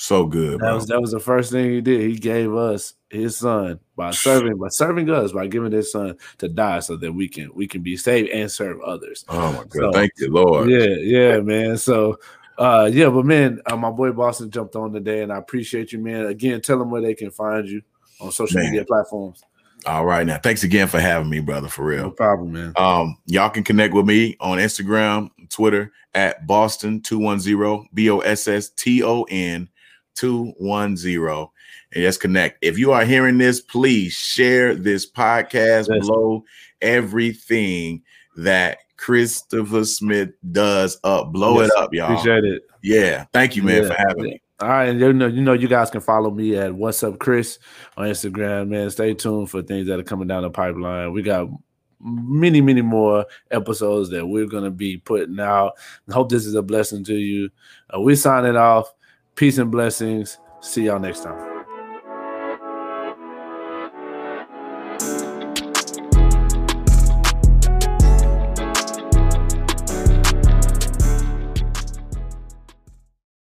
So 0.01 0.25
good. 0.25 0.61
That 0.61 0.73
was 0.73 0.87
that 0.87 0.99
was 0.99 1.11
the 1.11 1.21
first 1.21 1.53
thing 1.53 1.71
He 1.71 1.83
did. 1.83 2.01
He 2.01 2.17
gave 2.17 2.55
us 2.55 2.95
his 3.11 3.37
son 3.37 3.81
by 3.97 4.13
serving 4.13 4.57
by 4.57 4.69
serving 4.69 5.11
us 5.11 5.33
by 5.33 5.47
giving 5.47 5.73
his 5.73 5.93
son 5.93 6.17
to 6.39 6.49
die 6.49 6.81
so 6.81 6.97
that 6.97 7.13
we 7.13 7.29
can 7.29 7.51
we 7.55 7.69
can 7.69 7.83
be 7.83 7.99
saved 7.99 8.31
and 8.31 8.51
serve 8.51 8.81
others. 8.81 9.27
Oh 9.29 9.53
my 9.53 9.59
god, 9.59 9.73
so, 9.73 9.93
thank 9.93 10.13
you, 10.17 10.33
Lord. 10.33 10.71
Yeah, 10.71 10.97
yeah, 11.01 11.41
man. 11.41 11.77
So 11.77 12.19
uh 12.57 12.89
yeah, 12.91 13.11
but 13.11 13.27
man, 13.27 13.61
uh, 13.67 13.77
my 13.77 13.91
boy 13.91 14.13
Boston 14.13 14.51
jumped 14.51 14.75
on 14.75 14.91
today 14.95 15.21
and 15.21 15.31
I 15.31 15.37
appreciate 15.37 15.93
you, 15.93 15.99
man. 15.99 16.25
Again, 16.25 16.63
tell 16.63 16.79
them 16.79 16.91
where 16.91 17.03
they 17.03 17.15
can 17.15 17.31
find 17.31 17.69
you 17.69 17.83
on 18.23 18.33
social 18.33 18.59
man. 18.59 18.71
media 18.71 18.87
platforms. 18.87 19.45
All 19.85 20.07
right 20.07 20.27
now. 20.27 20.39
Thanks 20.39 20.63
again 20.63 20.89
for 20.89 20.99
having 20.99 21.29
me, 21.29 21.41
brother. 21.41 21.69
For 21.69 21.85
real. 21.85 22.05
No 22.05 22.11
problem, 22.11 22.53
man. 22.53 22.73
Um, 22.77 23.19
y'all 23.27 23.51
can 23.51 23.65
connect 23.65 23.93
with 23.93 24.07
me 24.07 24.37
on 24.41 24.57
Instagram, 24.57 25.31
Twitter 25.51 25.93
at 26.15 26.47
Boston210, 26.47 27.89
B-O-S-S-T-O-N 27.93 29.69
210 30.21 31.49
and 31.93 32.03
just 32.03 32.21
connect. 32.21 32.59
If 32.63 32.79
you 32.79 32.93
are 32.93 33.05
hearing 33.05 33.39
this, 33.39 33.61
please 33.61 34.13
share 34.13 34.75
this 34.75 35.11
podcast 35.11 35.89
yes. 35.89 36.07
below 36.07 36.45
everything 36.81 38.03
that 38.37 38.79
Christopher 38.97 39.85
Smith 39.85 40.31
does 40.53 40.99
up. 41.05 41.33
Blow 41.33 41.61
yes, 41.61 41.71
it 41.71 41.79
up, 41.79 41.95
y'all. 41.95 42.13
Appreciate 42.13 42.45
it. 42.45 42.63
Yeah. 42.83 43.25
Thank 43.33 43.57
you, 43.57 43.63
man, 43.63 43.83
yeah. 43.83 43.89
for 43.89 43.95
having 43.95 44.25
me. 44.25 44.43
All 44.61 44.69
right, 44.69 44.95
you 44.95 45.13
know, 45.15 45.27
you 45.27 45.41
know, 45.41 45.55
you 45.55 45.69
guys 45.69 45.91
can 45.91 46.03
follow 46.03 46.31
me 46.31 46.55
at 46.55 46.75
What's 46.75 47.03
Up 47.03 47.19
Chris 47.19 47.59
on 47.97 48.09
Instagram, 48.09 48.69
man. 48.69 48.91
Stay 48.91 49.15
tuned 49.15 49.51
for 49.51 49.63
things 49.63 49.87
that 49.87 49.99
are 49.99 50.05
coming 50.05 50.29
down 50.29 50.43
the 50.43 50.51
pipeline. 50.51 51.15
We 51.15 51.23
got 51.23 51.49
many, 51.99 52.61
many 52.61 52.83
more 52.83 53.25
episodes 53.51 54.11
that 54.11 54.27
we're 54.27 54.47
gonna 54.47 54.71
be 54.71 54.99
putting 54.99 55.41
out. 55.41 55.73
I 56.11 56.13
hope 56.13 56.29
this 56.29 56.45
is 56.45 56.55
a 56.55 56.63
blessing 56.63 57.05
to 57.05 57.15
you. 57.15 57.49
Uh, 57.95 58.01
we 58.01 58.15
signing 58.17 58.57
off. 58.57 58.93
Peace 59.35 59.59
and 59.59 59.71
blessings. 59.71 60.39
See 60.61 60.85
y'all 60.85 60.99
next 60.99 61.23
time. 61.23 61.50